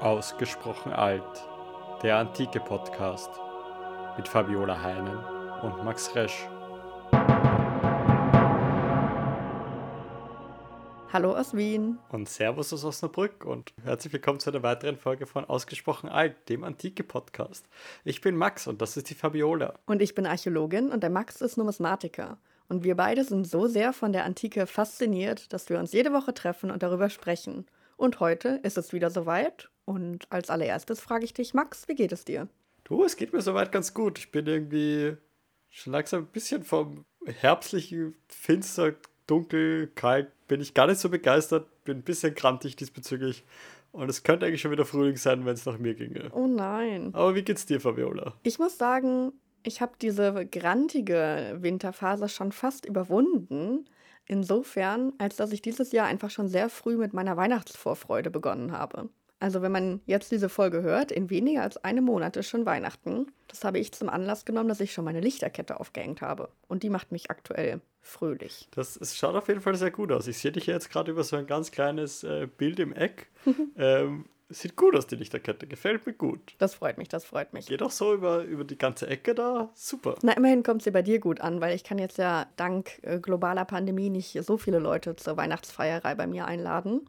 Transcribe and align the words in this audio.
Ausgesprochen 0.00 0.92
alt. 0.92 1.22
Der 2.02 2.18
antike 2.18 2.60
Podcast 2.60 3.30
mit 4.18 4.28
Fabiola 4.28 4.82
Heinen 4.82 5.16
und 5.62 5.84
Max 5.84 6.14
Resch. 6.14 6.46
Hallo 11.10 11.34
aus 11.34 11.56
Wien. 11.56 11.98
Und 12.10 12.28
Servus 12.28 12.74
aus 12.74 12.84
Osnabrück 12.84 13.46
und 13.46 13.72
herzlich 13.84 14.12
willkommen 14.12 14.38
zu 14.38 14.50
einer 14.50 14.62
weiteren 14.62 14.98
Folge 14.98 15.26
von 15.26 15.46
Ausgesprochen 15.46 16.10
alt, 16.10 16.46
dem 16.50 16.62
antike 16.62 17.02
Podcast. 17.02 17.66
Ich 18.04 18.20
bin 18.20 18.36
Max 18.36 18.66
und 18.66 18.82
das 18.82 18.98
ist 18.98 19.08
die 19.08 19.14
Fabiola. 19.14 19.78
Und 19.86 20.02
ich 20.02 20.14
bin 20.14 20.26
Archäologin 20.26 20.90
und 20.90 21.02
der 21.02 21.10
Max 21.10 21.40
ist 21.40 21.56
Numismatiker. 21.56 22.36
Und 22.68 22.84
wir 22.84 22.96
beide 22.96 23.24
sind 23.24 23.46
so 23.46 23.66
sehr 23.66 23.94
von 23.94 24.12
der 24.12 24.24
Antike 24.24 24.66
fasziniert, 24.66 25.54
dass 25.54 25.70
wir 25.70 25.78
uns 25.78 25.92
jede 25.92 26.12
Woche 26.12 26.34
treffen 26.34 26.70
und 26.70 26.82
darüber 26.82 27.08
sprechen. 27.08 27.64
Und 27.96 28.20
heute 28.20 28.60
ist 28.62 28.76
es 28.76 28.92
wieder 28.92 29.08
soweit. 29.08 29.70
Und 29.86 30.30
als 30.30 30.50
allererstes 30.50 31.00
frage 31.00 31.24
ich 31.24 31.32
dich, 31.32 31.54
Max, 31.54 31.88
wie 31.88 31.94
geht 31.94 32.12
es 32.12 32.24
dir? 32.24 32.48
Du, 32.84 33.04
es 33.04 33.16
geht 33.16 33.32
mir 33.32 33.40
soweit 33.40 33.72
ganz 33.72 33.94
gut. 33.94 34.18
Ich 34.18 34.30
bin 34.30 34.46
irgendwie 34.46 35.16
schon 35.70 35.92
langsam 35.92 36.24
ein 36.24 36.26
bisschen 36.26 36.62
vom 36.64 37.04
herbstlichen, 37.24 38.14
finster, 38.28 38.94
dunkel, 39.26 39.88
kalt, 39.94 40.30
bin 40.48 40.60
ich 40.60 40.74
gar 40.74 40.86
nicht 40.86 41.00
so 41.00 41.08
begeistert, 41.08 41.66
bin 41.84 41.98
ein 41.98 42.02
bisschen 42.02 42.34
krantig 42.34 42.76
diesbezüglich. 42.76 43.44
Und 43.92 44.10
es 44.10 44.22
könnte 44.22 44.46
eigentlich 44.46 44.60
schon 44.60 44.70
wieder 44.70 44.84
Frühling 44.84 45.16
sein, 45.16 45.46
wenn 45.46 45.54
es 45.54 45.66
nach 45.66 45.78
mir 45.78 45.94
ginge. 45.94 46.30
Oh 46.32 46.46
nein. 46.46 47.14
Aber 47.14 47.34
wie 47.34 47.42
geht's 47.42 47.64
dir, 47.64 47.80
Fabiola? 47.80 48.34
Ich 48.42 48.58
muss 48.58 48.76
sagen, 48.76 49.32
ich 49.62 49.80
habe 49.80 49.94
diese 50.00 50.46
grantige 50.46 51.56
Winterphase 51.60 52.28
schon 52.28 52.52
fast 52.52 52.86
überwunden. 52.86 53.88
Insofern, 54.26 55.12
als 55.18 55.36
dass 55.36 55.52
ich 55.52 55.62
dieses 55.62 55.92
Jahr 55.92 56.06
einfach 56.06 56.30
schon 56.30 56.48
sehr 56.48 56.68
früh 56.68 56.96
mit 56.96 57.14
meiner 57.14 57.36
Weihnachtsvorfreude 57.36 58.30
begonnen 58.30 58.72
habe. 58.72 59.08
Also 59.38 59.60
wenn 59.60 59.72
man 59.72 60.00
jetzt 60.06 60.32
diese 60.32 60.48
Folge 60.48 60.82
hört, 60.82 61.12
in 61.12 61.28
weniger 61.28 61.62
als 61.62 61.76
einem 61.84 62.04
Monat 62.04 62.36
ist 62.36 62.48
schon 62.48 62.64
Weihnachten. 62.64 63.26
Das 63.48 63.64
habe 63.64 63.78
ich 63.78 63.92
zum 63.92 64.08
Anlass 64.08 64.44
genommen, 64.44 64.68
dass 64.68 64.80
ich 64.80 64.92
schon 64.92 65.04
meine 65.04 65.20
Lichterkette 65.20 65.78
aufgehängt 65.78 66.22
habe. 66.22 66.48
Und 66.68 66.82
die 66.82 66.90
macht 66.90 67.12
mich 67.12 67.30
aktuell 67.30 67.80
fröhlich. 68.00 68.68
Das 68.70 68.96
es 68.96 69.16
schaut 69.16 69.34
auf 69.34 69.48
jeden 69.48 69.60
Fall 69.60 69.74
sehr 69.74 69.90
gut 69.90 70.10
aus. 70.10 70.26
Ich 70.26 70.38
sehe 70.38 70.52
dich 70.52 70.66
jetzt 70.66 70.90
gerade 70.90 71.10
über 71.10 71.22
so 71.22 71.36
ein 71.36 71.46
ganz 71.46 71.70
kleines 71.70 72.24
äh, 72.24 72.46
Bild 72.46 72.78
im 72.80 72.94
Eck. 72.94 73.28
ähm, 73.76 74.24
sieht 74.48 74.76
gut 74.76 74.96
aus, 74.96 75.06
die 75.06 75.16
Lichterkette. 75.16 75.66
Gefällt 75.66 76.06
mir 76.06 76.14
gut. 76.14 76.54
Das 76.58 76.74
freut 76.74 76.96
mich, 76.96 77.08
das 77.08 77.24
freut 77.24 77.52
mich. 77.52 77.66
Geht 77.66 77.82
auch 77.82 77.90
so 77.90 78.14
über, 78.14 78.42
über 78.42 78.64
die 78.64 78.78
ganze 78.78 79.06
Ecke 79.06 79.34
da. 79.34 79.70
Super. 79.74 80.14
Na, 80.22 80.32
immerhin 80.32 80.62
kommt 80.62 80.82
sie 80.82 80.90
bei 80.90 81.02
dir 81.02 81.18
gut 81.18 81.40
an, 81.40 81.60
weil 81.60 81.74
ich 81.74 81.84
kann 81.84 81.98
jetzt 81.98 82.16
ja 82.16 82.46
dank 82.56 83.02
äh, 83.02 83.18
globaler 83.18 83.64
Pandemie 83.66 84.08
nicht 84.08 84.38
so 84.42 84.56
viele 84.56 84.78
Leute 84.78 85.16
zur 85.16 85.36
Weihnachtsfeierei 85.36 86.14
bei 86.14 86.26
mir 86.26 86.46
einladen. 86.46 87.06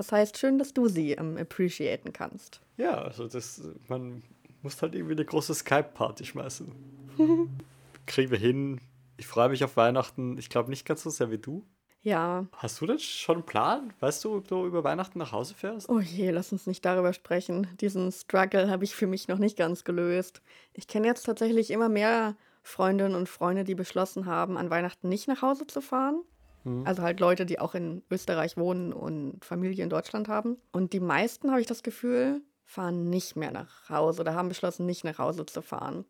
Das 0.00 0.12
heißt, 0.12 0.38
schön, 0.38 0.56
dass 0.56 0.72
du 0.72 0.88
sie 0.88 1.12
ähm, 1.12 1.36
appreciaten 1.36 2.14
kannst. 2.14 2.62
Ja, 2.78 3.02
also 3.02 3.28
das, 3.28 3.60
man 3.86 4.22
muss 4.62 4.80
halt 4.80 4.94
irgendwie 4.94 5.12
eine 5.12 5.26
große 5.26 5.52
Skype-Party 5.52 6.24
schmeißen. 6.24 6.72
Kriegen 8.06 8.30
wir 8.30 8.38
hin. 8.38 8.80
Ich 9.18 9.26
freue 9.26 9.50
mich 9.50 9.62
auf 9.62 9.76
Weihnachten. 9.76 10.38
Ich 10.38 10.48
glaube 10.48 10.70
nicht 10.70 10.86
ganz 10.86 11.02
so 11.02 11.10
sehr 11.10 11.30
wie 11.30 11.36
du. 11.36 11.66
Ja. 12.00 12.46
Hast 12.52 12.80
du 12.80 12.86
denn 12.86 12.98
schon 12.98 13.36
einen 13.36 13.44
Plan? 13.44 13.92
Weißt 14.00 14.24
du, 14.24 14.36
ob 14.36 14.48
du 14.48 14.64
über 14.64 14.84
Weihnachten 14.84 15.18
nach 15.18 15.32
Hause 15.32 15.52
fährst? 15.52 15.90
Oh 15.90 16.00
je, 16.00 16.30
lass 16.30 16.50
uns 16.50 16.66
nicht 16.66 16.82
darüber 16.82 17.12
sprechen. 17.12 17.66
Diesen 17.82 18.10
Struggle 18.10 18.70
habe 18.70 18.84
ich 18.84 18.94
für 18.94 19.06
mich 19.06 19.28
noch 19.28 19.36
nicht 19.36 19.58
ganz 19.58 19.84
gelöst. 19.84 20.40
Ich 20.72 20.88
kenne 20.88 21.08
jetzt 21.08 21.26
tatsächlich 21.26 21.70
immer 21.70 21.90
mehr 21.90 22.36
Freundinnen 22.62 23.14
und 23.14 23.28
Freunde, 23.28 23.64
die 23.64 23.74
beschlossen 23.74 24.24
haben, 24.24 24.56
an 24.56 24.70
Weihnachten 24.70 25.10
nicht 25.10 25.28
nach 25.28 25.42
Hause 25.42 25.66
zu 25.66 25.82
fahren. 25.82 26.22
Mhm. 26.64 26.86
Also 26.86 27.02
halt 27.02 27.20
Leute, 27.20 27.46
die 27.46 27.58
auch 27.58 27.74
in 27.74 28.02
Österreich 28.10 28.56
wohnen 28.56 28.92
und 28.92 29.44
Familie 29.44 29.84
in 29.84 29.90
Deutschland 29.90 30.28
haben. 30.28 30.56
Und 30.72 30.92
die 30.92 31.00
meisten, 31.00 31.50
habe 31.50 31.60
ich 31.60 31.66
das 31.66 31.82
Gefühl, 31.82 32.42
fahren 32.64 33.10
nicht 33.10 33.36
mehr 33.36 33.50
nach 33.50 33.88
Hause 33.88 34.20
oder 34.20 34.34
haben 34.34 34.48
beschlossen, 34.48 34.86
nicht 34.86 35.04
nach 35.04 35.18
Hause 35.18 35.46
zu 35.46 35.62
fahren. 35.62 36.04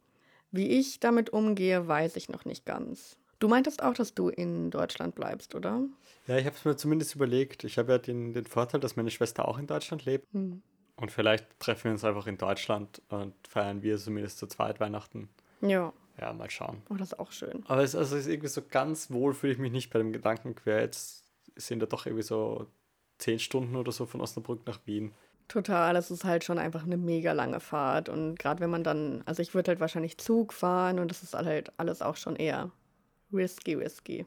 Wie 0.51 0.69
ich 0.69 1.01
damit 1.01 1.31
umgehe, 1.31 1.87
weiß 1.87 2.17
ich 2.17 2.29
noch 2.29 2.45
nicht 2.45 2.67
ganz. 2.67 3.17
Du 3.39 3.49
meintest 3.49 3.83
auch, 3.83 3.95
dass 3.95 4.15
du 4.15 4.29
in 4.29 4.71
Deutschland 4.71 5.15
bleibst, 5.15 5.55
oder? 5.55 5.83
Ja, 6.27 6.37
ich 6.37 6.45
habe 6.45 6.57
es 6.57 6.65
mir 6.65 6.77
zumindest 6.77 7.15
überlegt. 7.15 7.65
Ich 7.65 7.79
habe 7.79 7.93
ja 7.93 7.99
den, 7.99 8.35
den 8.35 8.45
Vorteil, 8.45 8.81
dass 8.81 8.97
meine 8.97 9.11
Schwester 9.11 9.49
auch 9.49 9.59
in 9.59 9.67
Deutschland 9.67 10.05
lebt. 10.05 10.31
Hm. 10.33 10.63
Und 10.97 11.11
vielleicht 11.11 11.47
treffen 11.59 11.85
wir 11.85 11.93
uns 11.93 12.05
einfach 12.05 12.27
in 12.27 12.37
Deutschland 12.37 13.01
und 13.09 13.35
feiern 13.49 13.83
wir 13.83 13.97
zumindest 13.97 14.37
zu 14.37 14.47
zweit 14.47 14.81
Weihnachten. 14.81 15.31
Ja. 15.63 15.95
Ja, 16.19 16.33
mal 16.33 16.51
schauen. 16.51 16.83
Oh, 16.91 16.95
das 16.95 17.13
ist 17.13 17.19
auch 17.19 17.33
schön. 17.33 17.65
Aber 17.67 17.83
es 17.83 17.95
also 17.95 18.17
ist 18.17 18.27
irgendwie 18.27 18.49
so 18.49 18.63
ganz 18.69 19.11
wohl 19.11 19.35
fühle 19.35 19.53
ich 19.53 19.59
mich 19.59 19.73
nicht 19.73 19.91
bei 19.91 19.99
dem 19.99 20.13
Gedanken 20.13 20.55
quer. 20.55 20.81
Jetzt 20.81 21.25
sind 21.57 21.81
da 21.81 21.87
doch 21.87 22.07
irgendwie 22.07 22.23
so 22.23 22.67
zehn 23.19 23.39
Stunden 23.39 23.77
oder 23.77 23.93
so 23.93 24.07
von 24.07 24.21
Osnabrück 24.21 24.67
nach 24.67 24.81
Wien. 24.87 25.13
Total, 25.49 25.97
es 25.97 26.11
ist 26.11 26.25
halt 26.25 26.45
schon 26.45 26.59
einfach 26.59 26.85
eine 26.85 26.97
mega 26.97 27.33
lange 27.33 27.61
Fahrt. 27.61 28.09
Und 28.09 28.39
gerade 28.39 28.61
wenn 28.61 28.71
man 28.71 28.85
dann, 28.85 29.23
also 29.27 29.43
ich 29.43 29.55
würde 29.55 29.71
halt 29.71 29.81
wahrscheinlich 29.81 30.19
Zug 30.19 30.53
fahren 30.53 30.99
und 30.99 31.11
das 31.11 31.23
ist 31.23 31.35
halt 31.35 31.73
alles 31.77 32.03
auch 32.03 32.17
schon 32.17 32.37
eher 32.37 32.71
risky, 33.33 33.75
risky. 33.75 34.27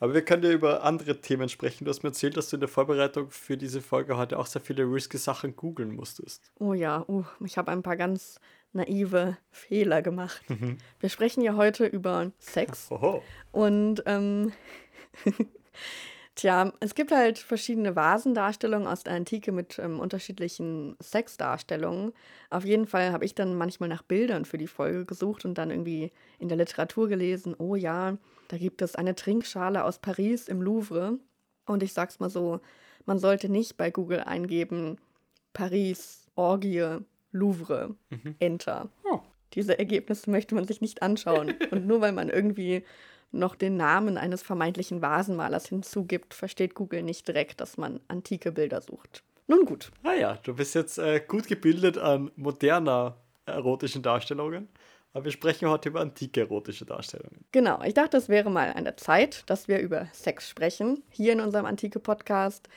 Aber 0.00 0.14
wir 0.14 0.22
können 0.22 0.42
ja 0.42 0.50
über 0.50 0.82
andere 0.82 1.20
Themen 1.20 1.48
sprechen. 1.48 1.84
Du 1.84 1.90
hast 1.90 2.02
mir 2.02 2.10
erzählt, 2.10 2.36
dass 2.36 2.50
du 2.50 2.56
in 2.56 2.60
der 2.60 2.68
Vorbereitung 2.68 3.30
für 3.30 3.56
diese 3.56 3.80
Folge 3.80 4.16
heute 4.16 4.38
auch 4.38 4.46
sehr 4.46 4.62
viele 4.62 4.84
risky 4.84 5.18
Sachen 5.18 5.56
googeln 5.56 5.94
musstest. 5.94 6.50
Oh 6.58 6.74
ja, 6.74 7.04
uh, 7.08 7.24
ich 7.44 7.58
habe 7.58 7.72
ein 7.72 7.82
paar 7.82 7.96
ganz 7.96 8.40
naive 8.72 9.36
Fehler 9.50 10.02
gemacht. 10.02 10.42
Mhm. 10.48 10.78
Wir 11.00 11.08
sprechen 11.08 11.42
ja 11.42 11.56
heute 11.56 11.86
über 11.86 12.30
Sex. 12.38 12.90
Oho. 12.90 13.22
Und 13.52 14.02
ähm, 14.06 14.52
tja, 16.36 16.72
es 16.80 16.94
gibt 16.94 17.10
halt 17.10 17.38
verschiedene 17.38 17.96
Vasendarstellungen 17.96 18.86
aus 18.86 19.02
der 19.02 19.14
Antike 19.14 19.50
mit 19.50 19.78
ähm, 19.78 19.98
unterschiedlichen 19.98 20.96
Sexdarstellungen. 21.02 22.12
Auf 22.50 22.64
jeden 22.64 22.86
Fall 22.86 23.12
habe 23.12 23.24
ich 23.24 23.34
dann 23.34 23.56
manchmal 23.56 23.88
nach 23.88 24.02
Bildern 24.02 24.44
für 24.44 24.58
die 24.58 24.68
Folge 24.68 25.04
gesucht 25.04 25.44
und 25.44 25.58
dann 25.58 25.70
irgendwie 25.70 26.12
in 26.38 26.48
der 26.48 26.58
Literatur 26.58 27.08
gelesen, 27.08 27.56
oh 27.58 27.74
ja, 27.74 28.16
da 28.48 28.58
gibt 28.58 28.82
es 28.82 28.94
eine 28.94 29.16
Trinkschale 29.16 29.82
aus 29.82 29.98
Paris 29.98 30.46
im 30.46 30.62
Louvre. 30.62 31.18
Und 31.64 31.82
ich 31.82 31.92
sag's 31.92 32.20
mal 32.20 32.30
so, 32.30 32.60
man 33.06 33.18
sollte 33.18 33.48
nicht 33.48 33.76
bei 33.76 33.90
Google 33.90 34.20
eingeben, 34.20 34.98
Paris, 35.52 36.28
Orgie, 36.36 36.98
Louvre, 37.32 37.96
mhm. 38.10 38.36
Enter. 38.38 38.88
Oh. 39.04 39.20
Diese 39.54 39.78
Ergebnisse 39.78 40.30
möchte 40.30 40.54
man 40.54 40.66
sich 40.66 40.80
nicht 40.80 41.02
anschauen. 41.02 41.54
Und 41.70 41.86
nur 41.86 42.00
weil 42.00 42.12
man 42.12 42.28
irgendwie 42.28 42.84
noch 43.32 43.54
den 43.54 43.76
Namen 43.76 44.18
eines 44.18 44.42
vermeintlichen 44.42 45.02
Vasenmalers 45.02 45.66
hinzugibt, 45.66 46.34
versteht 46.34 46.74
Google 46.74 47.02
nicht 47.02 47.26
direkt, 47.28 47.60
dass 47.60 47.76
man 47.76 48.00
antike 48.08 48.52
Bilder 48.52 48.80
sucht. 48.80 49.22
Nun 49.46 49.64
gut. 49.64 49.90
Ah 50.02 50.14
ja, 50.14 50.38
du 50.42 50.54
bist 50.54 50.74
jetzt 50.74 50.98
äh, 50.98 51.20
gut 51.26 51.46
gebildet 51.46 51.98
an 51.98 52.30
moderner 52.36 53.16
erotischen 53.44 54.02
Darstellungen. 54.02 54.68
Aber 55.12 55.24
wir 55.24 55.32
sprechen 55.32 55.68
heute 55.68 55.88
über 55.88 56.00
antike 56.00 56.40
erotische 56.40 56.84
Darstellungen. 56.84 57.44
Genau, 57.52 57.82
ich 57.82 57.94
dachte, 57.94 58.18
es 58.18 58.28
wäre 58.28 58.50
mal 58.50 58.72
an 58.72 58.84
der 58.84 58.98
Zeit, 58.98 59.44
dass 59.46 59.66
wir 59.66 59.78
über 59.78 60.08
Sex 60.12 60.48
sprechen. 60.48 61.02
Hier 61.10 61.32
in 61.32 61.40
unserem 61.40 61.64
antike 61.64 62.00
Podcast 62.00 62.68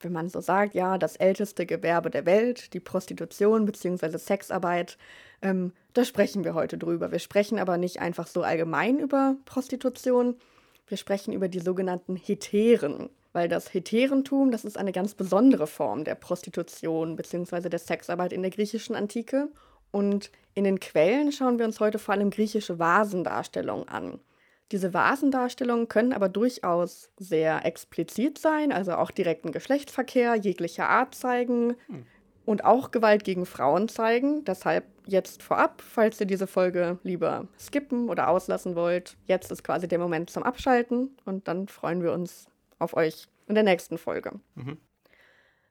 wenn 0.00 0.12
man 0.12 0.28
so 0.28 0.40
sagt, 0.40 0.74
ja, 0.74 0.98
das 0.98 1.16
älteste 1.16 1.66
Gewerbe 1.66 2.10
der 2.10 2.26
Welt, 2.26 2.72
die 2.74 2.80
Prostitution 2.80 3.66
bzw. 3.66 4.16
Sexarbeit, 4.18 4.96
ähm, 5.42 5.72
da 5.94 6.04
sprechen 6.04 6.44
wir 6.44 6.54
heute 6.54 6.78
drüber. 6.78 7.12
Wir 7.12 7.18
sprechen 7.18 7.58
aber 7.58 7.76
nicht 7.76 8.00
einfach 8.00 8.26
so 8.26 8.42
allgemein 8.42 8.98
über 8.98 9.36
Prostitution, 9.44 10.36
wir 10.86 10.96
sprechen 10.96 11.32
über 11.32 11.48
die 11.48 11.60
sogenannten 11.60 12.16
Heteren. 12.16 13.10
Weil 13.32 13.48
das 13.48 13.72
Heterentum, 13.72 14.50
das 14.50 14.64
ist 14.64 14.76
eine 14.76 14.90
ganz 14.90 15.14
besondere 15.14 15.68
Form 15.68 16.02
der 16.02 16.16
Prostitution 16.16 17.14
bzw. 17.14 17.68
der 17.68 17.78
Sexarbeit 17.78 18.32
in 18.32 18.42
der 18.42 18.50
griechischen 18.50 18.96
Antike. 18.96 19.48
Und 19.92 20.32
in 20.54 20.64
den 20.64 20.80
Quellen 20.80 21.30
schauen 21.30 21.58
wir 21.58 21.64
uns 21.64 21.78
heute 21.78 22.00
vor 22.00 22.14
allem 22.14 22.30
griechische 22.30 22.80
Vasendarstellungen 22.80 23.88
an. 23.88 24.18
Diese 24.72 24.94
Vasendarstellungen 24.94 25.88
können 25.88 26.12
aber 26.12 26.28
durchaus 26.28 27.10
sehr 27.18 27.64
explizit 27.64 28.38
sein, 28.38 28.72
also 28.72 28.94
auch 28.94 29.10
direkten 29.10 29.52
Geschlechtsverkehr 29.52 30.34
jeglicher 30.36 30.88
Art 30.88 31.14
zeigen 31.14 31.76
hm. 31.86 32.06
Und 32.44 32.64
auch 32.64 32.90
Gewalt 32.90 33.24
gegen 33.24 33.46
Frauen 33.46 33.88
zeigen. 33.88 34.44
Deshalb 34.44 34.84
jetzt 35.06 35.42
vorab, 35.42 35.82
falls 35.82 36.20
ihr 36.20 36.26
diese 36.26 36.46
Folge 36.46 36.98
lieber 37.02 37.46
skippen 37.58 38.08
oder 38.08 38.28
auslassen 38.28 38.74
wollt, 38.74 39.16
jetzt 39.26 39.50
ist 39.50 39.64
quasi 39.64 39.88
der 39.88 39.98
Moment 39.98 40.30
zum 40.30 40.42
Abschalten 40.42 41.16
und 41.24 41.48
dann 41.48 41.68
freuen 41.68 42.02
wir 42.02 42.12
uns 42.12 42.46
auf 42.78 42.94
euch 42.94 43.26
in 43.46 43.54
der 43.54 43.64
nächsten 43.64 43.98
Folge. 43.98 44.32
Mhm. 44.54 44.78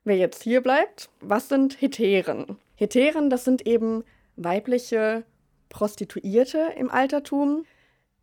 Wer 0.04 0.16
jetzt 0.16 0.42
hier 0.42 0.62
bleibt, 0.62 1.10
was 1.20 1.48
sind 1.48 1.80
Heteren? 1.80 2.56
Heteren, 2.74 3.28
das 3.28 3.44
sind 3.44 3.66
eben 3.66 4.04
weibliche 4.36 5.24
Prostituierte 5.68 6.72
im 6.76 6.90
Altertum, 6.90 7.64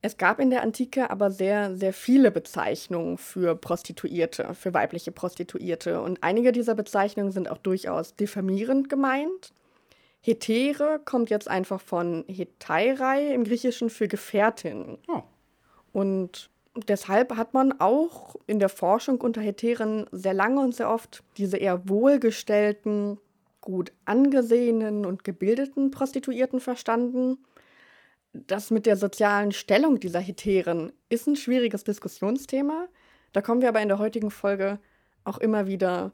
es 0.02 0.18
gab 0.18 0.40
in 0.40 0.50
der 0.50 0.62
Antike 0.62 1.10
aber 1.10 1.32
sehr, 1.32 1.76
sehr 1.76 1.94
viele 1.94 2.32
Bezeichnungen 2.32 3.18
für 3.18 3.56
Prostituierte, 3.56 4.54
für 4.54 4.74
weibliche 4.74 5.12
Prostituierte. 5.12 6.02
Und 6.02 6.24
einige 6.24 6.52
dieser 6.52 6.76
Bezeichnungen 6.76 7.32
sind 7.32 7.50
auch 7.50 7.58
durchaus 7.58 8.16
diffamierend 8.16 8.90
gemeint. 8.90 9.54
Hetere 10.22 11.00
kommt 11.04 11.30
jetzt 11.30 11.48
einfach 11.48 11.82
von 11.82 12.26
Heteirei 12.28 13.34
im 13.34 13.44
Griechischen 13.44 13.90
für 13.90 14.08
Gefährtin. 14.08 14.98
Oh. 15.08 15.24
Und 15.94 16.50
deshalb 16.88 17.36
hat 17.36 17.54
man 17.54 17.80
auch 17.80 18.36
in 18.46 18.60
der 18.60 18.70
Forschung 18.70 19.20
unter 19.22 19.42
Heteren 19.42 20.06
sehr 20.12 20.34
lange 20.34 20.62
und 20.62 20.76
sehr 20.76 20.92
oft 20.92 21.24
diese 21.38 21.58
eher 21.58 21.90
wohlgestellten, 21.90 23.20
gut 23.62 23.92
angesehenen 24.06 25.06
und 25.06 25.24
gebildeten 25.24 25.92
Prostituierten 25.92 26.60
verstanden. 26.60 27.40
Das 28.46 28.70
mit 28.70 28.86
der 28.86 28.98
sozialen 28.98 29.52
Stellung 29.52 30.00
dieser 30.00 30.20
Heteren 30.20 30.92
ist 31.10 31.28
ein 31.28 31.36
schwieriges 31.36 31.84
Diskussionsthema. 31.84 32.88
Da 33.34 33.42
kommen 33.42 33.62
wir 33.62 33.70
aber 33.70 33.82
in 33.82 33.88
der 33.88 34.00
heutigen 34.00 34.32
Folge 34.32 34.80
auch 35.24 35.38
immer 35.40 35.68
wieder 35.68 36.12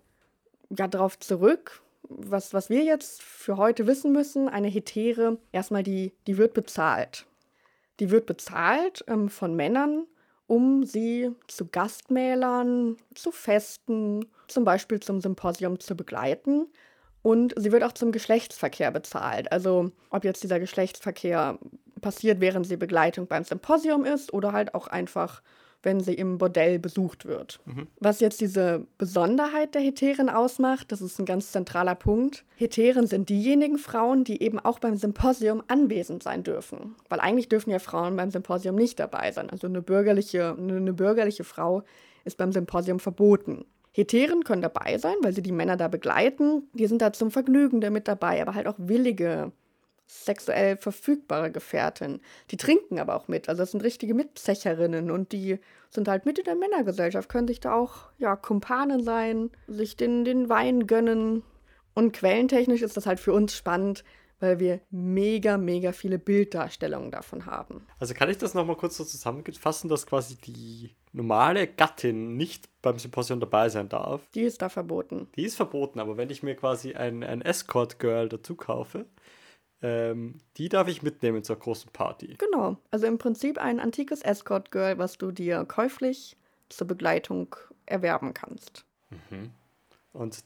ja, 0.70 0.88
darauf 0.88 1.20
zurück. 1.20 1.81
Was, 2.04 2.54
was 2.54 2.70
wir 2.70 2.84
jetzt 2.84 3.22
für 3.22 3.58
heute 3.58 3.88
wissen 3.88 4.12
müssen, 4.12 4.50
eine 4.50 4.68
Hetere, 4.68 5.38
erstmal 5.52 5.84
die, 5.84 6.14
die 6.28 6.38
wird 6.38 6.54
bezahlt. 6.54 7.25
Die 8.00 8.10
wird 8.10 8.26
bezahlt 8.26 9.04
ähm, 9.08 9.30
von 9.30 9.56
Männern, 9.56 10.06
um 10.48 10.84
sie 10.84 11.31
zu 11.48 11.68
Gastmälern, 11.68 12.98
zu 13.16 13.31
Festen, 13.31 14.26
zum 14.48 14.64
Beispiel 14.66 15.00
zum 15.00 15.22
Symposium 15.22 15.80
zu 15.80 15.96
begleiten. 15.96 16.68
Und 17.22 17.54
sie 17.58 17.72
wird 17.72 17.84
auch 17.84 17.94
zum 17.94 18.12
Geschlechtsverkehr 18.12 18.92
bezahlt. 18.92 19.52
Also 19.52 19.92
ob 20.10 20.26
jetzt 20.26 20.44
dieser 20.44 20.60
Geschlechtsverkehr 20.60 21.58
passiert, 22.04 22.40
während 22.40 22.68
sie 22.68 22.78
Begleitung 22.78 23.26
beim 23.26 23.44
Symposium 23.44 24.06
ist 24.06 24.34
oder 24.34 24.52
halt 24.52 24.76
auch 24.76 24.88
einfach 24.88 25.42
wenn 25.84 26.00
sie 26.00 26.14
im 26.14 26.38
Bordell 26.38 26.80
besucht 26.80 27.26
wird. 27.26 27.60
Mhm. 27.66 27.88
Was 28.00 28.22
jetzt 28.22 28.42
diese 28.42 28.88
Besonderheit 28.98 29.76
der 29.76 29.82
Heteren 29.82 30.30
ausmacht, 30.30 30.92
das 30.92 31.02
ist 31.02 31.20
ein 31.20 31.26
ganz 31.26 31.52
zentraler 31.52 31.96
Punkt. 31.96 32.46
Heteren 32.56 33.06
sind 33.06 33.30
diejenigen 33.30 33.78
Frauen, 33.78 34.24
die 34.24 34.42
eben 34.42 34.60
auch 34.60 34.80
beim 34.80 34.96
Symposium 34.96 35.62
anwesend 35.68 36.24
sein 36.24 36.44
dürfen. 36.44 36.96
Weil 37.10 37.20
eigentlich 37.20 37.50
dürfen 37.50 37.70
ja 37.70 37.80
Frauen 37.80 38.16
beim 38.16 38.32
Symposium 38.32 38.76
nicht 38.76 39.00
dabei 39.00 39.32
sein. 39.32 39.50
Also 39.50 39.68
eine 39.68 39.82
bürgerliche, 39.82 40.56
eine 40.58 40.94
bürgerliche 40.94 41.44
Frau 41.44 41.84
ist 42.24 42.38
beim 42.38 42.54
Symposium 42.54 43.00
verboten. 43.00 43.66
Heteren 43.92 44.44
können 44.44 44.64
dabei 44.64 44.98
sein, 44.98 45.16
weil 45.22 45.34
sie 45.34 45.44
die 45.44 45.52
Männer 45.52 45.78
da 45.78 45.88
begleiten. 45.88 46.64
Die 46.74 46.88
sind 46.88 47.02
da 47.02 47.14
zum 47.14 47.30
Vergnügen 47.30 47.82
der 47.82 47.92
mit 47.92 48.08
dabei, 48.08 48.42
aber 48.42 48.56
halt 48.56 48.68
auch 48.68 48.76
willige 48.78 49.52
sexuell 50.13 50.77
verfügbare 50.77 51.51
Gefährtin. 51.51 52.21
Die 52.51 52.57
trinken 52.57 53.00
aber 53.00 53.15
auch 53.15 53.27
mit. 53.27 53.50
Also 53.50 53.63
das 53.63 53.71
sind 53.71 53.83
richtige 53.83 54.13
Mitzecherinnen 54.13 55.12
und 55.12 55.31
die 55.31 55.60
sind 55.89 56.07
halt 56.07 56.25
mit 56.25 56.39
in 56.39 56.45
der 56.45 56.56
Männergesellschaft, 56.56 57.30
können 57.30 57.48
sich 57.48 57.60
da 57.60 57.74
auch, 57.74 58.12
ja, 58.18 58.36
Kumpanen 58.36 59.04
sein, 59.04 59.51
sich 59.68 59.95
den, 59.98 60.25
den 60.25 60.50
Wein 60.50 60.88
gönnen. 60.88 61.44
Und 61.94 62.13
quellentechnisch 62.13 62.81
ist 62.81 62.98
das 62.98 63.06
halt 63.06 63.19
für 63.19 63.33
uns 63.33 63.56
spannend, 63.56 64.04
weil 64.39 64.60
wir 64.60 64.81
mega, 64.92 65.57
mega 65.57 65.94
viele 65.94 66.19
Bilddarstellungen 66.19 67.12
davon 67.12 67.45
haben. 67.45 67.86
Also 68.00 68.13
kann 68.13 68.30
ich 68.30 68.38
das 68.38 68.54
nochmal 68.54 68.75
kurz 68.75 68.98
so 68.98 69.06
zusammenfassen, 69.06 69.89
dass 69.89 70.06
quasi 70.06 70.36
die 70.36 70.92
normale 71.13 71.68
Gattin 71.68 72.36
nicht 72.36 72.68
beim 72.81 73.00
Symposium 73.00 73.39
dabei 73.39 73.69
sein 73.69 73.88
darf? 73.88 74.27
Die 74.36 74.42
ist 74.42 74.62
da 74.62 74.69
verboten. 74.69 75.27
Die 75.36 75.45
ist 75.45 75.56
verboten, 75.56 76.00
aber 76.00 76.18
wenn 76.18 76.30
ich 76.30 76.44
mir 76.44 76.56
quasi 76.56 76.94
ein, 76.94 77.24
ein 77.24 77.42
Escort-Girl 77.42 78.27
dazu 78.27 78.56
kaufe, 78.56 79.06
ähm, 79.83 80.39
die 80.57 80.69
darf 80.69 80.88
ich 80.88 81.03
mitnehmen 81.03 81.44
zur 81.44 81.57
großen 81.57 81.91
Party. 81.91 82.35
Genau. 82.39 82.77
Also 82.89 83.06
im 83.06 83.18
Prinzip 83.18 83.57
ein 83.57 83.80
antikes 83.80 84.21
Escort-Girl, 84.21 84.97
was 84.97 85.18
du 85.18 85.31
dir 85.31 85.65
käuflich 85.65 86.38
zur 86.69 86.88
Begleitung 86.88 87.56
erwerben 87.85 88.33
kannst. 88.33 88.85
Mhm. 89.30 89.51
Und 90.13 90.44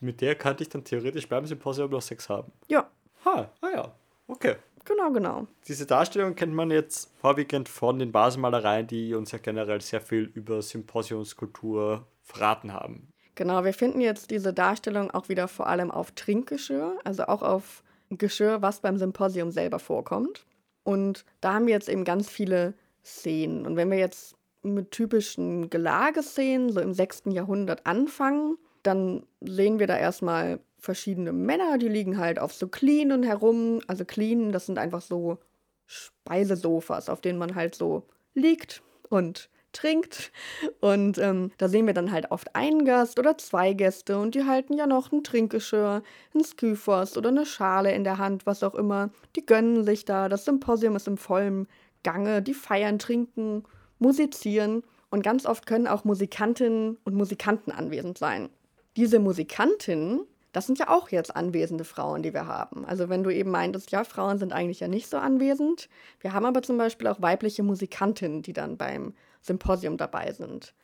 mit 0.00 0.20
der 0.22 0.34
könnte 0.34 0.62
ich 0.62 0.70
dann 0.70 0.84
theoretisch 0.84 1.28
beim 1.28 1.44
Symposium 1.44 1.90
noch 1.90 2.02
Sex 2.02 2.28
haben. 2.28 2.50
Ja. 2.68 2.88
Ha, 3.24 3.50
ah 3.60 3.68
ja. 3.72 3.92
Okay. 4.26 4.56
Genau, 4.84 5.10
genau. 5.10 5.46
Diese 5.66 5.84
Darstellung 5.84 6.34
kennt 6.34 6.54
man 6.54 6.70
jetzt 6.70 7.12
vorwiegend 7.20 7.68
von 7.68 7.98
den 7.98 8.10
Basenmalereien, 8.10 8.86
die 8.86 9.12
uns 9.14 9.32
ja 9.32 9.38
generell 9.38 9.82
sehr 9.82 10.00
viel 10.00 10.30
über 10.34 10.62
Symposiumskultur 10.62 12.06
verraten 12.22 12.72
haben. 12.72 13.12
Genau, 13.34 13.64
wir 13.64 13.74
finden 13.74 14.00
jetzt 14.00 14.30
diese 14.30 14.54
Darstellung 14.54 15.10
auch 15.10 15.28
wieder 15.28 15.46
vor 15.46 15.66
allem 15.66 15.90
auf 15.90 16.12
Trinkgeschirr, 16.12 16.98
also 17.04 17.24
auch 17.24 17.42
auf 17.42 17.82
Geschirr, 18.10 18.62
was 18.62 18.80
beim 18.80 18.98
Symposium 18.98 19.50
selber 19.50 19.78
vorkommt. 19.78 20.46
Und 20.82 21.24
da 21.40 21.54
haben 21.54 21.66
wir 21.66 21.74
jetzt 21.74 21.88
eben 21.88 22.04
ganz 22.04 22.28
viele 22.28 22.74
Szenen. 23.04 23.66
Und 23.66 23.76
wenn 23.76 23.90
wir 23.90 23.98
jetzt 23.98 24.36
mit 24.62 24.90
typischen 24.90 25.70
Gelageszenen, 25.70 26.70
so 26.70 26.80
im 26.80 26.94
6. 26.94 27.24
Jahrhundert 27.26 27.86
anfangen, 27.86 28.56
dann 28.82 29.26
sehen 29.40 29.78
wir 29.78 29.86
da 29.86 29.96
erstmal 29.96 30.60
verschiedene 30.78 31.32
Männer, 31.32 31.78
die 31.78 31.88
liegen 31.88 32.18
halt 32.18 32.38
auf 32.38 32.52
so 32.52 32.68
Cleanen 32.68 33.22
herum. 33.22 33.80
Also 33.86 34.04
Cleanen, 34.04 34.52
das 34.52 34.66
sind 34.66 34.78
einfach 34.78 35.02
so 35.02 35.38
Speisesofas, 35.86 37.08
auf 37.08 37.20
denen 37.20 37.38
man 37.38 37.54
halt 37.54 37.74
so 37.74 38.06
liegt 38.34 38.82
und 39.08 39.50
trinkt. 39.72 40.32
Und 40.80 41.18
ähm, 41.18 41.50
da 41.58 41.68
sehen 41.68 41.86
wir 41.86 41.94
dann 41.94 42.12
halt 42.12 42.30
oft 42.30 42.54
einen 42.54 42.84
Gast 42.84 43.18
oder 43.18 43.38
zwei 43.38 43.72
Gäste 43.72 44.18
und 44.18 44.34
die 44.34 44.44
halten 44.44 44.74
ja 44.74 44.86
noch 44.86 45.12
ein 45.12 45.24
Trinkgeschirr, 45.24 46.02
ein 46.34 46.44
Skyphos 46.44 47.16
oder 47.16 47.28
eine 47.28 47.46
Schale 47.46 47.92
in 47.92 48.04
der 48.04 48.18
Hand, 48.18 48.46
was 48.46 48.62
auch 48.62 48.74
immer. 48.74 49.10
Die 49.36 49.44
gönnen 49.44 49.84
sich 49.84 50.04
da. 50.04 50.28
Das 50.28 50.44
Symposium 50.44 50.96
ist 50.96 51.08
im 51.08 51.16
vollen 51.16 51.68
Gange. 52.02 52.42
Die 52.42 52.54
feiern, 52.54 52.98
trinken, 52.98 53.64
musizieren. 53.98 54.82
Und 55.10 55.22
ganz 55.22 55.46
oft 55.46 55.66
können 55.66 55.86
auch 55.86 56.04
Musikantinnen 56.04 56.98
und 57.04 57.14
Musikanten 57.14 57.72
anwesend 57.72 58.18
sein. 58.18 58.50
Diese 58.96 59.18
Musikantinnen, 59.18 60.20
das 60.52 60.66
sind 60.66 60.78
ja 60.78 60.88
auch 60.88 61.08
jetzt 61.10 61.34
anwesende 61.34 61.84
Frauen, 61.84 62.22
die 62.22 62.34
wir 62.34 62.46
haben. 62.46 62.84
Also 62.84 63.08
wenn 63.08 63.22
du 63.22 63.30
eben 63.30 63.50
meintest, 63.50 63.90
ja, 63.90 64.04
Frauen 64.04 64.38
sind 64.38 64.52
eigentlich 64.52 64.80
ja 64.80 64.88
nicht 64.88 65.08
so 65.08 65.16
anwesend. 65.16 65.88
Wir 66.20 66.32
haben 66.32 66.44
aber 66.44 66.62
zum 66.62 66.76
Beispiel 66.78 67.06
auch 67.06 67.22
weibliche 67.22 67.62
Musikantinnen, 67.62 68.42
die 68.42 68.52
dann 68.52 68.76
beim 68.76 69.14
Symposium 69.40 69.96
dabei 69.96 70.32
sind. 70.32 70.74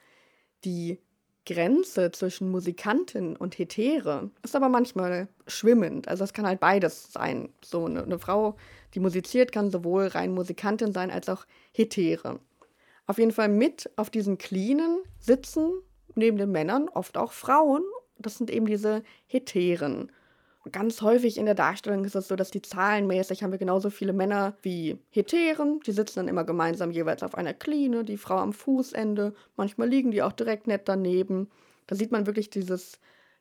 Die 0.65 0.99
Grenze 1.47 2.11
zwischen 2.11 2.51
Musikantin 2.51 3.37
und 3.37 3.59
Hetere 3.59 4.31
ist 4.43 4.57
aber 4.57 4.69
manchmal 4.69 5.29
schwimmend. 5.47 6.09
Also 6.09 6.25
es 6.25 6.33
kann 6.33 6.47
halt 6.47 6.61
beides 6.61 7.13
sein. 7.13 7.51
So 7.63 7.85
eine, 7.85 8.03
eine, 8.03 8.19
Frau, 8.19 8.57
die 8.95 9.01
musiziert, 9.01 9.53
kann 9.53 9.71
sowohl 9.71 10.07
rein 10.07 10.33
Musikantin 10.33 10.93
sein 10.93 11.11
als 11.11 11.29
auch 11.29 11.45
Hetere. 11.73 12.41
Auf 13.07 13.19
jeden 13.19 13.33
Fall 13.33 13.49
mit 13.49 13.91
auf 13.97 14.09
diesen 14.09 14.39
Cleanen 14.39 15.03
sitzen 15.21 15.73
neben 16.15 16.39
den 16.39 16.51
Männern 16.51 16.89
oft 16.89 17.19
auch 17.19 17.33
Frauen. 17.33 17.83
Das 18.19 18.39
sind 18.39 18.51
eben 18.51 18.67
diese 18.67 19.03
Heteren 19.27 20.11
ganz 20.73 21.03
häufig 21.03 21.37
in 21.37 21.47
der 21.47 21.55
Darstellung 21.55 22.05
ist 22.05 22.15
es 22.15 22.29
so, 22.29 22.37
dass 22.37 22.51
die 22.51 22.63
zahlenmäßig 22.63 23.43
haben 23.43 23.53
wir 23.53 23.59
genauso 23.59 23.91
viele 23.91 24.13
Männer 24.13 24.57
wie 24.63 24.99
Heteren. 25.11 25.81
Die 25.81 25.93
sitzen 25.93 26.21
dann 26.21 26.29
immer 26.29 26.45
gemeinsam 26.45 26.91
jeweils 26.91 27.23
auf 27.23 27.35
einer 27.35 27.55
Kline, 27.55 28.05
die 28.05 28.17
Frau 28.17 28.37
am 28.37 28.53
Fußende. 28.53 29.35
Manchmal 29.57 29.89
liegen 29.89 30.11
die 30.11 30.23
auch 30.23 30.33
direkt 30.33 30.67
nett 30.67 30.83
daneben. 30.87 31.51
Da 31.87 31.97
sieht 31.97 32.13
man 32.13 32.27
wirklich 32.27 32.51
dieses, 32.51 32.99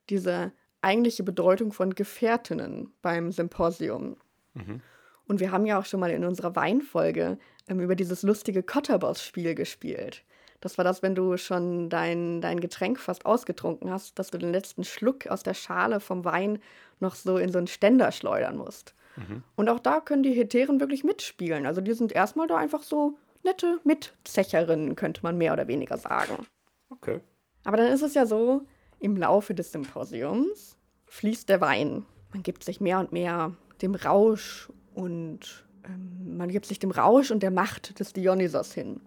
diese 0.09 0.51
eigentliche 0.81 1.23
Bedeutung 1.23 1.71
von 1.71 1.95
Gefährtinnen 1.95 2.93
beim 3.01 3.31
Symposium. 3.31 4.17
Mhm. 4.53 4.81
Und 5.25 5.39
wir 5.39 5.51
haben 5.51 5.65
ja 5.65 5.79
auch 5.79 5.85
schon 5.85 6.01
mal 6.01 6.11
in 6.11 6.25
unserer 6.25 6.55
Weinfolge 6.55 7.37
ähm, 7.67 7.79
über 7.79 7.95
dieses 7.95 8.23
lustige 8.23 8.63
Cotterboss-Spiel 8.63 9.55
gespielt. 9.55 10.23
Das 10.63 10.77
war 10.77 10.85
das, 10.85 11.03
wenn 11.03 11.13
du 11.13 11.35
schon 11.35 11.89
dein, 11.89 12.39
dein 12.39 12.61
Getränk 12.61 12.97
fast 12.97 13.25
ausgetrunken 13.25 13.91
hast, 13.91 14.17
dass 14.17 14.31
du 14.31 14.37
den 14.37 14.53
letzten 14.53 14.85
Schluck 14.85 15.27
aus 15.27 15.43
der 15.43 15.55
Schale 15.55 15.99
vom 15.99 16.23
Wein 16.23 16.59
noch 17.01 17.15
so 17.15 17.37
in 17.37 17.51
so 17.51 17.57
einen 17.57 17.67
Ständer 17.67 18.13
schleudern 18.13 18.55
musst. 18.55 18.95
Mhm. 19.17 19.43
Und 19.57 19.67
auch 19.67 19.79
da 19.79 19.99
können 19.99 20.23
die 20.23 20.31
Heteren 20.31 20.79
wirklich 20.79 21.03
mitspielen. 21.03 21.65
Also 21.65 21.81
die 21.81 21.91
sind 21.91 22.13
erstmal 22.13 22.47
da 22.47 22.55
einfach 22.55 22.81
so 22.81 23.17
nette 23.43 23.81
Mitzecherinnen, 23.83 24.95
könnte 24.95 25.19
man 25.23 25.37
mehr 25.37 25.51
oder 25.51 25.67
weniger 25.67 25.97
sagen. 25.97 26.47
Okay. 26.89 27.19
Aber 27.65 27.75
dann 27.75 27.91
ist 27.91 28.01
es 28.01 28.13
ja 28.13 28.25
so, 28.25 28.61
im 28.99 29.17
Laufe 29.17 29.53
des 29.53 29.73
Symposiums 29.73 30.77
fließt 31.07 31.49
der 31.49 31.59
Wein. 31.59 32.05
Man 32.31 32.41
gibt 32.41 32.63
sich 32.63 32.79
mehr 32.79 32.99
und 32.99 33.11
mehr 33.11 33.51
dem 33.81 33.95
Rausch 33.95 34.69
und 34.95 35.65
ähm, 35.83 36.37
man 36.37 36.47
gibt 36.47 36.67
sich 36.67 36.79
dem 36.79 36.91
Rausch 36.91 37.31
und 37.31 37.43
der 37.43 37.51
Macht 37.51 37.99
des 37.99 38.13
Dionysos 38.13 38.73
hin. 38.73 39.01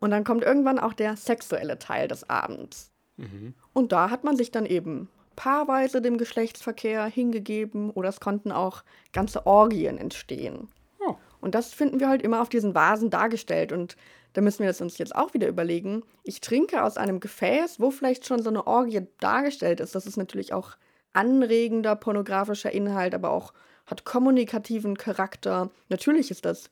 Und 0.00 0.10
dann 0.10 0.24
kommt 0.24 0.44
irgendwann 0.44 0.78
auch 0.78 0.92
der 0.92 1.16
sexuelle 1.16 1.78
Teil 1.78 2.08
des 2.08 2.28
Abends. 2.28 2.90
Mhm. 3.16 3.54
Und 3.72 3.92
da 3.92 4.10
hat 4.10 4.24
man 4.24 4.36
sich 4.36 4.50
dann 4.50 4.66
eben 4.66 5.08
paarweise 5.36 6.02
dem 6.02 6.18
Geschlechtsverkehr 6.18 7.04
hingegeben 7.06 7.90
oder 7.90 8.08
es 8.08 8.20
konnten 8.20 8.50
auch 8.50 8.82
ganze 9.12 9.46
Orgien 9.46 9.98
entstehen. 9.98 10.68
Oh. 11.00 11.14
Und 11.40 11.54
das 11.54 11.72
finden 11.72 12.00
wir 12.00 12.08
halt 12.08 12.22
immer 12.22 12.42
auf 12.42 12.48
diesen 12.48 12.74
Vasen 12.74 13.10
dargestellt. 13.10 13.72
Und 13.72 13.96
da 14.32 14.40
müssen 14.40 14.60
wir 14.60 14.66
das 14.66 14.80
uns 14.80 14.98
jetzt 14.98 15.14
auch 15.14 15.34
wieder 15.34 15.48
überlegen. 15.48 16.02
Ich 16.24 16.40
trinke 16.40 16.82
aus 16.82 16.96
einem 16.96 17.20
Gefäß, 17.20 17.80
wo 17.80 17.90
vielleicht 17.90 18.26
schon 18.26 18.42
so 18.42 18.50
eine 18.50 18.66
Orgie 18.66 19.06
dargestellt 19.20 19.80
ist. 19.80 19.94
Das 19.94 20.06
ist 20.06 20.16
natürlich 20.16 20.52
auch 20.52 20.76
anregender 21.12 21.96
pornografischer 21.96 22.72
Inhalt, 22.72 23.14
aber 23.14 23.30
auch 23.30 23.52
hat 23.86 24.04
kommunikativen 24.04 24.96
Charakter. 24.96 25.70
Natürlich 25.88 26.30
ist 26.30 26.44
das 26.44 26.68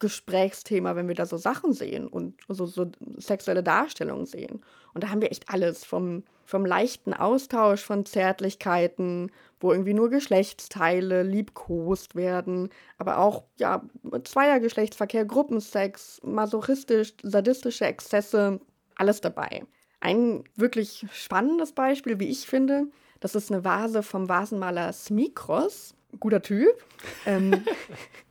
Gesprächsthema, 0.00 0.96
wenn 0.96 1.08
wir 1.08 1.14
da 1.14 1.26
so 1.26 1.36
Sachen 1.36 1.72
sehen 1.72 2.08
und 2.08 2.34
so, 2.48 2.66
so 2.66 2.90
sexuelle 3.18 3.62
Darstellungen 3.62 4.26
sehen. 4.26 4.60
Und 4.92 5.04
da 5.04 5.10
haben 5.10 5.20
wir 5.20 5.30
echt 5.30 5.48
alles 5.48 5.84
vom, 5.84 6.24
vom 6.44 6.66
leichten 6.66 7.14
Austausch 7.14 7.82
von 7.84 8.04
Zärtlichkeiten, 8.04 9.30
wo 9.60 9.72
irgendwie 9.72 9.94
nur 9.94 10.10
Geschlechtsteile 10.10 11.22
liebkost 11.22 12.16
werden, 12.16 12.70
aber 12.98 13.18
auch 13.18 13.44
ja 13.58 13.82
Zweiergeschlechtsverkehr, 14.24 15.26
Gruppensex, 15.26 16.20
masochistisch, 16.24 17.14
sadistische 17.22 17.84
Exzesse, 17.84 18.60
alles 18.96 19.20
dabei. 19.20 19.64
Ein 20.00 20.44
wirklich 20.56 21.06
spannendes 21.12 21.72
Beispiel, 21.72 22.18
wie 22.18 22.30
ich 22.30 22.46
finde, 22.46 22.86
das 23.20 23.34
ist 23.34 23.52
eine 23.52 23.64
Vase 23.64 24.02
vom 24.02 24.28
Vasenmaler 24.28 24.92
Smikros. 24.92 25.94
Guter 26.18 26.42
Typ. 26.42 26.74
ähm, 27.26 27.62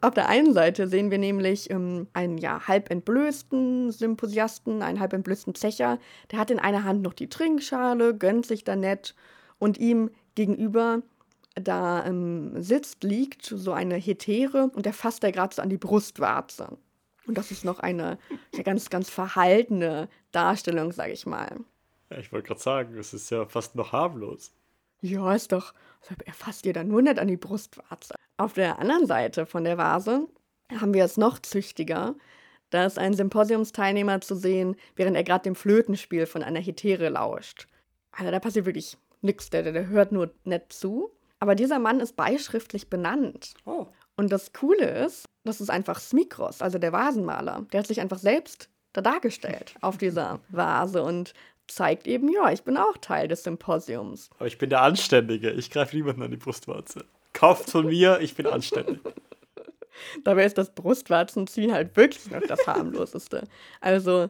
Auf 0.00 0.14
der 0.14 0.28
einen 0.28 0.52
Seite 0.52 0.88
sehen 0.88 1.10
wir 1.10 1.18
nämlich 1.18 1.70
ähm, 1.70 2.08
einen 2.12 2.38
ja, 2.38 2.66
halb 2.66 2.90
entblößten 2.90 3.90
Symposiasten, 3.90 4.82
einen 4.82 5.00
halb 5.00 5.12
entblößten 5.12 5.54
Zecher. 5.54 5.98
Der 6.30 6.38
hat 6.38 6.50
in 6.50 6.58
einer 6.58 6.84
Hand 6.84 7.02
noch 7.02 7.14
die 7.14 7.28
Trinkschale, 7.28 8.14
gönnt 8.14 8.46
sich 8.46 8.64
da 8.64 8.76
nett 8.76 9.14
und 9.58 9.78
ihm 9.78 10.10
gegenüber 10.34 11.02
da 11.54 12.04
ähm, 12.06 12.62
sitzt, 12.62 13.04
liegt 13.04 13.44
so 13.44 13.72
eine 13.72 13.96
Hetäre 13.96 14.70
und 14.74 14.86
der 14.86 14.92
fasst 14.92 15.24
er 15.24 15.32
gerade 15.32 15.54
so 15.54 15.62
an 15.62 15.70
die 15.70 15.78
Brustwarze. 15.78 16.78
Und 17.26 17.36
das 17.36 17.50
ist 17.50 17.64
noch 17.64 17.78
eine 17.80 18.18
ja, 18.54 18.62
ganz, 18.62 18.88
ganz 18.88 19.10
verhaltene 19.10 20.08
Darstellung, 20.32 20.92
sage 20.92 21.12
ich 21.12 21.26
mal. 21.26 21.58
Ja, 22.10 22.18
ich 22.18 22.32
wollte 22.32 22.48
gerade 22.48 22.60
sagen, 22.60 22.96
es 22.96 23.12
ist 23.12 23.30
ja 23.30 23.44
fast 23.46 23.74
noch 23.74 23.92
harmlos. 23.92 24.52
Ja, 25.00 25.34
ist 25.34 25.52
doch. 25.52 25.74
Er 26.24 26.32
fasst 26.32 26.64
dir 26.64 26.72
dann 26.72 26.88
nur 26.88 27.02
nicht 27.02 27.18
an 27.18 27.28
die 27.28 27.36
Brustwarze. 27.36 28.14
Auf 28.38 28.52
der 28.52 28.78
anderen 28.78 29.04
Seite 29.06 29.46
von 29.46 29.64
der 29.64 29.78
Vase 29.78 30.28
haben 30.80 30.94
wir 30.94 31.04
es 31.04 31.16
noch 31.16 31.40
züchtiger. 31.40 32.14
Da 32.70 32.86
ist 32.86 32.96
ein 32.96 33.14
Symposiumsteilnehmer 33.14 34.20
zu 34.20 34.36
sehen, 34.36 34.76
während 34.94 35.16
er 35.16 35.24
gerade 35.24 35.42
dem 35.42 35.56
Flötenspiel 35.56 36.24
von 36.24 36.44
einer 36.44 36.60
Hetäre 36.60 37.08
lauscht. 37.08 37.66
Also 38.12 38.30
da 38.30 38.38
passiert 38.38 38.64
wirklich 38.64 38.96
nichts, 39.22 39.50
der, 39.50 39.64
der 39.64 39.88
hört 39.88 40.12
nur 40.12 40.32
nett 40.44 40.72
zu. 40.72 41.10
Aber 41.40 41.56
dieser 41.56 41.80
Mann 41.80 41.98
ist 41.98 42.14
beischriftlich 42.14 42.88
benannt. 42.88 43.54
Oh. 43.64 43.86
Und 44.16 44.30
das 44.30 44.52
Coole 44.52 45.04
ist, 45.04 45.24
das 45.44 45.60
ist 45.60 45.70
einfach 45.70 45.98
Smikros, 45.98 46.62
also 46.62 46.78
der 46.78 46.92
Vasenmaler. 46.92 47.66
Der 47.72 47.80
hat 47.80 47.88
sich 47.88 48.00
einfach 48.00 48.18
selbst 48.18 48.68
da 48.92 49.00
dargestellt 49.00 49.74
auf 49.80 49.98
dieser 49.98 50.38
Vase 50.48 51.02
und 51.02 51.34
zeigt 51.66 52.06
eben, 52.06 52.28
ja, 52.32 52.52
ich 52.52 52.62
bin 52.62 52.76
auch 52.76 52.96
Teil 52.98 53.26
des 53.26 53.42
Symposiums. 53.42 54.30
Aber 54.38 54.46
ich 54.46 54.58
bin 54.58 54.70
der 54.70 54.82
Anständige. 54.82 55.50
Ich 55.50 55.70
greife 55.70 55.96
niemanden 55.96 56.22
an 56.22 56.30
die 56.30 56.36
Brustwarze. 56.36 57.04
Kauft 57.32 57.70
von 57.70 57.86
mir, 57.86 58.18
ich 58.20 58.34
bin 58.34 58.46
anständig. 58.46 58.98
Dabei 60.24 60.44
ist 60.44 60.58
das 60.58 60.74
Brustwarzenziehen 60.74 61.72
halt 61.72 61.96
wirklich 61.96 62.30
noch 62.30 62.42
das 62.42 62.66
harmloseste. 62.66 63.44
Also 63.80 64.28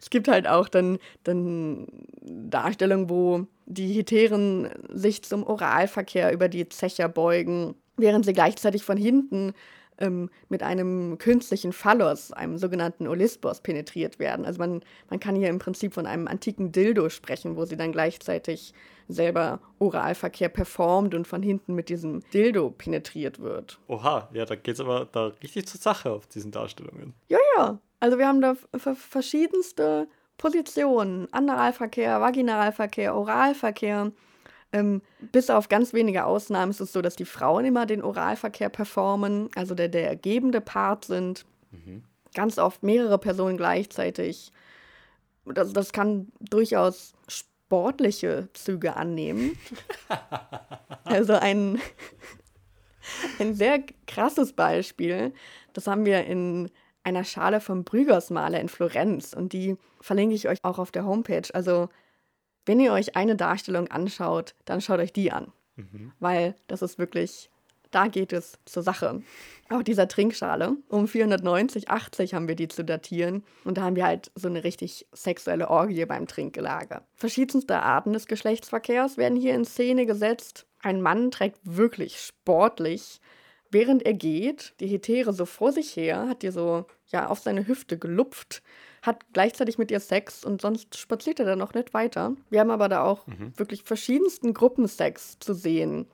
es 0.00 0.10
gibt 0.10 0.28
halt 0.28 0.46
auch 0.46 0.68
dann, 0.68 0.98
dann 1.24 1.86
Darstellungen, 2.22 3.08
wo 3.08 3.46
die 3.66 3.92
Hetären 3.92 4.70
sich 4.88 5.22
zum 5.22 5.44
Oralverkehr 5.44 6.32
über 6.32 6.48
die 6.48 6.68
Zecher 6.68 7.08
beugen, 7.08 7.74
während 7.96 8.24
sie 8.24 8.32
gleichzeitig 8.32 8.82
von 8.82 8.96
hinten 8.96 9.52
ähm, 10.00 10.30
mit 10.48 10.62
einem 10.62 11.18
künstlichen 11.18 11.72
Phallos, 11.72 12.32
einem 12.32 12.58
sogenannten 12.58 13.06
Olisbos, 13.06 13.60
penetriert 13.60 14.18
werden. 14.18 14.44
Also 14.44 14.58
man, 14.58 14.82
man 15.08 15.20
kann 15.20 15.36
hier 15.36 15.48
im 15.48 15.58
Prinzip 15.58 15.94
von 15.94 16.06
einem 16.06 16.26
antiken 16.26 16.72
Dildo 16.72 17.08
sprechen, 17.08 17.56
wo 17.56 17.64
sie 17.64 17.76
dann 17.76 17.92
gleichzeitig 17.92 18.74
selber 19.08 19.60
Oralverkehr 19.78 20.48
performt 20.48 21.14
und 21.14 21.26
von 21.26 21.42
hinten 21.42 21.74
mit 21.74 21.88
diesem 21.88 22.20
Dildo 22.32 22.70
penetriert 22.70 23.40
wird. 23.40 23.78
Oha, 23.88 24.28
ja, 24.32 24.44
da 24.44 24.54
geht 24.54 24.74
es 24.74 24.80
aber 24.80 25.06
da 25.10 25.32
richtig 25.42 25.66
zur 25.66 25.80
Sache 25.80 26.10
auf 26.10 26.26
diesen 26.26 26.50
Darstellungen. 26.50 27.14
Ja, 27.28 27.38
ja. 27.56 27.78
Also 27.98 28.18
wir 28.18 28.26
haben 28.26 28.40
da 28.40 28.56
verschiedenste 28.94 30.08
Positionen. 30.38 31.28
Analverkehr, 31.32 32.20
Vaginalverkehr, 32.20 33.14
Oralverkehr. 33.14 34.12
Ähm, 34.72 35.02
bis 35.32 35.50
auf 35.50 35.68
ganz 35.68 35.92
wenige 35.92 36.24
Ausnahmen 36.24 36.70
ist 36.70 36.80
es 36.80 36.92
so, 36.92 37.02
dass 37.02 37.16
die 37.16 37.24
Frauen 37.24 37.64
immer 37.64 37.86
den 37.86 38.02
Oralverkehr 38.02 38.68
performen, 38.68 39.48
also 39.56 39.74
der, 39.74 39.88
der 39.88 40.08
ergebende 40.08 40.60
Part 40.60 41.04
sind. 41.04 41.44
Mhm. 41.72 42.04
Ganz 42.34 42.58
oft 42.58 42.82
mehrere 42.82 43.18
Personen 43.18 43.56
gleichzeitig. 43.56 44.52
Das, 45.44 45.72
das 45.72 45.92
kann 45.92 46.28
durchaus 46.38 47.14
sportliche 47.26 48.48
Züge 48.52 48.94
annehmen. 48.94 49.58
also 51.04 51.32
ein, 51.32 51.80
ein 53.40 53.54
sehr 53.54 53.82
krasses 54.06 54.52
Beispiel, 54.52 55.32
das 55.72 55.86
haben 55.86 56.04
wir 56.04 56.24
in 56.24 56.70
einer 57.02 57.24
Schale 57.24 57.60
vom 57.60 57.84
Brügersmaler 57.84 58.60
in 58.60 58.68
Florenz 58.68 59.32
und 59.32 59.52
die 59.52 59.76
verlinke 60.00 60.34
ich 60.34 60.48
euch 60.48 60.58
auch 60.62 60.78
auf 60.78 60.90
der 60.90 61.04
Homepage. 61.04 61.48
Also 61.54 61.88
wenn 62.66 62.80
ihr 62.80 62.92
euch 62.92 63.16
eine 63.16 63.36
Darstellung 63.36 63.88
anschaut, 63.88 64.54
dann 64.64 64.80
schaut 64.80 65.00
euch 65.00 65.12
die 65.12 65.32
an. 65.32 65.52
Mhm. 65.76 66.12
Weil 66.20 66.54
das 66.66 66.82
ist 66.82 66.98
wirklich, 66.98 67.50
da 67.90 68.06
geht 68.06 68.32
es 68.32 68.58
zur 68.64 68.82
Sache. 68.82 69.22
Auch 69.70 69.82
dieser 69.82 70.08
Trinkschale, 70.08 70.76
um 70.88 71.08
490, 71.08 71.90
80 71.90 72.34
haben 72.34 72.48
wir 72.48 72.54
die 72.54 72.68
zu 72.68 72.84
datieren. 72.84 73.44
Und 73.64 73.78
da 73.78 73.82
haben 73.82 73.96
wir 73.96 74.04
halt 74.04 74.30
so 74.34 74.48
eine 74.48 74.64
richtig 74.64 75.06
sexuelle 75.12 75.70
Orgie 75.70 76.04
beim 76.04 76.26
Trinkgelage. 76.26 77.02
Verschiedenste 77.14 77.82
Arten 77.82 78.12
des 78.12 78.26
Geschlechtsverkehrs 78.26 79.16
werden 79.16 79.36
hier 79.36 79.54
in 79.54 79.64
Szene 79.64 80.06
gesetzt. 80.06 80.66
Ein 80.82 81.02
Mann 81.02 81.30
trägt 81.30 81.58
wirklich 81.62 82.20
sportlich, 82.20 83.20
während 83.70 84.04
er 84.04 84.14
geht, 84.14 84.74
die 84.80 84.86
Hetäre 84.86 85.32
so 85.32 85.46
vor 85.46 85.72
sich 85.72 85.94
her, 85.96 86.28
hat 86.28 86.42
ihr 86.42 86.52
so 86.52 86.86
ja 87.08 87.28
auf 87.28 87.40
seine 87.40 87.66
Hüfte 87.66 87.98
gelupft 87.98 88.62
hat 89.02 89.24
gleichzeitig 89.32 89.78
mit 89.78 89.90
ihr 89.90 90.00
Sex 90.00 90.44
und 90.44 90.60
sonst 90.60 90.96
spaziert 90.96 91.40
er 91.40 91.46
dann 91.46 91.58
noch 91.58 91.74
nicht 91.74 91.94
weiter. 91.94 92.34
Wir 92.50 92.60
haben 92.60 92.70
aber 92.70 92.88
da 92.88 93.02
auch 93.04 93.26
mhm. 93.26 93.52
wirklich 93.56 93.82
verschiedensten 93.82 94.52
Gruppensex 94.54 95.38
zu 95.38 95.54
sehen. 95.54 96.06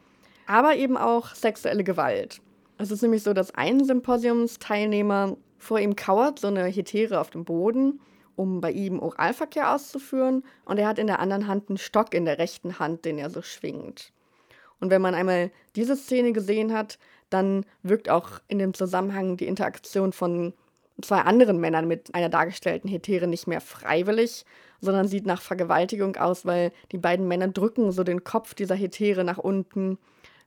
Aber 0.46 0.76
eben 0.76 0.96
auch 0.96 1.34
sexuelle 1.34 1.82
Gewalt. 1.82 2.40
Es 2.78 2.90
ist 2.90 3.02
nämlich 3.02 3.22
so, 3.22 3.32
dass 3.32 3.54
ein 3.54 3.84
Symposiumsteilnehmer 3.84 5.36
vor 5.58 5.80
ihm 5.80 5.96
kauert, 5.96 6.38
so 6.38 6.48
eine 6.48 6.64
Hetäre 6.66 7.20
auf 7.20 7.30
dem 7.30 7.44
Boden, 7.44 8.00
um 8.36 8.60
bei 8.60 8.70
ihm 8.70 9.00
Oralverkehr 9.00 9.74
auszuführen. 9.74 10.44
Und 10.64 10.78
er 10.78 10.86
hat 10.86 10.98
in 10.98 11.06
der 11.06 11.18
anderen 11.18 11.48
Hand 11.48 11.68
einen 11.68 11.78
Stock 11.78 12.14
in 12.14 12.24
der 12.24 12.38
rechten 12.38 12.78
Hand, 12.78 13.04
den 13.04 13.18
er 13.18 13.30
so 13.30 13.42
schwingt. 13.42 14.12
Und 14.78 14.90
wenn 14.90 15.02
man 15.02 15.14
einmal 15.14 15.50
diese 15.74 15.96
Szene 15.96 16.32
gesehen 16.32 16.72
hat, 16.72 16.98
dann 17.30 17.64
wirkt 17.82 18.08
auch 18.08 18.40
in 18.46 18.58
dem 18.58 18.74
Zusammenhang 18.74 19.36
die 19.36 19.46
Interaktion 19.46 20.12
von 20.12 20.52
zwei 21.02 21.20
anderen 21.20 21.58
Männern 21.58 21.86
mit 21.86 22.14
einer 22.14 22.28
dargestellten 22.28 22.88
Hetäre 22.88 23.26
nicht 23.26 23.46
mehr 23.46 23.60
freiwillig, 23.60 24.44
sondern 24.80 25.08
sieht 25.08 25.26
nach 25.26 25.42
Vergewaltigung 25.42 26.16
aus, 26.16 26.46
weil 26.46 26.72
die 26.92 26.98
beiden 26.98 27.28
Männer 27.28 27.48
drücken 27.48 27.92
so 27.92 28.04
den 28.04 28.24
Kopf 28.24 28.54
dieser 28.54 28.74
Hetäre 28.74 29.24
nach 29.24 29.38
unten. 29.38 29.98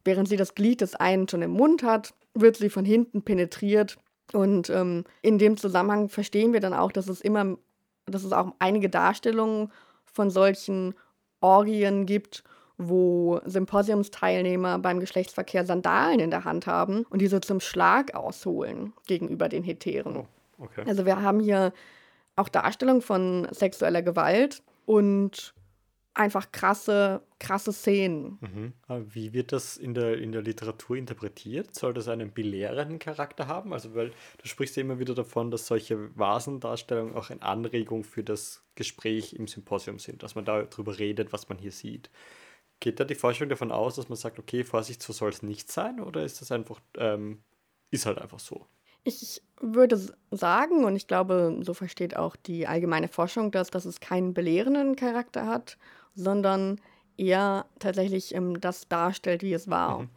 Während 0.03 0.27
sie 0.27 0.37
das 0.37 0.55
Glied 0.55 0.81
des 0.81 0.95
einen 0.95 1.27
schon 1.27 1.41
im 1.41 1.51
Mund 1.51 1.83
hat, 1.83 2.13
wird 2.33 2.57
sie 2.57 2.69
von 2.69 2.85
hinten 2.85 3.21
penetriert. 3.21 3.97
Und 4.33 4.69
ähm, 4.69 5.03
in 5.21 5.39
dem 5.39 5.57
Zusammenhang 5.57 6.09
verstehen 6.09 6.53
wir 6.53 6.59
dann 6.59 6.73
auch, 6.73 6.91
dass 6.91 7.07
es 7.07 7.21
immer, 7.21 7.57
dass 8.05 8.23
es 8.23 8.31
auch 8.31 8.53
einige 8.59 8.89
Darstellungen 8.89 9.71
von 10.05 10.29
solchen 10.29 10.95
Orgien 11.41 12.05
gibt, 12.05 12.43
wo 12.77 13.41
Symposiumsteilnehmer 13.45 14.79
beim 14.79 14.99
Geschlechtsverkehr 14.99 15.65
Sandalen 15.65 16.19
in 16.19 16.31
der 16.31 16.45
Hand 16.45 16.65
haben 16.65 17.05
und 17.09 17.21
diese 17.21 17.41
zum 17.41 17.59
Schlag 17.59 18.15
ausholen 18.15 18.93
gegenüber 19.05 19.49
den 19.49 19.63
Hetären. 19.63 20.27
Okay. 20.59 20.83
Also 20.85 21.05
wir 21.05 21.21
haben 21.21 21.39
hier 21.39 21.73
auch 22.35 22.49
Darstellung 22.49 23.01
von 23.01 23.47
sexueller 23.51 24.01
Gewalt 24.01 24.61
und 24.85 25.53
einfach 26.13 26.51
krasse, 26.51 27.21
krasse 27.39 27.71
Szenen. 27.71 28.37
Mhm. 28.41 28.73
Wie 29.13 29.33
wird 29.33 29.51
das 29.51 29.77
in 29.77 29.93
der, 29.93 30.17
in 30.17 30.31
der 30.31 30.41
Literatur 30.41 30.97
interpretiert? 30.97 31.73
Soll 31.75 31.93
das 31.93 32.07
einen 32.07 32.33
belehrenden 32.33 32.99
Charakter 32.99 33.47
haben? 33.47 33.73
Also, 33.73 33.95
weil 33.95 34.09
du 34.09 34.47
sprichst 34.47 34.75
ja 34.75 34.81
immer 34.81 34.99
wieder 34.99 35.15
davon, 35.15 35.49
dass 35.49 35.67
solche 35.67 36.15
Vasendarstellungen 36.17 37.15
auch 37.15 37.29
eine 37.29 37.41
Anregung 37.41 38.03
für 38.03 38.23
das 38.23 38.63
Gespräch 38.75 39.33
im 39.33 39.47
Symposium 39.47 39.99
sind, 39.99 40.23
dass 40.23 40.35
man 40.35 40.45
darüber 40.45 40.99
redet, 40.99 41.31
was 41.31 41.47
man 41.47 41.57
hier 41.57 41.71
sieht. 41.71 42.09
Geht 42.81 42.99
da 42.99 43.05
die 43.05 43.15
Forschung 43.15 43.49
davon 43.49 43.71
aus, 43.71 43.95
dass 43.95 44.09
man 44.09 44.17
sagt, 44.17 44.39
okay, 44.39 44.63
Vorsicht, 44.63 45.01
so 45.01 45.13
soll 45.13 45.29
es 45.29 45.43
nicht 45.43 45.71
sein? 45.71 45.99
Oder 45.99 46.23
ist 46.23 46.41
das 46.41 46.51
einfach, 46.51 46.79
ähm, 46.97 47.43
ist 47.91 48.05
halt 48.05 48.19
einfach 48.19 48.39
so? 48.39 48.67
Ich 49.03 49.41
würde 49.61 49.99
sagen, 50.31 50.83
und 50.85 50.95
ich 50.95 51.07
glaube, 51.07 51.57
so 51.61 51.73
versteht 51.73 52.15
auch 52.15 52.35
die 52.35 52.67
allgemeine 52.67 53.07
Forschung 53.07 53.51
das, 53.51 53.71
dass 53.71 53.85
es 53.85 53.99
keinen 53.99 54.33
belehrenden 54.33 54.95
Charakter 54.95 55.45
hat, 55.45 55.77
sondern 56.15 56.79
eher 57.17 57.65
tatsächlich 57.79 58.33
ähm, 58.35 58.59
das 58.59 58.87
darstellt, 58.87 59.43
wie 59.43 59.53
es 59.53 59.69
war. 59.69 59.99
Mhm. 59.99 60.09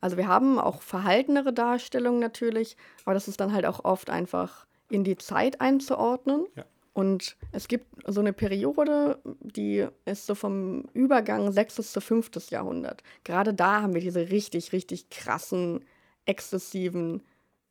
Also 0.00 0.16
wir 0.16 0.28
haben 0.28 0.58
auch 0.58 0.82
verhaltenere 0.82 1.52
Darstellungen 1.52 2.20
natürlich, 2.20 2.76
aber 3.04 3.14
das 3.14 3.26
ist 3.26 3.40
dann 3.40 3.52
halt 3.52 3.64
auch 3.64 3.84
oft 3.84 4.10
einfach 4.10 4.66
in 4.90 5.02
die 5.02 5.16
Zeit 5.16 5.60
einzuordnen. 5.60 6.46
Ja. 6.54 6.64
Und 6.92 7.36
es 7.50 7.66
gibt 7.66 7.86
so 8.06 8.20
eine 8.20 8.32
Periode, 8.32 9.18
die 9.40 9.86
ist 10.04 10.26
so 10.26 10.34
vom 10.34 10.84
Übergang 10.92 11.50
6. 11.50 11.90
zu 11.90 12.00
5. 12.00 12.50
Jahrhundert. 12.50 13.02
Gerade 13.24 13.52
da 13.52 13.82
haben 13.82 13.94
wir 13.94 14.00
diese 14.00 14.30
richtig, 14.30 14.72
richtig 14.72 15.10
krassen, 15.10 15.84
exzessiven 16.24 17.22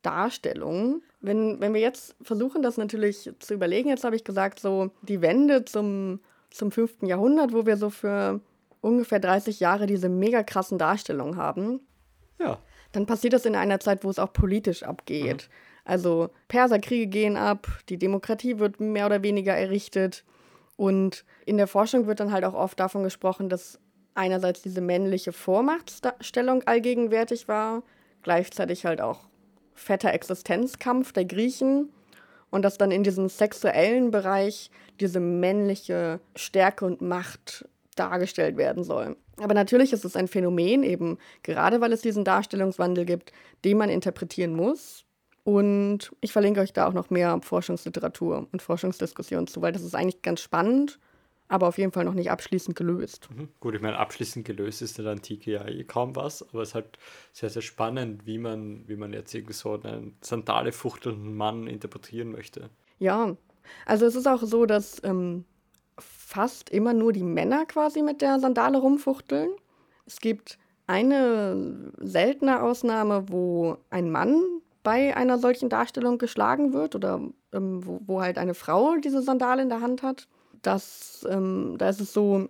Darstellungen. 0.04 1.02
Wenn, 1.20 1.60
wenn 1.60 1.74
wir 1.74 1.80
jetzt 1.80 2.14
versuchen, 2.22 2.62
das 2.62 2.76
natürlich 2.76 3.30
zu 3.38 3.54
überlegen, 3.54 3.88
jetzt 3.88 4.04
habe 4.04 4.16
ich 4.16 4.24
gesagt, 4.24 4.60
so 4.60 4.90
die 5.02 5.22
Wende 5.22 5.64
zum, 5.64 6.20
zum 6.50 6.70
5. 6.70 7.02
Jahrhundert, 7.02 7.52
wo 7.52 7.66
wir 7.66 7.76
so 7.76 7.90
für 7.90 8.40
ungefähr 8.80 9.18
30 9.18 9.60
Jahre 9.60 9.86
diese 9.86 10.08
mega 10.08 10.42
krassen 10.42 10.78
Darstellungen 10.78 11.36
haben. 11.36 11.80
Ja. 12.38 12.58
Dann 12.92 13.06
passiert 13.06 13.32
das 13.32 13.46
in 13.46 13.56
einer 13.56 13.80
Zeit, 13.80 14.04
wo 14.04 14.10
es 14.10 14.18
auch 14.18 14.32
politisch 14.32 14.82
abgeht. 14.82 15.48
Mhm. 15.48 15.54
Also 15.84 16.30
Perserkriege 16.48 17.06
gehen 17.06 17.36
ab, 17.36 17.66
die 17.88 17.98
Demokratie 17.98 18.58
wird 18.58 18.80
mehr 18.80 19.06
oder 19.06 19.22
weniger 19.22 19.54
errichtet. 19.54 20.24
Und 20.76 21.24
in 21.46 21.56
der 21.56 21.66
Forschung 21.66 22.06
wird 22.06 22.20
dann 22.20 22.32
halt 22.32 22.44
auch 22.44 22.54
oft 22.54 22.78
davon 22.80 23.02
gesprochen, 23.02 23.48
dass 23.48 23.78
einerseits 24.14 24.62
diese 24.62 24.80
männliche 24.80 25.32
Vormachtstellung 25.32 26.62
allgegenwärtig 26.64 27.48
war, 27.48 27.82
gleichzeitig 28.22 28.84
halt 28.84 29.00
auch 29.00 29.20
fetter 29.74 30.12
Existenzkampf 30.12 31.12
der 31.12 31.24
Griechen 31.24 31.90
und 32.50 32.62
dass 32.62 32.78
dann 32.78 32.90
in 32.90 33.02
diesem 33.02 33.28
sexuellen 33.28 34.10
Bereich 34.10 34.70
diese 35.00 35.20
männliche 35.20 36.20
Stärke 36.36 36.84
und 36.84 37.00
Macht 37.00 37.68
dargestellt 37.96 38.56
werden 38.56 38.84
soll. 38.84 39.16
Aber 39.38 39.54
natürlich 39.54 39.92
ist 39.92 40.04
es 40.04 40.16
ein 40.16 40.28
Phänomen, 40.28 40.82
eben 40.82 41.18
gerade 41.42 41.80
weil 41.80 41.92
es 41.92 42.02
diesen 42.02 42.24
Darstellungswandel 42.24 43.04
gibt, 43.04 43.32
den 43.64 43.78
man 43.78 43.90
interpretieren 43.90 44.54
muss. 44.54 45.04
Und 45.42 46.12
ich 46.20 46.32
verlinke 46.32 46.60
euch 46.60 46.72
da 46.72 46.86
auch 46.86 46.92
noch 46.92 47.10
mehr 47.10 47.38
Forschungsliteratur 47.42 48.46
und 48.50 48.62
Forschungsdiskussionen 48.62 49.46
zu, 49.46 49.60
weil 49.60 49.72
das 49.72 49.82
ist 49.82 49.94
eigentlich 49.94 50.22
ganz 50.22 50.40
spannend 50.40 50.98
aber 51.48 51.68
auf 51.68 51.78
jeden 51.78 51.92
Fall 51.92 52.04
noch 52.04 52.14
nicht 52.14 52.30
abschließend 52.30 52.76
gelöst. 52.76 53.28
Mhm. 53.34 53.48
Gut, 53.60 53.74
ich 53.74 53.82
meine, 53.82 53.98
abschließend 53.98 54.46
gelöst 54.46 54.82
ist 54.82 54.98
in 54.98 55.04
der 55.04 55.12
Antike 55.12 55.50
ja 55.52 55.66
eh 55.66 55.84
kaum 55.84 56.16
was, 56.16 56.42
aber 56.48 56.62
es 56.62 56.70
ist 56.70 56.74
halt 56.74 56.98
sehr, 57.32 57.50
sehr 57.50 57.62
spannend, 57.62 58.26
wie 58.26 58.38
man, 58.38 58.88
wie 58.88 58.96
man 58.96 59.12
jetzt 59.12 59.34
irgendwie 59.34 59.52
so 59.52 59.74
einen 59.74 60.16
Sandale 60.20 60.72
fuchtelnden 60.72 61.34
Mann 61.34 61.66
interpretieren 61.66 62.32
möchte. 62.32 62.70
Ja, 62.98 63.36
also 63.86 64.06
es 64.06 64.14
ist 64.14 64.26
auch 64.26 64.42
so, 64.42 64.66
dass 64.66 65.02
ähm, 65.04 65.44
fast 65.98 66.70
immer 66.70 66.94
nur 66.94 67.12
die 67.12 67.22
Männer 67.22 67.66
quasi 67.66 68.02
mit 68.02 68.22
der 68.22 68.40
Sandale 68.40 68.78
rumfuchteln. 68.78 69.50
Es 70.06 70.20
gibt 70.20 70.58
eine 70.86 71.92
seltene 71.98 72.62
Ausnahme, 72.62 73.28
wo 73.28 73.78
ein 73.90 74.10
Mann 74.10 74.42
bei 74.82 75.16
einer 75.16 75.38
solchen 75.38 75.70
Darstellung 75.70 76.18
geschlagen 76.18 76.74
wird 76.74 76.94
oder 76.94 77.20
ähm, 77.52 77.86
wo, 77.86 78.00
wo 78.04 78.20
halt 78.20 78.38
eine 78.38 78.54
Frau 78.54 78.96
diese 78.96 79.22
Sandale 79.22 79.62
in 79.62 79.70
der 79.70 79.80
Hand 79.80 80.02
hat 80.02 80.28
dass 80.66 81.26
ähm, 81.28 81.76
da 81.78 81.88
ist 81.88 82.00
es 82.00 82.12
so, 82.12 82.48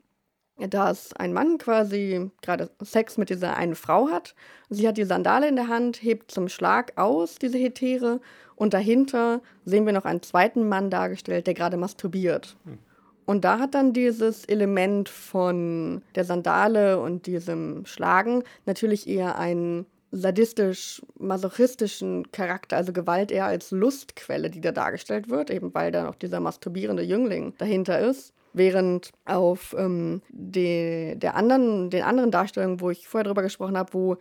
dass 0.59 1.13
ein 1.15 1.33
Mann 1.33 1.59
quasi 1.59 2.31
gerade 2.43 2.71
Sex 2.83 3.19
mit 3.19 3.31
dieser 3.31 3.57
einen 3.57 3.75
Frau 3.75 4.09
hat. 4.09 4.35
Sie 4.71 4.87
hat 4.87 4.97
die 4.97 5.05
Sandale 5.05 5.49
in 5.49 5.57
der 5.57 5.69
Hand, 5.69 6.03
hebt 6.03 6.31
zum 6.31 6.49
Schlag 6.49 6.93
aus, 6.97 7.37
diese 7.37 7.59
Hetere, 7.59 8.21
und 8.57 8.73
dahinter 8.73 9.43
sehen 9.65 9.85
wir 9.85 9.93
noch 9.93 10.05
einen 10.05 10.23
zweiten 10.23 10.69
Mann 10.69 10.91
dargestellt, 10.91 11.47
der 11.47 11.55
gerade 11.55 11.77
masturbiert. 11.77 12.57
Hm. 12.65 12.79
Und 13.27 13.45
da 13.45 13.59
hat 13.59 13.75
dann 13.75 13.93
dieses 13.93 14.45
Element 14.45 15.09
von 15.09 16.03
der 16.15 16.25
Sandale 16.25 17.01
und 17.01 17.27
diesem 17.27 17.87
Schlagen 17.87 18.45
natürlich 18.67 19.09
eher 19.09 19.39
einen 19.39 19.87
sadistisch-masochistischen 20.15 22.31
Charakter, 22.31 22.77
also 22.77 22.93
Gewalt 22.93 23.33
eher 23.33 23.47
als 23.47 23.71
Lustquelle, 23.71 24.51
die 24.51 24.61
da 24.61 24.73
dargestellt 24.73 25.29
wird, 25.29 25.51
eben 25.51 25.75
weil 25.75 25.91
da 25.91 26.05
noch 26.05 26.15
dieser 26.15 26.41
masturbierende 26.41 27.03
Jüngling 27.03 27.55
dahinter 27.59 28.01
ist. 28.01 28.33
Während 28.53 29.11
auf 29.25 29.75
ähm, 29.77 30.23
die, 30.29 31.15
der 31.17 31.35
anderen, 31.35 31.91
den 31.91 32.05
anderen 32.05 32.31
Darstellungen, 32.31 32.81
wo 32.81 32.91
ich 32.91 33.09
vorher 33.09 33.25
drüber 33.25 33.43
gesprochen 33.43 33.77
habe, 33.77 33.93
wo 33.93 34.17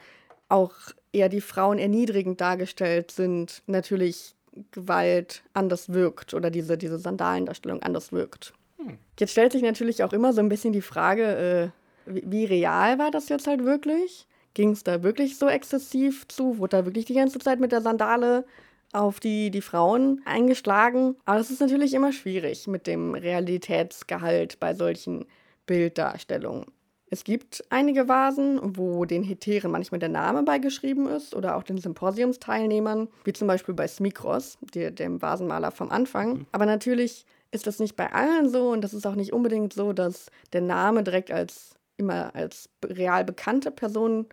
auch 0.49 0.73
eher 1.11 1.29
die 1.29 1.41
Frauen 1.41 1.77
erniedrigend 1.77 2.41
dargestellt 2.41 3.11
sind, 3.11 3.61
natürlich 3.67 4.33
Gewalt 4.71 5.43
anders 5.53 5.93
wirkt 5.93 6.33
oder 6.33 6.49
diese, 6.49 6.77
diese 6.77 6.97
Sandalendarstellung 6.97 7.83
anders 7.83 8.11
wirkt. 8.11 8.53
Hm. 8.77 8.97
Jetzt 9.19 9.31
stellt 9.31 9.51
sich 9.51 9.61
natürlich 9.61 10.03
auch 10.03 10.13
immer 10.13 10.33
so 10.33 10.41
ein 10.41 10.49
bisschen 10.49 10.73
die 10.73 10.81
Frage, 10.81 11.71
äh, 12.07 12.11
wie, 12.11 12.23
wie 12.25 12.45
real 12.45 12.97
war 12.97 13.11
das 13.11 13.29
jetzt 13.29 13.45
halt 13.45 13.63
wirklich? 13.63 14.25
Ging 14.53 14.71
es 14.71 14.83
da 14.83 15.03
wirklich 15.03 15.37
so 15.37 15.47
exzessiv 15.47 16.27
zu? 16.27 16.57
Wurde 16.57 16.77
da 16.77 16.85
wirklich 16.85 17.05
die 17.05 17.15
ganze 17.15 17.39
Zeit 17.39 17.59
mit 17.59 17.71
der 17.71 17.81
Sandale 17.81 18.45
auf 18.91 19.19
die, 19.19 19.51
die 19.51 19.61
Frauen 19.61 20.21
eingeschlagen? 20.25 21.15
Aber 21.25 21.37
das 21.37 21.51
ist 21.51 21.61
natürlich 21.61 21.93
immer 21.93 22.13
schwierig 22.13 22.67
mit 22.67 22.87
dem 22.87 23.15
Realitätsgehalt 23.15 24.59
bei 24.59 24.73
solchen 24.73 25.25
Bilddarstellungen. 25.65 26.65
Es 27.09 27.23
gibt 27.23 27.63
einige 27.69 28.07
Vasen, 28.07 28.59
wo 28.75 29.05
den 29.05 29.21
Heteren 29.21 29.69
manchmal 29.69 29.99
der 29.99 30.09
Name 30.09 30.41
beigeschrieben 30.41 31.07
ist 31.07 31.35
oder 31.35 31.55
auch 31.55 31.61
den 31.61 31.77
Symposiumsteilnehmern, 31.77 33.07
wie 33.23 33.33
zum 33.33 33.47
Beispiel 33.47 33.75
bei 33.75 33.87
Smikros, 33.87 34.57
der, 34.73 34.89
dem 34.89 35.21
Vasenmaler 35.21 35.69
vom 35.69 35.91
Anfang. 35.91 36.33
Mhm. 36.33 36.45
Aber 36.51 36.65
natürlich 36.65 37.27
ist 37.51 37.67
das 37.67 37.77
nicht 37.77 37.95
bei 37.95 38.11
allen 38.11 38.49
so 38.49 38.71
und 38.71 38.81
das 38.81 38.95
ist 38.95 39.05
auch 39.05 39.13
nicht 39.13 39.31
unbedingt 39.31 39.73
so, 39.73 39.93
dass 39.93 40.31
der 40.53 40.61
Name 40.61 41.03
direkt 41.03 41.29
als 41.29 41.75
immer 41.97 42.33
als 42.33 42.67
real 42.83 43.23
bekannte 43.23 43.69
Person 43.69 44.25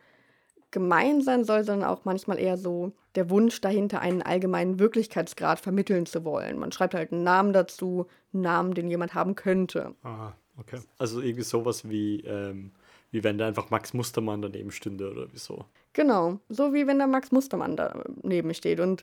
gemein 0.71 1.23
sein 1.23 1.45
soll, 1.45 1.65
sondern 1.65 1.89
auch 1.89 2.05
manchmal 2.05 2.39
eher 2.39 2.57
so 2.57 2.93
der 3.15 3.31
Wunsch 3.31 3.61
dahinter, 3.61 4.01
einen 4.01 4.23
allgemeinen 4.23 4.79
Wirklichkeitsgrad 4.79 5.61
vermitteln 5.61 6.07
zu 6.07 6.25
wollen. 6.25 6.59
Man 6.59 6.73
schreibt 6.73 6.95
halt 6.95 7.13
einen 7.13 7.25
Namen 7.25 7.53
dazu, 7.53 8.07
einen 8.33 8.43
Namen, 8.43 8.75
den 8.75 8.89
jemand 8.89 9.15
haben 9.15 9.35
könnte. 9.35 9.95
Aha, 10.03 10.35
okay. 10.59 10.79
Also 10.99 11.21
irgendwie 11.21 11.43
sowas 11.43 11.89
wie, 11.89 12.21
ähm, 12.21 12.71
wie 13.11 13.25
wenn 13.25 13.39
da 13.39 13.49
einfach 13.49 13.71
Max 13.71 13.95
Mustermann 13.95 14.43
daneben 14.43 14.71
stünde 14.71 15.11
oder 15.11 15.27
wieso. 15.33 15.65
Genau, 15.93 16.39
so 16.49 16.73
wie 16.73 16.87
wenn 16.87 17.01
da 17.01 17.07
Max 17.09 17.33
Mustermann 17.33 17.77
daneben 17.77 18.55
steht. 18.55 18.79
Und 18.79 19.03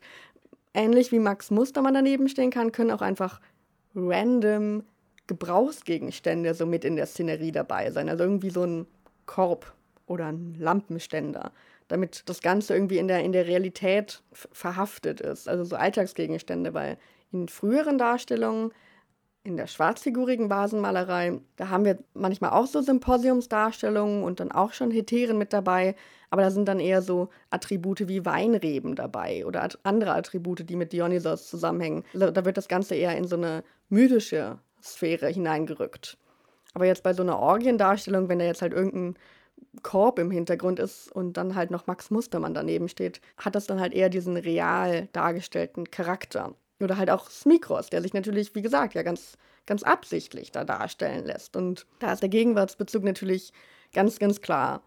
ähnlich 0.73 1.11
wie 1.11 1.19
Max 1.19 1.51
Mustermann 1.51 1.93
daneben 1.93 2.29
stehen 2.29 2.51
kann, 2.51 2.71
können 2.71 2.91
auch 2.91 3.01
einfach 3.01 3.41
random 3.93 4.83
Gebrauchsgegenstände 5.27 6.53
so 6.53 6.65
mit 6.65 6.85
in 6.85 6.95
der 6.95 7.07
Szenerie 7.07 7.51
dabei 7.51 7.91
sein. 7.91 8.07
Also 8.07 8.23
irgendwie 8.23 8.49
so 8.49 8.63
ein 8.63 8.87
Korb 9.25 9.73
oder 10.07 10.27
ein 10.27 10.55
Lampenständer, 10.57 11.51
damit 11.87 12.23
das 12.27 12.41
Ganze 12.41 12.73
irgendwie 12.73 12.97
in 12.97 13.07
der, 13.07 13.23
in 13.23 13.31
der 13.31 13.45
Realität 13.45 14.23
verhaftet 14.31 15.21
ist. 15.21 15.47
Also 15.47 15.63
so 15.63 15.75
Alltagsgegenstände, 15.75 16.73
weil 16.73 16.97
in 17.31 17.47
früheren 17.47 17.97
Darstellungen, 17.97 18.71
in 19.43 19.55
der 19.55 19.67
schwarzfigurigen 19.67 20.49
Vasenmalerei, 20.49 21.39
da 21.55 21.69
haben 21.69 21.85
wir 21.85 21.99
manchmal 22.13 22.49
auch 22.51 22.65
so 22.65 22.81
Symposiumsdarstellungen 22.81 24.23
und 24.23 24.39
dann 24.39 24.51
auch 24.51 24.73
schon 24.73 24.91
Heteren 24.91 25.37
mit 25.37 25.53
dabei, 25.53 25.95
aber 26.29 26.41
da 26.41 26.51
sind 26.51 26.67
dann 26.67 26.81
eher 26.81 27.01
so 27.01 27.29
Attribute 27.49 28.07
wie 28.09 28.25
Weinreben 28.25 28.95
dabei 28.95 29.45
oder 29.45 29.69
andere 29.83 30.13
Attribute, 30.13 30.69
die 30.69 30.75
mit 30.75 30.91
Dionysos 30.91 31.47
zusammenhängen. 31.49 32.03
Also 32.13 32.31
da 32.31 32.43
wird 32.43 32.57
das 32.57 32.67
Ganze 32.67 32.95
eher 32.95 33.15
in 33.15 33.25
so 33.25 33.37
eine 33.37 33.63
mythische 33.87 34.59
Sphäre 34.83 35.27
hineingerückt. 35.27 36.17
Aber 36.73 36.85
jetzt 36.85 37.03
bei 37.03 37.13
so 37.13 37.23
einer 37.23 37.39
Orgiendarstellung, 37.39 38.27
wenn 38.27 38.39
da 38.39 38.45
jetzt 38.45 38.61
halt 38.61 38.73
irgendein 38.73 39.15
Korb 39.83 40.19
im 40.19 40.31
Hintergrund 40.31 40.79
ist 40.79 41.11
und 41.11 41.33
dann 41.33 41.55
halt 41.55 41.71
noch 41.71 41.87
Max 41.87 42.11
Mustermann 42.11 42.53
daneben 42.53 42.89
steht, 42.89 43.21
hat 43.37 43.55
das 43.55 43.67
dann 43.67 43.79
halt 43.79 43.93
eher 43.93 44.09
diesen 44.09 44.37
real 44.37 45.07
dargestellten 45.13 45.89
Charakter. 45.89 46.55
Oder 46.79 46.97
halt 46.97 47.09
auch 47.09 47.29
Smikros, 47.29 47.89
der 47.89 48.01
sich 48.01 48.13
natürlich, 48.13 48.53
wie 48.53 48.61
gesagt, 48.61 48.93
ja 48.93 49.03
ganz, 49.03 49.37
ganz 49.65 49.83
absichtlich 49.83 50.51
da 50.51 50.63
darstellen 50.63 51.25
lässt. 51.25 51.55
Und 51.55 51.87
da 51.99 52.13
ist 52.13 52.21
der 52.21 52.29
Gegenwartsbezug 52.29 53.03
natürlich 53.03 53.51
ganz, 53.93 54.19
ganz 54.19 54.41
klar. 54.41 54.83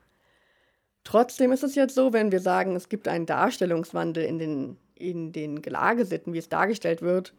Trotzdem 1.05 1.51
ist 1.53 1.65
es 1.65 1.75
jetzt 1.75 1.95
so, 1.95 2.13
wenn 2.13 2.31
wir 2.31 2.41
sagen, 2.41 2.77
es 2.77 2.89
gibt 2.89 3.09
einen 3.09 3.27
Darstellungswandel 3.27 4.25
in 4.25 4.39
den, 4.39 4.77
in 4.95 5.33
den 5.33 5.63
Gelagesitten, 5.63 6.33
wie 6.33 6.39
es 6.39 6.49
dargestellt 6.49 7.03
wird, 7.03 7.35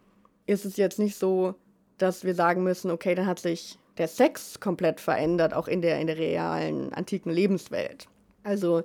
ist 0.47 0.65
es 0.65 0.77
jetzt 0.77 0.99
nicht 0.99 1.17
so, 1.17 1.55
dass 1.97 2.23
wir 2.23 2.33
sagen 2.35 2.63
müssen, 2.63 2.91
okay, 2.91 3.15
dann 3.15 3.27
hat 3.27 3.39
sich 3.39 3.77
der 4.01 4.07
Sex 4.07 4.59
komplett 4.59 4.99
verändert, 4.99 5.53
auch 5.53 5.67
in 5.67 5.81
der, 5.81 5.99
in 5.99 6.07
der 6.07 6.17
realen 6.17 6.91
antiken 6.91 7.31
Lebenswelt. 7.31 8.07
Also 8.43 8.81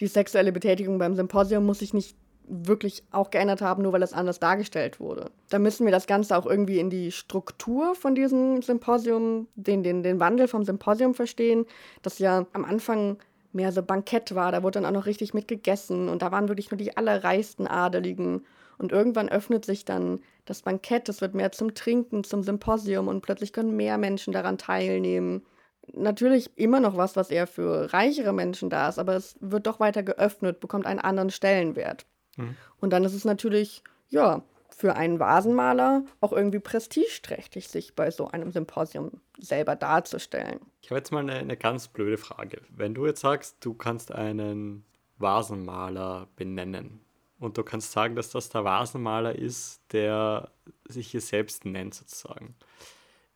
die 0.00 0.08
sexuelle 0.08 0.50
Betätigung 0.50 0.98
beim 0.98 1.14
Symposium 1.14 1.64
muss 1.64 1.78
sich 1.78 1.94
nicht 1.94 2.16
wirklich 2.48 3.04
auch 3.12 3.30
geändert 3.30 3.62
haben, 3.62 3.84
nur 3.84 3.92
weil 3.92 4.02
es 4.02 4.12
anders 4.12 4.40
dargestellt 4.40 4.98
wurde. 4.98 5.30
Da 5.50 5.60
müssen 5.60 5.84
wir 5.84 5.92
das 5.92 6.08
Ganze 6.08 6.36
auch 6.36 6.46
irgendwie 6.46 6.80
in 6.80 6.90
die 6.90 7.12
Struktur 7.12 7.94
von 7.94 8.16
diesem 8.16 8.60
Symposium, 8.60 9.46
den, 9.54 9.84
den, 9.84 10.02
den 10.02 10.18
Wandel 10.18 10.48
vom 10.48 10.64
Symposium 10.64 11.14
verstehen, 11.14 11.64
das 12.02 12.18
ja 12.18 12.46
am 12.52 12.64
Anfang 12.64 13.18
mehr 13.56 13.72
so 13.72 13.82
Bankett 13.82 14.34
war, 14.34 14.52
da 14.52 14.62
wurde 14.62 14.80
dann 14.80 14.86
auch 14.86 14.98
noch 15.00 15.06
richtig 15.06 15.34
mit 15.34 15.48
gegessen 15.48 16.08
und 16.08 16.22
da 16.22 16.30
waren 16.30 16.48
wirklich 16.48 16.70
nur 16.70 16.78
die 16.78 16.96
allerreichsten 16.96 17.66
Adeligen 17.66 18.46
und 18.78 18.92
irgendwann 18.92 19.28
öffnet 19.28 19.64
sich 19.64 19.84
dann 19.84 20.20
das 20.44 20.62
Bankett, 20.62 21.08
es 21.08 21.20
wird 21.20 21.34
mehr 21.34 21.50
zum 21.50 21.74
Trinken, 21.74 22.22
zum 22.22 22.42
Symposium 22.42 23.08
und 23.08 23.22
plötzlich 23.22 23.52
können 23.52 23.74
mehr 23.74 23.98
Menschen 23.98 24.32
daran 24.32 24.58
teilnehmen. 24.58 25.44
Natürlich 25.92 26.50
immer 26.56 26.80
noch 26.80 26.96
was, 26.96 27.16
was 27.16 27.30
eher 27.30 27.46
für 27.46 27.92
reichere 27.92 28.32
Menschen 28.32 28.70
da 28.70 28.88
ist, 28.88 28.98
aber 28.98 29.16
es 29.16 29.36
wird 29.40 29.66
doch 29.66 29.80
weiter 29.80 30.02
geöffnet, 30.02 30.60
bekommt 30.60 30.86
einen 30.86 31.00
anderen 31.00 31.30
Stellenwert. 31.30 32.06
Mhm. 32.36 32.56
Und 32.80 32.90
dann 32.90 33.04
ist 33.04 33.14
es 33.14 33.24
natürlich, 33.24 33.82
ja, 34.08 34.42
für 34.76 34.94
einen 34.94 35.18
Vasenmaler 35.18 36.04
auch 36.20 36.32
irgendwie 36.32 36.58
prestigeträchtig, 36.58 37.68
sich 37.68 37.94
bei 37.94 38.10
so 38.10 38.28
einem 38.28 38.52
Symposium 38.52 39.22
selber 39.38 39.74
darzustellen. 39.74 40.60
Ich 40.82 40.90
habe 40.90 40.98
jetzt 40.98 41.12
mal 41.12 41.20
eine, 41.20 41.36
eine 41.36 41.56
ganz 41.56 41.88
blöde 41.88 42.18
Frage. 42.18 42.60
Wenn 42.68 42.92
du 42.92 43.06
jetzt 43.06 43.22
sagst, 43.22 43.56
du 43.60 43.72
kannst 43.72 44.12
einen 44.12 44.84
Vasenmaler 45.16 46.28
benennen, 46.36 47.00
und 47.38 47.58
du 47.58 47.62
kannst 47.62 47.92
sagen, 47.92 48.16
dass 48.16 48.30
das 48.30 48.48
der 48.48 48.64
Vasenmaler 48.64 49.34
ist, 49.34 49.80
der 49.92 50.50
sich 50.88 51.10
hier 51.10 51.20
selbst 51.20 51.64
nennt, 51.66 51.94
sozusagen. 51.94 52.54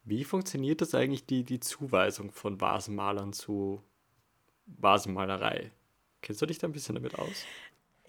Wie 0.04 0.24
funktioniert 0.24 0.80
das 0.80 0.94
eigentlich, 0.94 1.26
die, 1.26 1.44
die 1.44 1.60
Zuweisung 1.60 2.32
von 2.32 2.60
Vasenmalern 2.60 3.34
zu 3.34 3.82
Vasenmalerei? 4.66 5.70
Kennst 6.22 6.40
du 6.40 6.46
dich 6.46 6.58
da 6.58 6.66
ein 6.66 6.72
bisschen 6.72 6.94
damit 6.94 7.18
aus? 7.18 7.44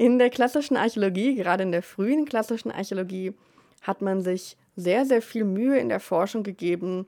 In 0.01 0.17
der 0.17 0.31
klassischen 0.31 0.77
Archäologie, 0.77 1.35
gerade 1.35 1.61
in 1.61 1.71
der 1.71 1.83
frühen 1.83 2.25
klassischen 2.25 2.71
Archäologie, 2.71 3.35
hat 3.83 4.01
man 4.01 4.21
sich 4.21 4.57
sehr, 4.75 5.05
sehr 5.05 5.21
viel 5.21 5.43
Mühe 5.43 5.77
in 5.77 5.89
der 5.89 5.99
Forschung 5.99 6.41
gegeben, 6.41 7.05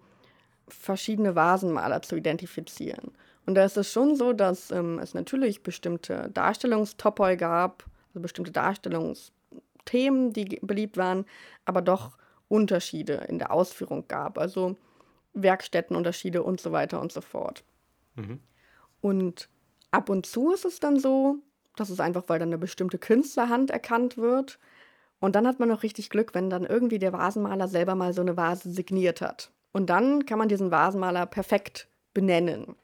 verschiedene 0.67 1.33
Vasenmaler 1.33 2.03
zu 2.03 2.15
identifizieren. 2.15 3.11
Und 3.47 3.55
da 3.55 3.65
ist 3.65 3.77
es 3.77 3.91
schon 3.91 4.15
so, 4.15 4.31
dass 4.31 4.69
ähm, 4.69 4.99
es 4.99 5.15
natürlich 5.15 5.63
bestimmte 5.63 6.29
Darstellungstopoi 6.35 7.35
gab, 7.35 7.83
also 8.09 8.19
bestimmte 8.19 8.51
Darstellungsthemen, 8.51 10.31
die 10.31 10.59
beliebt 10.61 10.95
waren, 10.95 11.25
aber 11.65 11.81
doch 11.81 12.11
Unterschiede 12.47 13.25
in 13.27 13.39
der 13.39 13.51
Ausführung 13.51 14.07
gab, 14.07 14.37
also 14.37 14.77
Werkstättenunterschiede 15.33 16.43
und 16.43 16.61
so 16.61 16.71
weiter 16.71 17.01
und 17.01 17.11
so 17.11 17.21
fort. 17.21 17.63
Mhm. 18.17 18.39
Und 19.01 19.49
ab 19.89 20.09
und 20.09 20.27
zu 20.27 20.53
ist 20.53 20.65
es 20.65 20.79
dann 20.79 20.99
so, 20.99 21.39
das 21.75 21.89
ist 21.89 21.99
einfach, 21.99 22.23
weil 22.27 22.39
dann 22.39 22.49
eine 22.49 22.57
bestimmte 22.57 22.97
Künstlerhand 22.97 23.71
erkannt 23.71 24.17
wird. 24.17 24.59
Und 25.19 25.35
dann 25.35 25.47
hat 25.47 25.59
man 25.59 25.69
noch 25.69 25.83
richtig 25.83 26.09
Glück, 26.09 26.33
wenn 26.33 26.49
dann 26.49 26.65
irgendwie 26.65 26.99
der 26.99 27.13
Vasenmaler 27.13 27.67
selber 27.67 27.95
mal 27.95 28.13
so 28.13 28.21
eine 28.21 28.37
Vase 28.37 28.71
signiert 28.71 29.21
hat. 29.21 29.51
Und 29.71 29.89
dann 29.89 30.25
kann 30.25 30.37
man 30.37 30.49
diesen 30.49 30.71
Vasenmaler 30.71 31.25
perfekt 31.25 31.87
benennen. 32.13 32.75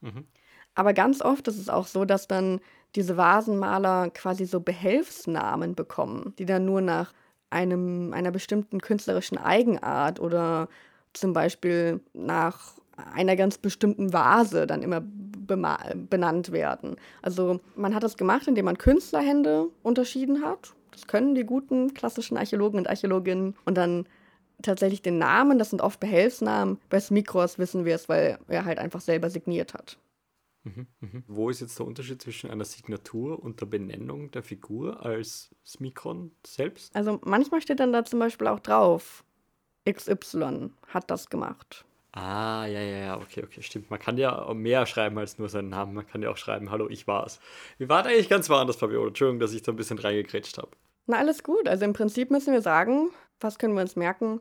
Mhm. 0.00 0.26
Aber 0.74 0.92
ganz 0.92 1.22
oft 1.22 1.48
ist 1.48 1.58
es 1.58 1.68
auch 1.68 1.86
so, 1.86 2.04
dass 2.04 2.28
dann 2.28 2.60
diese 2.94 3.16
Vasenmaler 3.16 4.10
quasi 4.10 4.44
so 4.46 4.60
Behelfsnamen 4.60 5.74
bekommen, 5.74 6.34
die 6.38 6.46
dann 6.46 6.64
nur 6.64 6.80
nach 6.80 7.12
einem, 7.50 8.12
einer 8.12 8.30
bestimmten 8.30 8.80
künstlerischen 8.80 9.38
Eigenart 9.38 10.20
oder 10.20 10.68
zum 11.12 11.32
Beispiel 11.32 12.00
nach 12.12 12.74
einer 13.14 13.36
ganz 13.36 13.58
bestimmten 13.58 14.12
Vase 14.12 14.66
dann 14.66 14.82
immer 14.82 15.02
benannt 15.02 16.52
werden. 16.52 16.96
Also 17.22 17.60
man 17.76 17.94
hat 17.94 18.02
das 18.02 18.16
gemacht, 18.16 18.46
indem 18.46 18.66
man 18.66 18.78
Künstlerhände 18.78 19.68
unterschieden 19.82 20.44
hat. 20.44 20.74
Das 20.92 21.06
können 21.06 21.34
die 21.34 21.44
guten 21.44 21.94
klassischen 21.94 22.36
Archäologen 22.36 22.78
und 22.78 22.88
Archäologinnen. 22.88 23.56
Und 23.64 23.76
dann 23.76 24.06
tatsächlich 24.62 25.02
den 25.02 25.18
Namen, 25.18 25.58
das 25.58 25.70
sind 25.70 25.82
oft 25.82 26.00
Behelfsnamen. 26.00 26.78
Bei 26.88 27.00
Smikros 27.00 27.58
wissen 27.58 27.84
wir 27.84 27.94
es, 27.94 28.08
weil 28.08 28.38
er 28.48 28.64
halt 28.64 28.78
einfach 28.78 29.00
selber 29.00 29.30
signiert 29.30 29.74
hat. 29.74 29.98
Mhm, 30.64 30.86
mhm. 31.00 31.24
Wo 31.26 31.48
ist 31.48 31.60
jetzt 31.60 31.78
der 31.78 31.86
Unterschied 31.86 32.20
zwischen 32.20 32.50
einer 32.50 32.64
Signatur 32.64 33.42
und 33.42 33.60
der 33.60 33.66
Benennung 33.66 34.30
der 34.30 34.42
Figur 34.42 35.04
als 35.04 35.54
Smikron 35.64 36.32
selbst? 36.46 36.94
Also 36.94 37.18
manchmal 37.24 37.62
steht 37.62 37.80
dann 37.80 37.92
da 37.92 38.04
zum 38.04 38.18
Beispiel 38.18 38.46
auch 38.46 38.60
drauf, 38.60 39.24
XY 39.88 40.70
hat 40.88 41.10
das 41.10 41.30
gemacht. 41.30 41.86
Ah, 42.12 42.66
ja, 42.66 42.80
ja, 42.80 42.96
ja, 42.98 43.16
okay, 43.18 43.44
okay, 43.44 43.62
stimmt. 43.62 43.90
Man 43.90 44.00
kann 44.00 44.18
ja 44.18 44.52
mehr 44.52 44.84
schreiben 44.86 45.16
als 45.18 45.38
nur 45.38 45.48
seinen 45.48 45.68
Namen. 45.68 45.94
Man 45.94 46.06
kann 46.06 46.22
ja 46.22 46.30
auch 46.30 46.36
schreiben, 46.36 46.70
hallo, 46.70 46.88
ich 46.88 47.06
war's. 47.06 47.38
Wir 47.78 47.88
waren 47.88 48.06
eigentlich 48.06 48.28
ganz 48.28 48.50
woanders, 48.50 48.76
Fabiola. 48.76 49.08
Entschuldigung, 49.08 49.38
dass 49.38 49.52
ich 49.52 49.62
da 49.62 49.72
ein 49.72 49.76
bisschen 49.76 49.98
reingekrätscht 49.98 50.58
habe. 50.58 50.70
Na, 51.06 51.18
alles 51.18 51.44
gut. 51.44 51.68
Also 51.68 51.84
im 51.84 51.92
Prinzip 51.92 52.30
müssen 52.30 52.52
wir 52.52 52.62
sagen, 52.62 53.10
was 53.38 53.58
können 53.58 53.74
wir 53.74 53.82
uns 53.82 53.94
merken? 53.94 54.40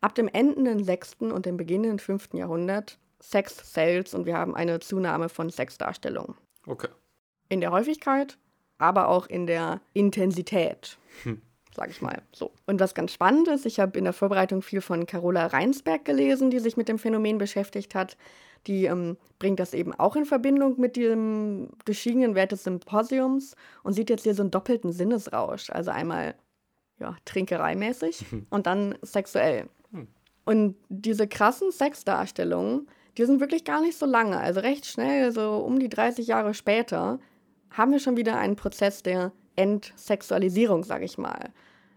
Ab 0.00 0.14
dem 0.14 0.28
endenden 0.28 0.82
6. 0.82 1.16
und 1.20 1.44
dem 1.44 1.56
beginnenden 1.56 1.98
5. 1.98 2.30
Jahrhundert 2.32 2.98
Sex 3.20 3.72
Sales 3.72 4.14
und 4.14 4.26
wir 4.26 4.36
haben 4.36 4.56
eine 4.56 4.80
Zunahme 4.80 5.28
von 5.28 5.50
Sexdarstellungen. 5.50 6.34
Okay. 6.66 6.88
In 7.48 7.60
der 7.60 7.70
Häufigkeit, 7.70 8.38
aber 8.78 9.08
auch 9.08 9.26
in 9.26 9.46
der 9.46 9.80
Intensität. 9.92 10.98
Hm 11.24 11.42
sage 11.74 11.90
ich 11.90 12.02
mal 12.02 12.22
so. 12.32 12.52
Und 12.66 12.80
was 12.80 12.94
ganz 12.94 13.12
spannend 13.12 13.48
ist, 13.48 13.66
ich 13.66 13.80
habe 13.80 13.98
in 13.98 14.04
der 14.04 14.12
Vorbereitung 14.12 14.62
viel 14.62 14.80
von 14.80 15.06
Carola 15.06 15.46
Reinsberg 15.46 16.04
gelesen, 16.04 16.50
die 16.50 16.58
sich 16.58 16.76
mit 16.76 16.88
dem 16.88 16.98
Phänomen 16.98 17.38
beschäftigt 17.38 17.94
hat. 17.94 18.16
Die 18.66 18.84
ähm, 18.84 19.16
bringt 19.38 19.58
das 19.58 19.74
eben 19.74 19.92
auch 19.94 20.14
in 20.14 20.24
Verbindung 20.24 20.78
mit 20.78 20.96
dem 20.96 21.70
gestiegenen 21.84 22.34
Wert 22.34 22.52
des 22.52 22.64
Symposiums 22.64 23.56
und 23.82 23.94
sieht 23.94 24.10
jetzt 24.10 24.22
hier 24.22 24.34
so 24.34 24.42
einen 24.42 24.50
doppelten 24.50 24.92
Sinnesrausch. 24.92 25.70
Also 25.70 25.90
einmal 25.90 26.34
ja, 27.00 27.16
trinkereimäßig 27.24 28.24
und 28.50 28.66
dann 28.66 28.96
sexuell. 29.02 29.68
Hm. 29.92 30.08
Und 30.44 30.76
diese 30.88 31.26
krassen 31.26 31.72
Sexdarstellungen, 31.72 32.88
die 33.18 33.24
sind 33.24 33.40
wirklich 33.40 33.64
gar 33.64 33.80
nicht 33.80 33.98
so 33.98 34.06
lange. 34.06 34.38
Also 34.38 34.60
recht 34.60 34.86
schnell, 34.86 35.32
so 35.32 35.56
um 35.56 35.78
die 35.78 35.88
30 35.88 36.26
Jahre 36.26 36.54
später, 36.54 37.18
haben 37.70 37.92
wir 37.92 37.98
schon 37.98 38.16
wieder 38.16 38.36
einen 38.38 38.56
Prozess 38.56 39.02
der 39.02 39.32
Entsexualisierung, 39.56 40.84
sage 40.84 41.04
ich 41.04 41.18
mal. 41.18 41.50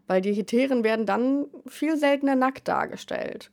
Weil 0.08 0.22
die 0.22 0.34
Heteren 0.34 0.84
werden 0.84 1.06
dann 1.06 1.48
viel 1.68 1.98
seltener 1.98 2.36
nackt 2.36 2.68
dargestellt. 2.68 3.52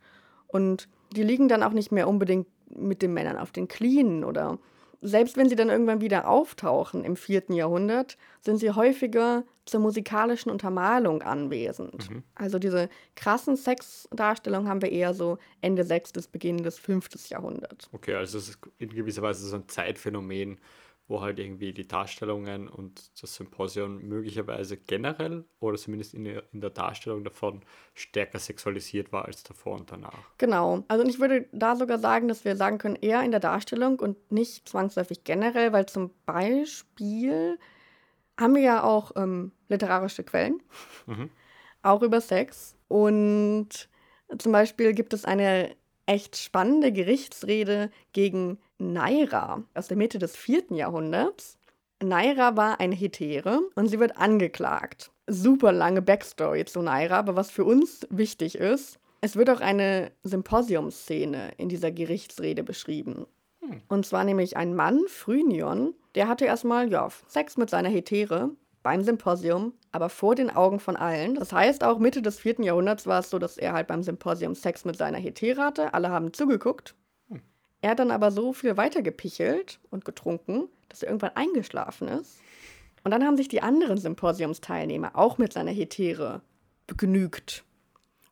Und 0.48 0.88
die 1.12 1.22
liegen 1.22 1.48
dann 1.48 1.62
auch 1.62 1.72
nicht 1.72 1.92
mehr 1.92 2.08
unbedingt 2.08 2.46
mit 2.68 3.02
den 3.02 3.14
Männern 3.14 3.38
auf 3.38 3.52
den 3.52 3.68
Knien 3.68 4.24
oder 4.24 4.58
selbst 5.02 5.36
wenn 5.36 5.48
sie 5.48 5.56
dann 5.56 5.68
irgendwann 5.68 6.00
wieder 6.00 6.28
auftauchen 6.28 7.04
im 7.04 7.16
vierten 7.16 7.54
Jahrhundert, 7.54 8.16
sind 8.40 8.58
sie 8.58 8.70
häufiger 8.70 9.42
zur 9.66 9.80
musikalischen 9.80 10.50
Untermalung 10.50 11.22
anwesend. 11.22 12.08
Mhm. 12.08 12.22
Also 12.36 12.60
diese 12.60 12.88
krassen 13.16 13.56
Sexdarstellungen 13.56 14.68
haben 14.68 14.80
wir 14.80 14.92
eher 14.92 15.12
so 15.12 15.38
Ende 15.60 15.82
6. 15.84 16.12
bis 16.12 16.28
Beginn 16.28 16.62
des 16.62 16.78
5. 16.78 17.08
Jahrhunderts. 17.28 17.88
Okay, 17.92 18.14
also 18.14 18.38
es 18.38 18.50
ist 18.50 18.58
in 18.78 18.90
gewisser 18.90 19.22
Weise 19.22 19.44
so 19.44 19.56
ein 19.56 19.68
Zeitphänomen, 19.68 20.58
wo 21.08 21.20
halt 21.20 21.38
irgendwie 21.38 21.72
die 21.72 21.86
Darstellungen 21.86 22.68
und 22.68 23.10
das 23.20 23.34
Symposium 23.34 24.02
möglicherweise 24.02 24.76
generell 24.76 25.44
oder 25.60 25.76
zumindest 25.76 26.14
in 26.14 26.24
der, 26.24 26.44
in 26.52 26.60
der 26.60 26.70
Darstellung 26.70 27.24
davon 27.24 27.62
stärker 27.94 28.38
sexualisiert 28.38 29.12
war 29.12 29.26
als 29.26 29.42
davor 29.42 29.78
und 29.78 29.90
danach. 29.90 30.36
Genau. 30.38 30.84
Also 30.88 31.04
ich 31.04 31.18
würde 31.20 31.48
da 31.52 31.76
sogar 31.76 31.98
sagen, 31.98 32.28
dass 32.28 32.44
wir 32.44 32.56
sagen 32.56 32.78
können, 32.78 32.96
eher 32.96 33.22
in 33.22 33.30
der 33.30 33.40
Darstellung 33.40 33.98
und 34.00 34.32
nicht 34.32 34.68
zwangsläufig 34.68 35.24
generell, 35.24 35.72
weil 35.72 35.86
zum 35.86 36.10
Beispiel 36.24 37.58
haben 38.38 38.54
wir 38.54 38.62
ja 38.62 38.82
auch 38.82 39.12
ähm, 39.16 39.52
literarische 39.68 40.24
Quellen, 40.24 40.62
mhm. 41.06 41.30
auch 41.82 42.02
über 42.02 42.20
Sex. 42.20 42.76
Und 42.88 43.88
zum 44.38 44.52
Beispiel 44.52 44.94
gibt 44.94 45.12
es 45.12 45.24
eine 45.24 45.74
echt 46.06 46.36
spannende 46.36 46.92
Gerichtsrede 46.92 47.90
gegen 48.12 48.58
Naira 48.82 49.62
aus 49.74 49.88
der 49.88 49.96
Mitte 49.96 50.18
des 50.18 50.36
vierten 50.36 50.74
Jahrhunderts. 50.74 51.58
Naira 52.02 52.56
war 52.56 52.80
eine 52.80 52.94
Hetäre 52.94 53.60
und 53.74 53.88
sie 53.88 54.00
wird 54.00 54.16
angeklagt. 54.16 55.10
Super 55.26 55.72
lange 55.72 56.02
Backstory 56.02 56.64
zu 56.64 56.82
Naira, 56.82 57.18
aber 57.18 57.36
was 57.36 57.50
für 57.50 57.64
uns 57.64 58.06
wichtig 58.10 58.56
ist, 58.56 58.98
es 59.20 59.36
wird 59.36 59.50
auch 59.50 59.60
eine 59.60 60.10
Symposiumsszene 60.24 61.52
in 61.56 61.68
dieser 61.68 61.92
Gerichtsrede 61.92 62.64
beschrieben. 62.64 63.26
Hm. 63.60 63.80
Und 63.88 64.04
zwar 64.04 64.24
nämlich 64.24 64.56
ein 64.56 64.74
Mann, 64.74 65.00
Phrynion, 65.06 65.94
der 66.16 66.28
hatte 66.28 66.44
erstmal 66.44 66.90
ja, 66.90 67.08
Sex 67.28 67.56
mit 67.56 67.70
seiner 67.70 67.88
Hetäre 67.88 68.50
beim 68.82 69.04
Symposium, 69.04 69.74
aber 69.92 70.08
vor 70.08 70.34
den 70.34 70.50
Augen 70.50 70.80
von 70.80 70.96
allen. 70.96 71.36
Das 71.36 71.52
heißt, 71.52 71.84
auch 71.84 72.00
Mitte 72.00 72.20
des 72.20 72.40
vierten 72.40 72.64
Jahrhunderts 72.64 73.06
war 73.06 73.20
es 73.20 73.30
so, 73.30 73.38
dass 73.38 73.58
er 73.58 73.72
halt 73.72 73.86
beim 73.86 74.02
Symposium 74.02 74.56
Sex 74.56 74.84
mit 74.84 74.96
seiner 74.96 75.18
Hetäre 75.18 75.62
hatte. 75.62 75.94
Alle 75.94 76.10
haben 76.10 76.32
zugeguckt. 76.32 76.96
Er 77.82 77.90
hat 77.90 77.98
dann 77.98 78.10
aber 78.10 78.30
so 78.30 78.52
viel 78.52 78.76
weitergepichelt 78.76 79.80
und 79.90 80.04
getrunken, 80.04 80.68
dass 80.88 81.02
er 81.02 81.08
irgendwann 81.08 81.36
eingeschlafen 81.36 82.08
ist. 82.08 82.40
Und 83.04 83.10
dann 83.10 83.24
haben 83.24 83.36
sich 83.36 83.48
die 83.48 83.62
anderen 83.62 83.98
Symposiumsteilnehmer 83.98 85.10
auch 85.14 85.36
mit 85.36 85.52
seiner 85.52 85.72
Hetäre 85.72 86.40
begnügt. 86.86 87.64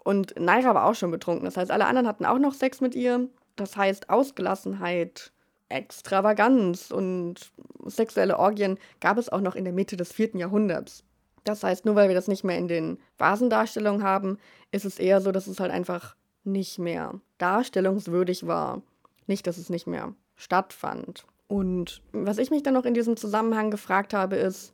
Und 0.04 0.38
Naira 0.38 0.74
war 0.74 0.86
auch 0.86 0.94
schon 0.94 1.10
betrunken. 1.10 1.44
Das 1.44 1.56
heißt, 1.56 1.70
alle 1.70 1.86
anderen 1.86 2.06
hatten 2.06 2.24
auch 2.24 2.38
noch 2.38 2.54
Sex 2.54 2.80
mit 2.80 2.94
ihr. 2.94 3.28
Das 3.56 3.76
heißt, 3.76 4.08
Ausgelassenheit, 4.08 5.32
Extravaganz 5.68 6.90
und 6.90 7.52
sexuelle 7.84 8.38
Orgien 8.38 8.78
gab 9.00 9.18
es 9.18 9.28
auch 9.28 9.40
noch 9.40 9.56
in 9.56 9.64
der 9.64 9.72
Mitte 9.72 9.96
des 9.96 10.12
vierten 10.12 10.38
Jahrhunderts. 10.38 11.04
Das 11.44 11.62
heißt, 11.62 11.84
nur 11.84 11.96
weil 11.96 12.08
wir 12.08 12.14
das 12.14 12.28
nicht 12.28 12.44
mehr 12.44 12.58
in 12.58 12.68
den 12.68 12.98
Vasendarstellungen 13.18 14.02
haben, 14.02 14.38
ist 14.70 14.84
es 14.84 14.98
eher 14.98 15.20
so, 15.20 15.32
dass 15.32 15.46
es 15.46 15.58
halt 15.58 15.72
einfach 15.72 16.16
nicht 16.44 16.78
mehr 16.78 17.20
darstellungswürdig 17.38 18.46
war. 18.46 18.82
Nicht, 19.26 19.46
dass 19.46 19.58
es 19.58 19.70
nicht 19.70 19.86
mehr 19.86 20.14
stattfand. 20.36 21.26
Und 21.48 22.02
was 22.12 22.38
ich 22.38 22.50
mich 22.50 22.62
dann 22.62 22.74
noch 22.74 22.84
in 22.84 22.94
diesem 22.94 23.16
Zusammenhang 23.16 23.70
gefragt 23.70 24.14
habe, 24.14 24.36
ist, 24.36 24.72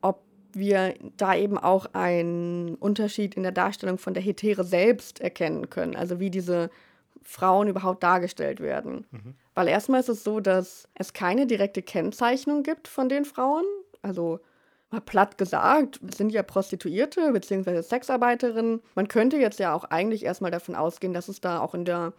ob 0.00 0.22
wir 0.52 0.94
da 1.16 1.34
eben 1.34 1.58
auch 1.58 1.86
einen 1.92 2.76
Unterschied 2.76 3.34
in 3.34 3.42
der 3.42 3.52
Darstellung 3.52 3.98
von 3.98 4.14
der 4.14 4.22
Hetäre 4.22 4.64
selbst 4.64 5.20
erkennen 5.20 5.68
können. 5.68 5.96
Also 5.96 6.20
wie 6.20 6.30
diese 6.30 6.70
Frauen 7.22 7.68
überhaupt 7.68 8.02
dargestellt 8.02 8.60
werden. 8.60 9.06
Mhm. 9.10 9.34
Weil 9.54 9.68
erstmal 9.68 10.00
ist 10.00 10.08
es 10.08 10.24
so, 10.24 10.40
dass 10.40 10.88
es 10.94 11.12
keine 11.12 11.46
direkte 11.46 11.82
Kennzeichnung 11.82 12.62
gibt 12.62 12.88
von 12.88 13.08
den 13.08 13.24
Frauen. 13.24 13.64
Also 14.02 14.40
mal 14.90 15.00
platt 15.00 15.38
gesagt, 15.38 16.00
sind 16.14 16.32
ja 16.32 16.42
Prostituierte 16.42 17.32
bzw. 17.32 17.82
Sexarbeiterinnen. 17.82 18.80
Man 18.94 19.08
könnte 19.08 19.36
jetzt 19.36 19.58
ja 19.58 19.74
auch 19.74 19.84
eigentlich 19.84 20.24
erstmal 20.24 20.50
davon 20.50 20.74
ausgehen, 20.74 21.14
dass 21.14 21.28
es 21.28 21.40
da 21.40 21.60
auch 21.60 21.74
in 21.74 21.84
der 21.84 22.12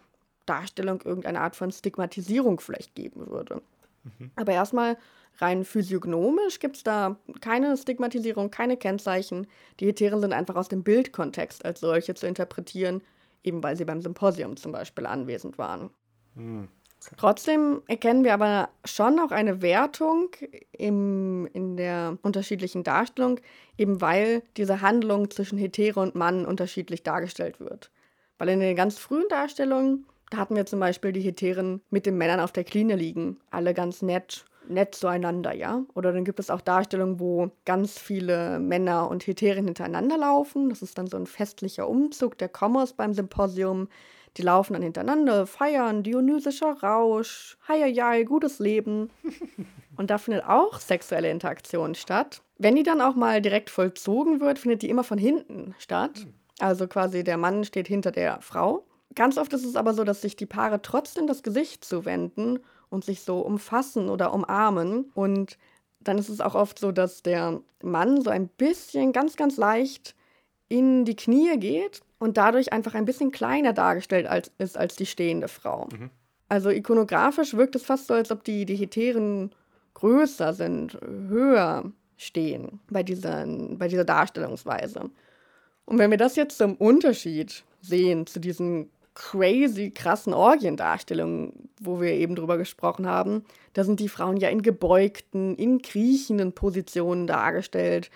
Darstellung 0.46 1.02
irgendeine 1.02 1.40
Art 1.40 1.56
von 1.56 1.70
Stigmatisierung 1.70 2.60
vielleicht 2.60 2.94
geben 2.94 3.26
würde. 3.28 3.62
Mhm. 4.04 4.30
Aber 4.36 4.52
erstmal 4.52 4.96
rein 5.38 5.64
physiognomisch 5.64 6.60
gibt 6.60 6.76
es 6.76 6.84
da 6.84 7.16
keine 7.40 7.76
Stigmatisierung, 7.76 8.50
keine 8.50 8.76
Kennzeichen. 8.76 9.46
Die 9.80 9.86
Hetären 9.86 10.20
sind 10.20 10.32
einfach 10.32 10.56
aus 10.56 10.68
dem 10.68 10.82
Bildkontext 10.82 11.64
als 11.64 11.80
solche 11.80 12.14
zu 12.14 12.26
interpretieren, 12.26 13.02
eben 13.42 13.62
weil 13.62 13.76
sie 13.76 13.84
beim 13.84 14.00
Symposium 14.00 14.56
zum 14.56 14.72
Beispiel 14.72 15.06
anwesend 15.06 15.58
waren. 15.58 15.90
Mhm. 16.34 16.68
Trotzdem 17.16 17.82
erkennen 17.86 18.24
wir 18.24 18.34
aber 18.34 18.68
schon 18.84 19.20
auch 19.20 19.30
eine 19.30 19.62
Wertung 19.62 20.30
im, 20.72 21.48
in 21.52 21.76
der 21.76 22.18
unterschiedlichen 22.22 22.82
Darstellung, 22.82 23.38
eben 23.78 24.00
weil 24.00 24.42
diese 24.56 24.80
Handlung 24.80 25.30
zwischen 25.30 25.58
Hetäre 25.58 26.00
und 26.00 26.14
Mann 26.14 26.44
unterschiedlich 26.44 27.02
dargestellt 27.02 27.60
wird. 27.60 27.90
Weil 28.38 28.48
in 28.48 28.60
den 28.60 28.76
ganz 28.76 28.98
frühen 28.98 29.28
Darstellungen 29.28 30.06
Da 30.30 30.38
hatten 30.38 30.56
wir 30.56 30.66
zum 30.66 30.80
Beispiel 30.80 31.12
die 31.12 31.20
Hetären 31.20 31.80
mit 31.90 32.06
den 32.06 32.18
Männern 32.18 32.40
auf 32.40 32.52
der 32.52 32.64
Kline 32.64 32.96
liegen. 32.96 33.38
Alle 33.50 33.74
ganz 33.74 34.02
nett, 34.02 34.44
nett 34.68 34.94
zueinander, 34.94 35.54
ja. 35.54 35.84
Oder 35.94 36.12
dann 36.12 36.24
gibt 36.24 36.40
es 36.40 36.50
auch 36.50 36.60
Darstellungen, 36.60 37.20
wo 37.20 37.50
ganz 37.64 37.98
viele 37.98 38.58
Männer 38.58 39.08
und 39.08 39.26
Hetären 39.26 39.66
hintereinander 39.66 40.18
laufen. 40.18 40.68
Das 40.68 40.82
ist 40.82 40.98
dann 40.98 41.06
so 41.06 41.16
ein 41.16 41.26
festlicher 41.26 41.88
Umzug 41.88 42.38
der 42.38 42.48
Kommers 42.48 42.92
beim 42.92 43.14
Symposium. 43.14 43.88
Die 44.36 44.42
laufen 44.42 44.74
dann 44.74 44.82
hintereinander, 44.82 45.46
feiern, 45.46 46.02
dionysischer 46.02 46.76
Rausch, 46.82 47.56
heieiei, 47.68 48.24
gutes 48.24 48.58
Leben. 48.58 49.10
Und 49.96 50.10
da 50.10 50.18
findet 50.18 50.44
auch 50.44 50.78
sexuelle 50.78 51.30
Interaktion 51.30 51.94
statt. 51.94 52.42
Wenn 52.58 52.76
die 52.76 52.82
dann 52.82 53.00
auch 53.00 53.14
mal 53.14 53.40
direkt 53.40 53.70
vollzogen 53.70 54.40
wird, 54.40 54.58
findet 54.58 54.82
die 54.82 54.90
immer 54.90 55.04
von 55.04 55.18
hinten 55.18 55.74
statt. 55.78 56.26
Also 56.58 56.86
quasi 56.86 57.24
der 57.24 57.38
Mann 57.38 57.64
steht 57.64 57.88
hinter 57.88 58.12
der 58.12 58.40
Frau. 58.40 58.84
Ganz 59.16 59.38
oft 59.38 59.52
ist 59.54 59.64
es 59.64 59.76
aber 59.76 59.94
so, 59.94 60.04
dass 60.04 60.20
sich 60.20 60.36
die 60.36 60.46
Paare 60.46 60.82
trotzdem 60.82 61.26
das 61.26 61.42
Gesicht 61.42 61.84
zuwenden 61.84 62.60
und 62.90 63.04
sich 63.04 63.22
so 63.22 63.40
umfassen 63.40 64.08
oder 64.08 64.32
umarmen. 64.32 65.10
Und 65.14 65.58
dann 66.00 66.18
ist 66.18 66.28
es 66.28 66.40
auch 66.40 66.54
oft 66.54 66.78
so, 66.78 66.92
dass 66.92 67.22
der 67.22 67.60
Mann 67.82 68.20
so 68.20 68.30
ein 68.30 68.46
bisschen 68.46 69.12
ganz, 69.12 69.36
ganz 69.36 69.56
leicht 69.56 70.14
in 70.68 71.04
die 71.04 71.16
Knie 71.16 71.58
geht 71.58 72.02
und 72.18 72.36
dadurch 72.36 72.72
einfach 72.72 72.94
ein 72.94 73.06
bisschen 73.06 73.32
kleiner 73.32 73.72
dargestellt 73.72 74.26
als, 74.26 74.50
ist 74.58 74.76
als 74.76 74.96
die 74.96 75.06
stehende 75.06 75.48
Frau. 75.48 75.88
Mhm. 75.90 76.10
Also 76.48 76.70
ikonografisch 76.70 77.54
wirkt 77.54 77.74
es 77.74 77.84
fast 77.84 78.06
so, 78.06 78.14
als 78.14 78.30
ob 78.30 78.44
die, 78.44 78.66
die 78.66 78.76
Heteren 78.76 79.50
größer 79.94 80.52
sind, 80.52 80.98
höher 81.00 81.90
stehen 82.18 82.80
bei, 82.90 83.02
diesen, 83.02 83.78
bei 83.78 83.88
dieser 83.88 84.04
Darstellungsweise. 84.04 85.10
Und 85.86 85.98
wenn 85.98 86.10
wir 86.10 86.18
das 86.18 86.36
jetzt 86.36 86.58
zum 86.58 86.74
Unterschied 86.76 87.64
sehen 87.80 88.26
zu 88.26 88.40
diesen 88.40 88.90
crazy 89.16 89.90
krassen 89.90 90.34
Orgiendarstellungen, 90.34 91.70
wo 91.80 92.00
wir 92.00 92.12
eben 92.12 92.36
drüber 92.36 92.58
gesprochen 92.58 93.08
haben, 93.08 93.44
da 93.72 93.82
sind 93.82 93.98
die 93.98 94.10
Frauen 94.10 94.36
ja 94.36 94.50
in 94.50 94.62
gebeugten, 94.62 95.56
in 95.56 95.82
kriechenden 95.82 96.52
Positionen 96.52 97.26
dargestellt, 97.26 98.10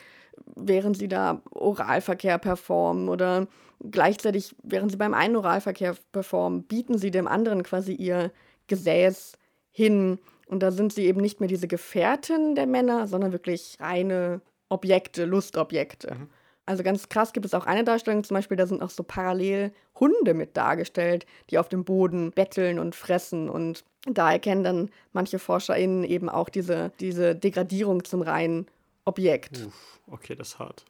während 0.54 0.96
sie 0.96 1.08
da 1.08 1.40
Oralverkehr 1.50 2.38
performen 2.38 3.08
oder 3.08 3.48
gleichzeitig, 3.90 4.54
während 4.62 4.92
sie 4.92 4.98
beim 4.98 5.14
einen 5.14 5.36
Oralverkehr 5.36 5.96
performen, 6.12 6.64
bieten 6.64 6.98
sie 6.98 7.10
dem 7.10 7.26
anderen 7.26 7.62
quasi 7.62 7.94
ihr 7.94 8.30
Gesäß 8.66 9.32
hin. 9.70 10.18
Und 10.46 10.62
da 10.62 10.70
sind 10.70 10.92
sie 10.92 11.06
eben 11.06 11.20
nicht 11.20 11.40
mehr 11.40 11.48
diese 11.48 11.68
Gefährten 11.68 12.54
der 12.54 12.66
Männer, 12.66 13.06
sondern 13.06 13.32
wirklich 13.32 13.78
reine 13.80 14.42
Objekte, 14.68 15.24
Lustobjekte. 15.24 16.14
Mhm. 16.14 16.28
Also 16.70 16.84
ganz 16.84 17.08
krass 17.08 17.32
gibt 17.32 17.44
es 17.44 17.52
auch 17.52 17.66
eine 17.66 17.82
Darstellung, 17.82 18.22
zum 18.22 18.36
Beispiel, 18.36 18.56
da 18.56 18.64
sind 18.64 18.80
auch 18.80 18.90
so 18.90 19.02
parallel 19.02 19.72
Hunde 19.98 20.34
mit 20.34 20.56
dargestellt, 20.56 21.26
die 21.50 21.58
auf 21.58 21.68
dem 21.68 21.84
Boden 21.84 22.30
betteln 22.30 22.78
und 22.78 22.94
fressen. 22.94 23.50
Und 23.50 23.82
da 24.06 24.30
erkennen 24.30 24.62
dann 24.62 24.90
manche 25.12 25.40
ForscherInnen 25.40 26.04
eben 26.04 26.28
auch 26.28 26.48
diese, 26.48 26.92
diese 27.00 27.34
Degradierung 27.34 28.04
zum 28.04 28.22
reinen 28.22 28.68
Objekt. 29.04 29.66
Uff, 29.66 30.00
okay, 30.06 30.36
das 30.36 30.50
ist 30.50 30.58
hart. 30.60 30.84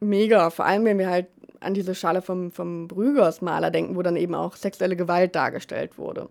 Mega, 0.00 0.48
vor 0.48 0.64
allem 0.64 0.86
wenn 0.86 0.98
wir 0.98 1.10
halt 1.10 1.26
an 1.60 1.74
diese 1.74 1.94
Schale 1.94 2.22
vom, 2.22 2.50
vom 2.50 2.88
Brügers-Maler 2.88 3.70
denken, 3.70 3.96
wo 3.96 4.02
dann 4.02 4.16
eben 4.16 4.34
auch 4.34 4.56
sexuelle 4.56 4.96
Gewalt 4.96 5.34
dargestellt 5.34 5.98
wurde. 5.98 6.30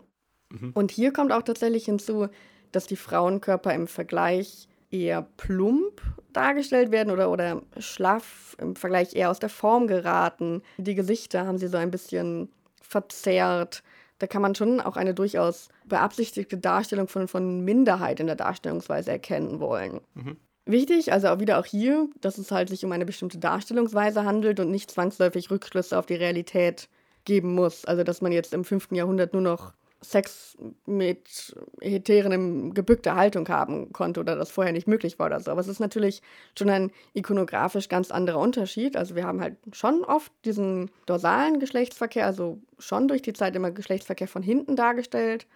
Mhm. 0.49 0.71
Und 0.73 0.89
hier 0.89 1.13
kommt 1.13 1.31
auch 1.31 1.43
tatsächlich 1.43 1.85
hinzu, 1.85 2.29
dass 2.71 2.87
die 2.87 2.95
Frauenkörper 2.95 3.75
im 3.75 3.85
Vergleich 3.85 4.67
eher 4.91 5.27
plump 5.37 6.01
dargestellt 6.33 6.91
werden 6.91 7.11
oder, 7.11 7.31
oder 7.31 7.61
schlaff, 7.77 8.55
im 8.59 8.75
Vergleich 8.75 9.15
eher 9.15 9.31
aus 9.31 9.39
der 9.39 9.49
Form 9.49 9.87
geraten. 9.87 10.61
Die 10.77 10.95
Gesichter 10.95 11.45
haben 11.45 11.57
sie 11.57 11.67
so 11.67 11.77
ein 11.77 11.91
bisschen 11.91 12.49
verzerrt. 12.81 13.83
Da 14.19 14.27
kann 14.27 14.41
man 14.41 14.55
schon 14.55 14.79
auch 14.79 14.97
eine 14.97 15.13
durchaus 15.13 15.69
beabsichtigte 15.85 16.57
Darstellung 16.57 17.07
von, 17.07 17.27
von 17.27 17.63
Minderheit 17.63 18.19
in 18.19 18.27
der 18.27 18.35
Darstellungsweise 18.35 19.11
erkennen 19.11 19.59
wollen. 19.59 20.01
Mhm. 20.15 20.37
Wichtig, 20.65 21.13
also 21.13 21.29
auch 21.29 21.39
wieder 21.39 21.59
auch 21.59 21.65
hier, 21.65 22.09
dass 22.19 22.37
es 22.37 22.51
halt 22.51 22.69
sich 22.69 22.83
um 22.83 22.91
eine 22.91 23.05
bestimmte 23.05 23.37
Darstellungsweise 23.37 24.25
handelt 24.25 24.59
und 24.59 24.69
nicht 24.69 24.91
zwangsläufig 24.91 25.49
Rückschlüsse 25.49 25.97
auf 25.97 26.05
die 26.05 26.15
Realität 26.15 26.89
geben 27.23 27.55
muss. 27.55 27.85
Also 27.85 28.03
dass 28.03 28.21
man 28.21 28.31
jetzt 28.31 28.53
im 28.53 28.65
5. 28.65 28.91
Jahrhundert 28.91 29.33
nur 29.33 29.41
noch 29.41 29.73
Sex 30.01 30.57
mit 30.85 31.55
Heteren 31.81 32.31
in 32.31 32.73
gebückter 32.73 33.15
Haltung 33.15 33.47
haben 33.49 33.91
konnte 33.93 34.19
oder 34.19 34.35
das 34.35 34.51
vorher 34.51 34.73
nicht 34.73 34.87
möglich 34.87 35.17
war 35.17 35.27
oder 35.27 35.39
so. 35.39 35.51
Aber 35.51 35.61
es 35.61 35.67
ist 35.67 35.79
natürlich 35.79 36.21
schon 36.57 36.69
ein 36.69 36.91
ikonografisch 37.13 37.89
ganz 37.89 38.11
anderer 38.11 38.39
Unterschied. 38.39 38.95
Also 38.95 39.15
wir 39.15 39.23
haben 39.23 39.41
halt 39.41 39.57
schon 39.71 40.03
oft 40.03 40.31
diesen 40.45 40.91
dorsalen 41.07 41.59
Geschlechtsverkehr, 41.59 42.25
also 42.25 42.59
schon 42.77 43.07
durch 43.07 43.21
die 43.21 43.33
Zeit 43.33 43.55
immer 43.55 43.71
Geschlechtsverkehr 43.71 44.27
von 44.27 44.43
hinten 44.43 44.75
dargestellt. 44.75 45.47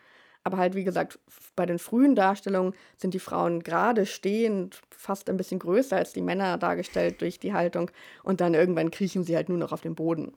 Aber 0.44 0.58
halt, 0.58 0.74
wie 0.74 0.84
gesagt, 0.84 1.20
bei 1.56 1.68
den 1.68 1.78
frühen 1.78 2.16
Darstellungen 2.16 2.74
sind 2.98 3.14
die 3.14 3.20
Frauen 3.20 3.62
gerade 3.62 4.08
stehend, 4.08 4.82
fast 4.90 5.30
ein 5.30 5.38
bisschen 5.38 5.60
größer 5.60 5.98
als 5.98 6.14
die 6.14 6.22
Männer 6.22 6.58
dargestellt 6.58 7.22
durch 7.22 7.40
die 7.40 7.54
Haltung. 7.54 7.92
Und 8.24 8.42
dann 8.42 8.56
irgendwann 8.56 8.90
kriechen 8.90 9.24
sie 9.24 9.36
halt 9.36 9.50
nur 9.50 9.60
noch 9.60 9.72
auf 9.72 9.82
dem 9.82 9.94
Boden. 9.94 10.34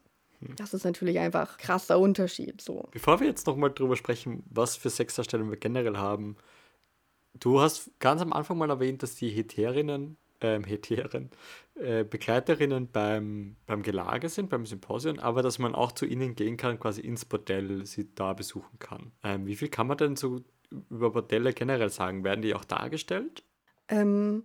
Das 0.56 0.74
ist 0.74 0.84
natürlich 0.84 1.18
einfach 1.18 1.58
krasser 1.58 1.98
Unterschied. 1.98 2.60
So. 2.60 2.88
Bevor 2.92 3.20
wir 3.20 3.26
jetzt 3.26 3.46
nochmal 3.46 3.70
drüber 3.70 3.96
sprechen, 3.96 4.42
was 4.50 4.76
für 4.76 4.90
Sexdarstellungen 4.90 5.50
wir 5.50 5.58
generell 5.58 5.96
haben, 5.96 6.36
du 7.34 7.60
hast 7.60 7.90
ganz 8.00 8.22
am 8.22 8.32
Anfang 8.32 8.58
mal 8.58 8.70
erwähnt, 8.70 9.02
dass 9.02 9.14
die 9.16 9.28
Heterinnen, 9.28 10.16
ähm, 10.40 10.64
Heteren, 10.64 11.30
äh, 11.74 12.04
Begleiterinnen 12.04 12.90
beim, 12.90 13.56
beim 13.66 13.82
Gelage 13.82 14.28
sind, 14.28 14.50
beim 14.50 14.66
Symposium, 14.66 15.18
aber 15.18 15.42
dass 15.42 15.58
man 15.58 15.74
auch 15.74 15.92
zu 15.92 16.06
ihnen 16.06 16.34
gehen 16.34 16.56
kann, 16.56 16.78
quasi 16.78 17.00
ins 17.00 17.24
Bordell 17.24 17.86
sie 17.86 18.14
da 18.14 18.32
besuchen 18.32 18.78
kann. 18.78 19.12
Ähm, 19.22 19.46
wie 19.46 19.56
viel 19.56 19.68
kann 19.68 19.86
man 19.86 19.96
denn 19.96 20.16
so 20.16 20.40
über 20.90 21.10
Bordelle 21.10 21.52
generell 21.52 21.90
sagen? 21.90 22.24
Werden 22.24 22.42
die 22.42 22.54
auch 22.54 22.64
dargestellt? 22.64 23.44
Ähm, 23.88 24.44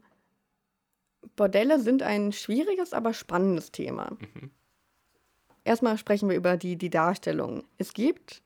Bordelle 1.35 1.79
sind 1.79 2.03
ein 2.03 2.31
schwieriges, 2.31 2.93
aber 2.93 3.13
spannendes 3.13 3.71
Thema. 3.71 4.17
Mhm. 4.19 4.51
Erstmal 5.69 5.99
sprechen 5.99 6.27
wir 6.29 6.35
über 6.35 6.57
die, 6.57 6.77
die 6.77 6.89
Darstellung. 6.89 7.63
Es 7.77 7.93
gibt 7.93 8.41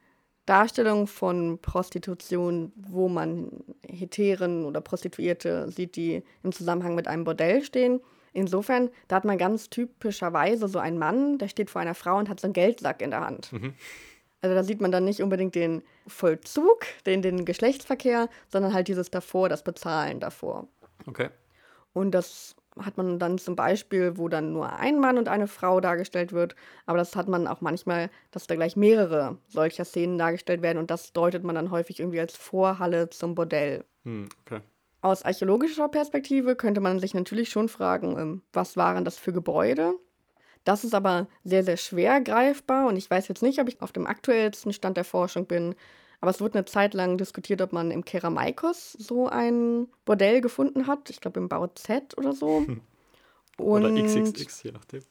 Darstellungen 0.46 1.08
von 1.08 1.58
Prostitution, 1.58 2.74
wo 2.76 3.08
man 3.08 3.64
Heteren 3.88 4.66
oder 4.66 4.82
Prostituierte 4.82 5.72
sieht, 5.72 5.96
die 5.96 6.22
im 6.44 6.52
Zusammenhang 6.52 6.96
mit 6.96 7.08
einem 7.08 7.24
Bordell 7.24 7.64
stehen. 7.64 8.02
Insofern, 8.34 8.90
da 9.08 9.16
hat 9.16 9.24
man 9.24 9.38
ganz 9.38 9.70
typischerweise 9.70 10.68
so 10.68 10.80
einen 10.80 10.98
Mann, 10.98 11.38
der 11.38 11.48
steht 11.48 11.70
vor 11.70 11.80
einer 11.80 11.96
Frau 11.96 12.18
und 12.18 12.28
hat 12.28 12.42
so 12.42 12.48
einen 12.48 12.54
Geldsack 12.54 13.02
in 13.02 13.12
der 13.12 13.22
Hand. 13.22 13.54
Mhm. 13.54 13.74
Also 14.42 14.54
da 14.54 14.66
sieht 14.66 14.82
man 14.82 14.92
dann 14.92 15.06
nicht 15.06 15.22
unbedingt 15.22 15.56
den 15.56 15.82
Vollzug, 16.06 16.82
den, 17.06 17.22
den 17.22 17.46
Geschlechtsverkehr, 17.46 18.28
sondern 18.50 18.74
halt 18.74 18.90
dieses 18.90 19.12
davor, 19.12 19.48
das 19.48 19.64
Bezahlen 19.64 20.20
davor. 20.20 20.68
Okay. 21.08 21.30
Und 21.94 22.12
das 22.12 22.58
hat 22.80 22.98
man 22.98 23.20
dann 23.20 23.38
zum 23.38 23.56
Beispiel, 23.56 24.18
wo 24.18 24.28
dann 24.28 24.54
nur 24.54 24.72
ein 24.80 25.00
Mann 25.00 25.18
und 25.18 25.28
eine 25.28 25.48
Frau 25.48 25.80
dargestellt 25.80 26.34
wird. 26.34 26.56
Aber 26.86 26.98
das 26.98 27.16
hat 27.16 27.28
man 27.28 27.48
auch 27.48 27.62
manchmal, 27.62 28.10
dass 28.32 28.48
da 28.48 28.56
gleich 28.56 28.76
mehrere 28.76 29.38
solcher 29.48 29.86
Szenen 29.86 30.18
dargestellt 30.18 30.62
werden. 30.62 30.78
Und 30.78 30.92
das 30.92 31.14
deutet 31.14 31.44
man 31.44 31.56
dann 31.56 31.72
häufig 31.72 32.00
irgendwie 32.00 32.20
als 32.20 32.36
Vorhalle 32.36 33.10
zum 33.10 33.36
Bordell. 33.36 33.86
Hm, 34.04 34.30
okay. 34.46 34.62
Aus 35.02 35.24
archäologischer 35.24 35.90
Perspektive 35.90 36.56
könnte 36.56 36.80
man 36.80 37.00
sich 37.00 37.14
natürlich 37.14 37.50
schon 37.50 37.68
fragen, 37.68 38.18
ähm, 38.18 38.42
was 38.54 38.78
waren 38.78 39.04
das 39.04 39.18
für 39.18 39.34
Gebäude? 39.34 39.94
Das 40.64 40.86
ist 40.86 40.96
aber 40.96 41.28
sehr, 41.44 41.64
sehr 41.64 41.76
schwer 41.76 42.22
greifbar 42.22 42.88
und 42.88 42.96
ich 42.96 43.10
weiß 43.10 43.28
jetzt 43.28 43.44
nicht, 43.44 43.60
ob 43.60 43.68
ich 43.68 43.82
auf 43.82 43.92
dem 43.92 44.08
aktuellsten 44.08 44.72
Stand 44.72 44.96
der 44.96 45.04
Forschung 45.04 45.46
bin, 45.46 45.76
aber 46.24 46.30
es 46.30 46.40
wurde 46.40 46.54
eine 46.54 46.64
Zeit 46.64 46.94
lang 46.94 47.18
diskutiert, 47.18 47.62
ob 47.62 47.74
man 47.74 47.92
im 47.92 48.06
Keramaikos 48.06 48.94
so 48.94 49.28
ein 49.28 49.90
Bordell 50.06 50.40
gefunden 50.40 50.88
hat. 50.88 51.10
Ich 51.10 51.20
glaube 51.20 51.42
im 51.42 51.50
Bau 51.50 51.68
Z 51.68 52.18
oder 52.18 52.32
so. 52.32 52.66
Oder 53.58 53.92
XXX, 53.92 54.64
je 54.64 54.72
nachdem. 54.72 55.02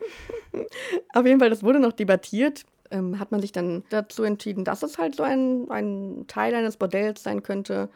Auf 1.14 1.24
jeden 1.24 1.38
Fall, 1.38 1.48
das 1.48 1.62
wurde 1.62 1.78
noch 1.78 1.92
debattiert. 1.92 2.64
Ähm, 2.90 3.20
hat 3.20 3.30
man 3.30 3.40
sich 3.40 3.52
dann 3.52 3.84
dazu 3.90 4.24
entschieden, 4.24 4.64
dass 4.64 4.82
es 4.82 4.98
halt 4.98 5.14
so 5.14 5.22
ein, 5.22 5.70
ein 5.70 6.24
Teil 6.26 6.56
eines 6.56 6.76
Bordells 6.76 7.22
sein 7.22 7.44
könnte. 7.44 7.88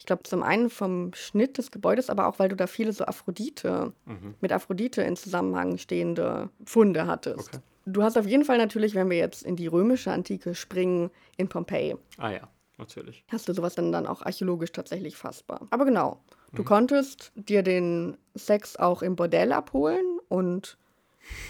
Ich 0.00 0.04
glaube, 0.04 0.24
zum 0.24 0.42
einen 0.42 0.70
vom 0.70 1.14
Schnitt 1.14 1.56
des 1.56 1.70
Gebäudes, 1.70 2.10
aber 2.10 2.26
auch, 2.26 2.40
weil 2.40 2.48
du 2.48 2.56
da 2.56 2.66
viele 2.66 2.92
so 2.92 3.04
Aphrodite, 3.04 3.92
mhm. 4.06 4.34
mit 4.40 4.50
Aphrodite 4.50 5.02
in 5.02 5.14
Zusammenhang 5.14 5.78
stehende 5.78 6.50
Funde 6.64 7.06
hattest. 7.06 7.48
Okay. 7.48 7.62
Du 7.84 8.02
hast 8.02 8.16
auf 8.16 8.26
jeden 8.26 8.44
Fall 8.44 8.58
natürlich, 8.58 8.94
wenn 8.94 9.10
wir 9.10 9.16
jetzt 9.16 9.42
in 9.42 9.56
die 9.56 9.66
römische 9.66 10.12
Antike 10.12 10.54
springen, 10.54 11.10
in 11.36 11.48
Pompeji. 11.48 11.96
Ah 12.18 12.30
ja, 12.30 12.48
natürlich. 12.78 13.24
Hast 13.28 13.48
du 13.48 13.54
sowas 13.54 13.74
dann, 13.74 13.92
dann 13.92 14.06
auch 14.06 14.22
archäologisch 14.22 14.72
tatsächlich 14.72 15.16
fassbar. 15.16 15.66
Aber 15.70 15.84
genau, 15.84 16.20
du 16.52 16.62
mhm. 16.62 16.66
konntest 16.66 17.32
dir 17.34 17.62
den 17.62 18.16
Sex 18.34 18.76
auch 18.76 19.02
im 19.02 19.16
Bordell 19.16 19.52
abholen 19.52 20.20
und 20.28 20.78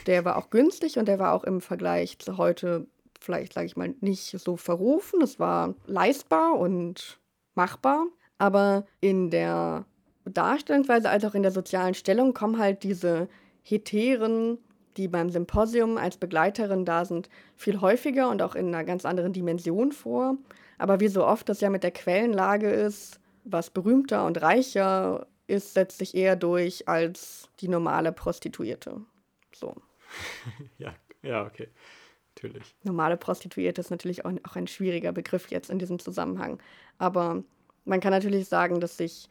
der 0.06 0.24
war 0.24 0.36
auch 0.36 0.50
günstig 0.50 0.98
und 0.98 1.06
der 1.06 1.18
war 1.18 1.32
auch 1.32 1.44
im 1.44 1.60
Vergleich 1.60 2.18
zu 2.18 2.38
heute 2.38 2.86
vielleicht, 3.20 3.52
sage 3.52 3.66
ich 3.66 3.76
mal, 3.76 3.94
nicht 4.00 4.38
so 4.38 4.56
verrufen. 4.56 5.22
Es 5.22 5.38
war 5.38 5.74
leistbar 5.86 6.58
und 6.58 7.18
machbar. 7.54 8.06
Aber 8.38 8.86
in 9.00 9.30
der 9.30 9.86
Darstellungsweise 10.24 11.08
als 11.08 11.24
auch 11.24 11.34
in 11.34 11.42
der 11.42 11.52
sozialen 11.52 11.94
Stellung 11.94 12.34
kommen 12.34 12.58
halt 12.58 12.82
diese 12.82 13.28
heteren 13.62 14.58
die 14.96 15.08
beim 15.08 15.30
Symposium 15.30 15.96
als 15.96 16.16
Begleiterin 16.16 16.84
da 16.84 17.04
sind, 17.04 17.28
viel 17.56 17.80
häufiger 17.80 18.28
und 18.30 18.42
auch 18.42 18.54
in 18.54 18.68
einer 18.68 18.84
ganz 18.84 19.04
anderen 19.04 19.32
Dimension 19.32 19.92
vor. 19.92 20.36
Aber 20.78 21.00
wie 21.00 21.08
so 21.08 21.24
oft 21.24 21.48
das 21.48 21.60
ja 21.60 21.70
mit 21.70 21.82
der 21.82 21.90
Quellenlage 21.90 22.70
ist, 22.70 23.20
was 23.44 23.70
berühmter 23.70 24.26
und 24.26 24.40
reicher 24.42 25.26
ist, 25.46 25.74
setzt 25.74 25.98
sich 25.98 26.14
eher 26.14 26.36
durch 26.36 26.88
als 26.88 27.48
die 27.60 27.68
normale 27.68 28.12
Prostituierte. 28.12 29.00
So. 29.54 29.74
ja, 30.78 30.94
ja, 31.22 31.44
okay. 31.44 31.68
Natürlich. 32.34 32.74
Normale 32.82 33.16
Prostituierte 33.16 33.80
ist 33.80 33.90
natürlich 33.90 34.24
auch, 34.24 34.32
auch 34.44 34.56
ein 34.56 34.66
schwieriger 34.66 35.12
Begriff 35.12 35.50
jetzt 35.50 35.70
in 35.70 35.78
diesem 35.78 35.98
Zusammenhang. 35.98 36.58
Aber 36.98 37.44
man 37.84 38.00
kann 38.00 38.10
natürlich 38.10 38.48
sagen, 38.48 38.80
dass 38.80 38.96
sich 38.96 39.28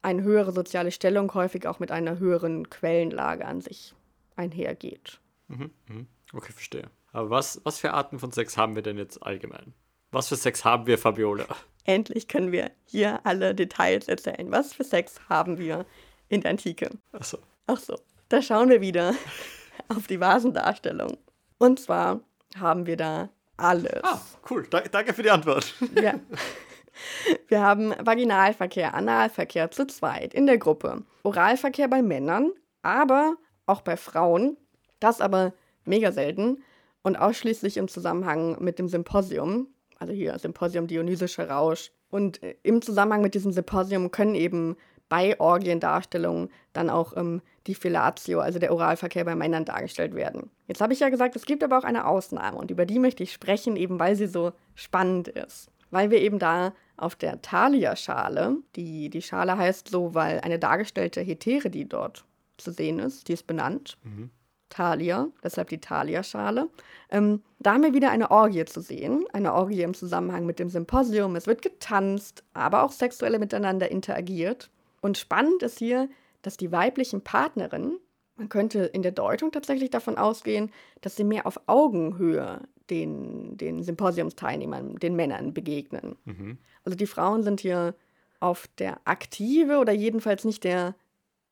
eine 0.00 0.22
höhere 0.22 0.52
soziale 0.52 0.90
Stellung 0.90 1.32
häufig 1.34 1.66
auch 1.66 1.78
mit 1.78 1.92
einer 1.92 2.18
höheren 2.18 2.68
Quellenlage 2.70 3.44
an 3.44 3.60
sich 3.60 3.94
einhergeht. 4.36 5.20
Mhm, 5.48 5.70
mhm. 5.86 6.06
Okay, 6.32 6.52
verstehe. 6.52 6.90
Aber 7.12 7.30
was, 7.30 7.60
was 7.64 7.78
für 7.78 7.92
Arten 7.92 8.18
von 8.18 8.32
Sex 8.32 8.56
haben 8.56 8.74
wir 8.74 8.82
denn 8.82 8.96
jetzt 8.96 9.22
allgemein? 9.22 9.74
Was 10.10 10.28
für 10.28 10.36
Sex 10.36 10.64
haben 10.64 10.86
wir, 10.86 10.98
Fabiola? 10.98 11.46
Endlich 11.84 12.28
können 12.28 12.52
wir 12.52 12.70
hier 12.84 13.24
alle 13.24 13.54
Details 13.54 14.08
erzählen. 14.08 14.50
Was 14.50 14.72
für 14.72 14.84
Sex 14.84 15.20
haben 15.28 15.58
wir 15.58 15.84
in 16.28 16.42
der 16.42 16.52
Antike? 16.52 16.90
Ach 17.12 17.24
so. 17.24 17.38
Ach 17.66 17.78
so. 17.78 17.98
Da 18.28 18.40
schauen 18.40 18.68
wir 18.70 18.80
wieder 18.80 19.14
auf 19.88 20.06
die 20.06 20.20
Vasendarstellung. 20.20 21.18
Und 21.58 21.80
zwar 21.80 22.20
haben 22.58 22.86
wir 22.86 22.96
da 22.96 23.30
alles. 23.56 24.02
Ah, 24.02 24.20
cool. 24.50 24.66
Da, 24.70 24.80
danke 24.80 25.12
für 25.12 25.22
die 25.22 25.30
Antwort. 25.30 25.74
Ja. 26.00 26.14
Wir 27.48 27.62
haben 27.62 27.94
Vaginalverkehr, 27.98 28.92
Analverkehr 28.94 29.70
zu 29.70 29.86
zweit 29.86 30.34
in 30.34 30.46
der 30.46 30.58
Gruppe. 30.58 31.02
Oralverkehr 31.22 31.88
bei 31.88 32.02
Männern, 32.02 32.52
aber 32.82 33.36
auch 33.66 33.82
bei 33.82 33.96
Frauen. 33.96 34.56
Das 35.00 35.20
aber 35.20 35.52
mega 35.84 36.12
selten 36.12 36.62
und 37.02 37.16
ausschließlich 37.16 37.76
im 37.76 37.88
Zusammenhang 37.88 38.62
mit 38.62 38.78
dem 38.78 38.88
Symposium. 38.88 39.68
Also 39.98 40.12
hier 40.12 40.38
Symposium 40.38 40.86
Dionysischer 40.86 41.48
Rausch. 41.48 41.92
Und 42.10 42.42
äh, 42.42 42.56
im 42.62 42.82
Zusammenhang 42.82 43.22
mit 43.22 43.34
diesem 43.34 43.52
Symposium 43.52 44.10
können 44.10 44.34
eben 44.34 44.76
bei 45.08 45.38
Orgiendarstellungen 45.38 46.48
dann 46.72 46.88
auch 46.88 47.16
ähm, 47.16 47.42
die 47.66 47.74
Fellatio, 47.74 48.40
also 48.40 48.58
der 48.58 48.72
Oralverkehr 48.72 49.24
bei 49.24 49.34
Männern 49.34 49.64
dargestellt 49.66 50.14
werden. 50.14 50.50
Jetzt 50.68 50.80
habe 50.80 50.94
ich 50.94 51.00
ja 51.00 51.10
gesagt, 51.10 51.36
es 51.36 51.44
gibt 51.44 51.62
aber 51.62 51.78
auch 51.78 51.84
eine 51.84 52.06
Ausnahme 52.06 52.56
und 52.56 52.70
über 52.70 52.86
die 52.86 52.98
möchte 52.98 53.22
ich 53.22 53.32
sprechen, 53.32 53.76
eben 53.76 54.00
weil 54.00 54.16
sie 54.16 54.26
so 54.26 54.52
spannend 54.74 55.28
ist. 55.28 55.70
Weil 55.90 56.10
wir 56.10 56.18
eben 56.22 56.38
da 56.38 56.72
auf 56.96 57.14
der 57.14 57.42
Thalia-Schale, 57.42 58.56
die, 58.74 59.10
die 59.10 59.20
Schale 59.20 59.58
heißt 59.58 59.88
so, 59.88 60.14
weil 60.14 60.40
eine 60.40 60.58
dargestellte 60.58 61.20
Hetäre, 61.20 61.68
die 61.68 61.86
dort 61.86 62.24
zu 62.62 62.72
sehen 62.72 62.98
ist, 62.98 63.28
die 63.28 63.32
ist 63.32 63.46
benannt. 63.46 63.98
Mhm. 64.04 64.30
Thalia, 64.72 65.28
deshalb 65.44 65.68
die 65.68 65.80
Thalia-Schale. 65.80 66.68
Ähm, 67.10 67.42
da 67.58 67.74
haben 67.74 67.82
wir 67.82 67.92
wieder 67.92 68.10
eine 68.10 68.30
Orgie 68.30 68.64
zu 68.64 68.80
sehen. 68.80 69.24
Eine 69.32 69.52
Orgie 69.52 69.82
im 69.82 69.92
Zusammenhang 69.92 70.46
mit 70.46 70.58
dem 70.58 70.70
Symposium. 70.70 71.36
Es 71.36 71.46
wird 71.46 71.60
getanzt, 71.60 72.42
aber 72.54 72.82
auch 72.82 72.92
sexuell 72.92 73.38
miteinander 73.38 73.90
interagiert. 73.90 74.70
Und 75.02 75.18
spannend 75.18 75.62
ist 75.62 75.78
hier, 75.78 76.08
dass 76.40 76.56
die 76.56 76.72
weiblichen 76.72 77.20
Partnerinnen, 77.20 77.98
man 78.36 78.48
könnte 78.48 78.84
in 78.84 79.02
der 79.02 79.12
Deutung 79.12 79.52
tatsächlich 79.52 79.90
davon 79.90 80.16
ausgehen, 80.16 80.72
dass 81.02 81.16
sie 81.16 81.24
mehr 81.24 81.46
auf 81.46 81.60
Augenhöhe 81.66 82.62
den, 82.88 83.58
den 83.58 83.82
Symposiumsteilnehmern, 83.82 84.96
den 84.96 85.16
Männern 85.16 85.52
begegnen. 85.52 86.16
Mhm. 86.24 86.58
Also 86.84 86.96
die 86.96 87.06
Frauen 87.06 87.42
sind 87.42 87.60
hier 87.60 87.94
auf 88.40 88.68
der 88.78 89.00
aktive 89.04 89.78
oder 89.78 89.92
jedenfalls 89.92 90.44
nicht 90.44 90.64
der 90.64 90.94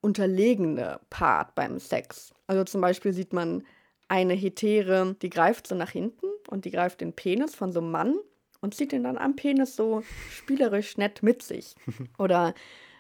unterlegene 0.00 1.00
Part 1.10 1.54
beim 1.54 1.78
Sex. 1.78 2.32
Also 2.46 2.64
zum 2.64 2.80
Beispiel 2.80 3.12
sieht 3.12 3.32
man 3.32 3.64
eine 4.08 4.34
Hetäre, 4.34 5.16
die 5.22 5.30
greift 5.30 5.66
so 5.66 5.74
nach 5.74 5.90
hinten 5.90 6.26
und 6.48 6.64
die 6.64 6.70
greift 6.70 7.00
den 7.00 7.12
Penis 7.12 7.54
von 7.54 7.72
so 7.72 7.80
einem 7.80 7.90
Mann 7.90 8.16
und 8.60 8.74
zieht 8.74 8.92
ihn 8.92 9.04
dann 9.04 9.18
am 9.18 9.36
Penis 9.36 9.76
so 9.76 10.02
spielerisch 10.30 10.96
nett 10.96 11.22
mit 11.22 11.42
sich. 11.42 11.76
Oder 12.18 12.54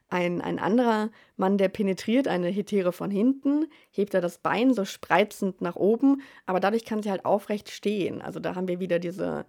ein, 0.08 0.40
ein 0.40 0.58
anderer 0.58 1.10
Mann, 1.36 1.56
der 1.56 1.68
penetriert 1.68 2.28
eine 2.28 2.48
Hetäre 2.48 2.92
von 2.92 3.10
hinten, 3.10 3.66
hebt 3.90 4.14
er 4.14 4.20
das 4.20 4.38
Bein 4.38 4.74
so 4.74 4.84
spreizend 4.84 5.60
nach 5.60 5.76
oben, 5.76 6.22
aber 6.46 6.60
dadurch 6.60 6.84
kann 6.84 7.02
sie 7.02 7.10
halt 7.10 7.24
aufrecht 7.24 7.70
stehen. 7.70 8.20
Also 8.20 8.40
da 8.40 8.54
haben 8.54 8.68
wir 8.68 8.80
wieder 8.80 8.98
diese, 8.98 9.46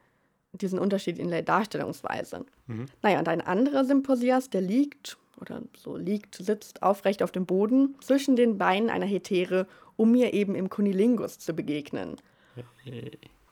diesen 0.53 0.79
Unterschied 0.79 1.17
in 1.17 1.29
der 1.29 1.41
Darstellungsweise. 1.41 2.45
Mhm. 2.67 2.85
Naja, 3.01 3.19
und 3.19 3.27
ein 3.27 3.41
anderer 3.41 3.85
Symposias, 3.85 4.49
der 4.49 4.61
liegt 4.61 5.17
oder 5.39 5.61
so 5.75 5.97
liegt, 5.97 6.35
sitzt 6.35 6.83
aufrecht 6.83 7.23
auf 7.23 7.31
dem 7.31 7.45
Boden 7.45 7.95
zwischen 8.01 8.35
den 8.35 8.57
Beinen 8.57 8.89
einer 8.89 9.05
Hetäre, 9.05 9.67
um 9.95 10.11
mir 10.11 10.33
eben 10.33 10.55
im 10.55 10.69
Kunilingus 10.69 11.39
zu 11.39 11.53
begegnen. 11.53 12.17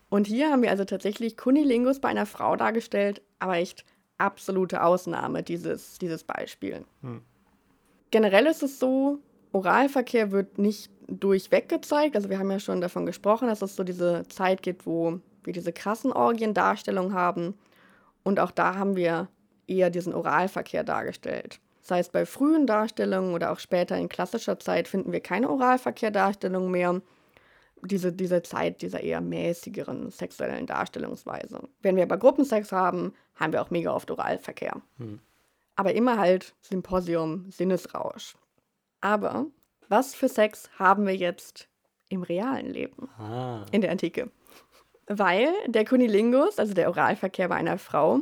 Und 0.10 0.28
hier 0.28 0.52
haben 0.52 0.62
wir 0.62 0.72
also 0.72 0.86
tatsächlich 0.86 1.38
Kunilingus 1.38 2.00
bei 2.00 2.10
einer 2.10 2.26
Frau 2.26 2.56
dargestellt, 2.56 3.22
aber 3.40 3.58
echt 3.58 3.86
absolute 4.18 4.84
Ausnahme, 4.84 5.44
dieses, 5.44 5.98
dieses 5.98 6.24
Beispiel. 6.24 6.86
Hm. 7.02 7.22
Generell 8.12 8.48
ist 8.48 8.64
es 8.64 8.80
so, 8.80 9.20
Oralverkehr 9.52 10.32
wird 10.32 10.58
nicht 10.58 10.92
durchweg 11.08 11.70
gezeigt. 11.70 12.16
Also 12.16 12.30
wir 12.30 12.40
haben 12.40 12.52
ja 12.52 12.60
schon 12.60 12.82
davon 12.82 13.06
gesprochen, 13.06 13.48
dass 13.48 13.62
es 13.62 13.76
so 13.76 13.84
diese 13.84 14.24
Zeit 14.30 14.62
gibt, 14.62 14.86
wo 14.86 15.20
wir 15.44 15.54
diese 15.54 15.74
krassen 15.74 16.12
Orgiendarstellungen 16.12 17.14
haben. 17.14 17.56
Und 18.24 18.40
auch 18.40 18.52
da 18.52 18.76
haben 18.76 18.96
wir 18.96 19.28
eher 19.68 19.90
diesen 19.90 20.14
Oralverkehr 20.14 20.84
dargestellt. 20.84 21.60
Das 21.82 21.92
heißt, 21.92 22.12
bei 22.12 22.26
frühen 22.26 22.68
Darstellungen 22.68 23.34
oder 23.34 23.52
auch 23.52 23.60
später 23.60 23.98
in 23.98 24.10
klassischer 24.10 24.60
Zeit 24.60 24.88
finden 24.88 25.12
wir 25.12 25.22
keine 25.22 25.50
Oralverkehrdarstellungen 25.50 26.70
mehr. 26.70 27.02
Diese, 27.82 28.12
diese 28.12 28.44
Zeit 28.44 28.82
dieser 28.82 29.02
eher 29.02 29.22
mäßigeren 29.22 30.12
sexuellen 30.12 30.68
Darstellungsweise. 30.68 31.62
Wenn 31.82 31.96
wir 31.96 32.04
aber 32.04 32.18
Gruppensex 32.18 32.74
haben, 32.74 33.14
haben 33.36 33.54
wir 33.54 33.62
auch 33.62 33.70
mega 33.70 33.94
oft 33.94 34.12
Oralverkehr. 34.12 34.82
Hm. 34.98 35.20
Aber 35.78 35.94
immer 35.94 36.18
halt 36.18 36.56
Symposium, 36.60 37.50
Sinnesrausch. 37.50 38.36
Aber 39.00 39.46
was 39.88 40.14
für 40.14 40.28
Sex 40.28 40.70
haben 40.78 41.08
wir 41.08 41.16
jetzt 41.16 41.70
im 42.10 42.22
realen 42.22 42.68
Leben? 42.68 43.10
Ah. 43.18 43.66
In 43.72 43.80
der 43.80 43.92
Antike. 43.92 44.30
Weil 45.10 45.52
der 45.68 45.86
Kunilingus, 45.86 46.60
also 46.60 46.74
der 46.74 46.88
Oralverkehr 46.88 47.50
bei 47.50 47.56
einer 47.56 47.80
Frau, 47.80 48.22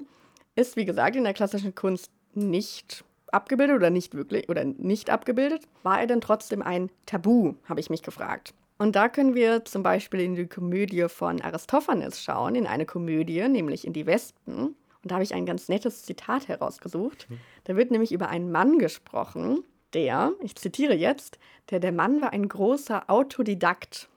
ist, 0.56 0.78
wie 0.78 0.86
gesagt, 0.86 1.16
in 1.16 1.26
der 1.26 1.34
klassischen 1.34 1.76
Kunst 1.76 2.12
nicht 2.34 3.04
abgebildet 3.32 3.76
oder 3.76 3.90
nicht 3.90 4.16
wirklich 4.16 4.48
oder 4.50 4.64
nicht 4.64 5.10
abgebildet. 5.10 5.64
War 5.84 6.00
er 6.00 6.08
denn 6.08 6.22
trotzdem 6.22 6.62
ein 6.62 6.90
Tabu, 7.06 7.56
habe 7.66 7.82
ich 7.82 7.90
mich 7.90 8.04
gefragt. 8.04 8.54
Und 8.78 8.96
da 8.96 9.10
können 9.10 9.36
wir 9.36 9.66
zum 9.66 9.84
Beispiel 9.84 10.22
in 10.22 10.36
die 10.36 10.48
Komödie 10.48 11.08
von 11.10 11.42
Aristophanes 11.42 12.24
schauen, 12.24 12.56
in 12.56 12.68
eine 12.68 12.86
Komödie, 12.86 13.48
nämlich 13.48 13.86
in 13.86 13.94
die 13.94 14.06
Wespen. 14.06 14.58
Und 14.58 14.76
da 15.04 15.16
habe 15.16 15.24
ich 15.24 15.34
ein 15.34 15.46
ganz 15.46 15.68
nettes 15.68 16.04
Zitat 16.04 16.48
herausgesucht. 16.48 17.28
Hm. 17.28 17.40
Da 17.66 17.76
wird 17.76 17.92
nämlich 17.92 18.12
über 18.12 18.30
einen 18.30 18.52
Mann 18.52 18.80
gesprochen, 18.80 19.64
der, 19.94 20.32
ich 20.42 20.56
zitiere 20.56 20.94
jetzt, 20.94 21.40
der 21.70 21.80
der 21.80 21.92
Mann 21.92 22.22
war 22.22 22.34
ein 22.34 22.48
großer 22.48 23.10
Autodidakt. 23.10 24.10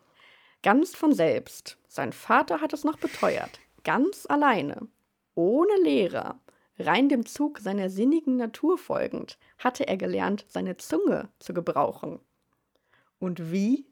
Ganz 0.63 0.95
von 0.95 1.13
selbst. 1.13 1.79
Sein 1.93 2.13
Vater 2.13 2.61
hat 2.61 2.73
es 2.73 2.85
noch 2.85 2.99
beteuert. 2.99 3.59
Ganz 3.83 4.25
alleine. 4.29 4.87
Ohne 5.35 5.75
Lehrer. 5.83 6.39
Rein 6.79 7.09
dem 7.09 7.27
Zug 7.27 7.59
seiner 7.59 7.91
sinnigen 7.91 8.37
Natur 8.37 8.79
folgend, 8.79 9.39
hatte 9.59 9.89
er 9.89 9.97
gelernt, 9.97 10.47
seine 10.47 10.77
Zunge 10.77 11.29
zu 11.41 11.53
gebrauchen. 11.53 12.21
Und 13.19 13.51
wie? 13.51 13.87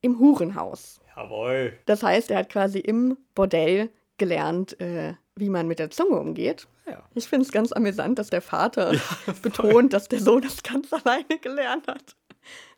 Im 0.00 0.18
Hurenhaus. 0.18 1.00
Jawohl. 1.16 1.78
Das 1.86 2.02
heißt, 2.02 2.32
er 2.32 2.38
hat 2.38 2.50
quasi 2.50 2.80
im 2.80 3.16
Bordell 3.36 3.88
gelernt, 4.18 4.78
äh, 4.80 5.14
wie 5.36 5.48
man 5.48 5.68
mit 5.68 5.78
der 5.78 5.90
Zunge 5.90 6.18
umgeht. 6.18 6.66
Ja. 6.86 7.04
Ich 7.14 7.28
finde 7.28 7.46
es 7.46 7.52
ganz 7.52 7.70
amüsant, 7.70 8.18
dass 8.18 8.30
der 8.30 8.42
Vater 8.42 8.94
ja, 8.94 9.00
betont, 9.42 9.92
dass 9.92 10.08
der 10.08 10.20
Sohn 10.20 10.42
das 10.42 10.64
ganz 10.64 10.92
alleine 10.92 11.38
gelernt 11.40 11.86
hat. 11.86 12.16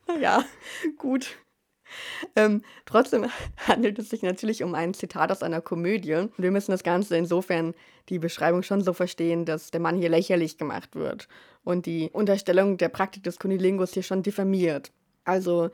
Naja, 0.07 0.45
gut. 0.99 1.39
Ähm, 2.35 2.63
trotzdem 2.85 3.27
handelt 3.67 3.99
es 3.99 4.11
sich 4.11 4.23
natürlich 4.23 4.63
um 4.63 4.75
ein 4.75 4.95
Zitat 4.95 5.31
aus 5.31 5.43
einer 5.43 5.61
Komödie. 5.61 6.15
Und 6.15 6.33
wir 6.37 6.51
müssen 6.51 6.73
das 6.73 6.83
Ganze 6.83 7.17
insofern 7.17 7.75
die 8.09 8.19
Beschreibung 8.19 8.63
schon 8.63 8.83
so 8.83 8.93
verstehen, 8.93 9.45
dass 9.45 9.71
der 9.71 9.81
Mann 9.81 9.97
hier 9.97 10.09
lächerlich 10.09 10.59
gemacht 10.59 10.95
wird 10.95 11.29
und 11.65 11.87
die 11.87 12.11
Unterstellung 12.13 12.77
der 12.77 12.89
Praktik 12.89 13.25
des 13.25 13.39
Kunilingus 13.39 13.93
hier 13.93 14.05
schon 14.05 14.23
diffamiert. 14.23 14.93
Also 15.25 15.71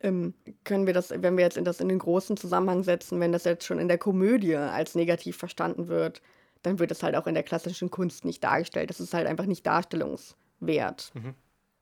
ähm, 0.00 0.34
können 0.64 0.86
wir 0.86 0.94
das, 0.94 1.10
wenn 1.10 1.36
wir 1.36 1.44
jetzt 1.44 1.56
in 1.56 1.64
das 1.64 1.80
in 1.80 1.88
den 1.88 1.98
großen 1.98 2.36
Zusammenhang 2.36 2.82
setzen, 2.82 3.20
wenn 3.20 3.32
das 3.32 3.44
jetzt 3.44 3.64
schon 3.64 3.78
in 3.78 3.88
der 3.88 3.98
Komödie 3.98 4.56
als 4.56 4.94
negativ 4.94 5.36
verstanden 5.36 5.88
wird, 5.88 6.22
dann 6.62 6.78
wird 6.78 6.90
es 6.90 7.02
halt 7.02 7.14
auch 7.14 7.26
in 7.26 7.34
der 7.34 7.42
klassischen 7.42 7.90
Kunst 7.90 8.24
nicht 8.24 8.42
dargestellt. 8.42 8.88
Das 8.88 9.00
ist 9.00 9.12
halt 9.12 9.26
einfach 9.26 9.46
nicht 9.46 9.66
darstellungswert. 9.66 11.12
Mhm. 11.14 11.34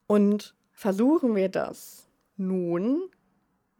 Und 0.07 0.54
versuchen 0.72 1.36
wir 1.36 1.48
das 1.48 2.09
nun 2.36 3.09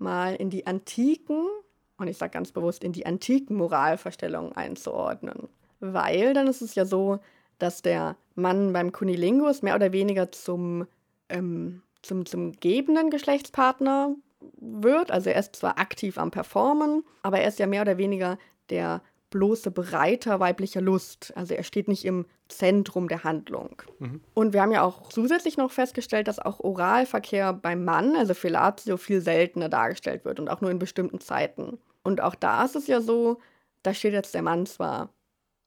mal 0.03 0.35
in 0.35 0.51
die 0.51 0.67
antiken, 0.67 1.49
und 1.97 2.09
ich 2.09 2.19
sage 2.19 2.33
ganz 2.33 2.53
bewusst 2.53 2.85
in 2.85 2.93
die 2.93 3.07
antiken 3.07 3.57
Moralverstellungen 3.57 4.53
einzuordnen. 4.53 5.49
Weil 5.81 6.35
dann 6.35 6.47
ist 6.47 6.63
es 6.63 6.75
ja 6.75 6.85
so, 6.85 7.21
dass 7.59 7.83
der 7.83 8.17
Mann 8.35 8.73
beim 8.73 8.93
Kunilingus 8.93 9.63
mehr 9.63 9.77
oder 9.77 9.93
weniger 9.93 10.33
zum, 10.33 10.87
ähm, 11.29 11.83
zum, 12.03 12.27
zum 12.27 12.53
gebenden 12.53 13.11
Geschlechtspartner 13.11 14.17
wird. 14.57 15.11
Also 15.11 15.31
er 15.31 15.39
ist 15.39 15.57
zwar 15.57 15.79
aktiv 15.79 16.19
am 16.19 16.31
Performen, 16.31 17.05
aber 17.23 17.41
er 17.41 17.49
ist 17.49 17.59
ja 17.59 17.67
mehr 17.67 17.83
oder 17.83 17.99
weniger 17.99 18.39
der 18.71 19.03
bloße 19.33 19.73
Bereiter 19.73 20.39
weiblicher 20.39 20.81
Lust. 20.81 21.33
Also 21.35 21.55
er 21.55 21.65
steht 21.65 21.89
nicht 21.89 22.05
im 22.05 22.27
Zentrum 22.47 23.09
der 23.09 23.25
Handlung. 23.25 23.83
Mhm. 23.99 24.21
Und 24.35 24.53
wir 24.53 24.63
haben 24.63 24.71
ja 24.71 24.83
auch 24.85 25.09
zusätzlich 25.09 25.57
noch 25.57 25.73
festgestellt, 25.73 26.29
dass 26.29 26.39
auch 26.39 26.61
Oralverkehr 26.61 27.53
beim 27.53 27.85
Mann, 27.85 28.15
also 28.15 28.35
Fellatio, 28.35 28.97
viel 28.97 29.21
seltener 29.21 29.69
dargestellt 29.69 30.25
wird 30.25 30.39
und 30.39 30.49
auch 30.49 30.61
nur 30.61 30.71
in 30.71 30.79
bestimmten 30.79 31.19
Zeiten. 31.19 31.79
Und 32.05 32.21
auch 32.21 32.37
da 32.37 32.65
ist 32.65 32.77
es 32.77 32.87
ja 32.87 33.01
so, 33.01 33.39
da 33.83 33.93
steht 33.93 34.13
jetzt 34.13 34.35
der 34.35 34.43
Mann 34.43 34.67
zwar 34.67 35.09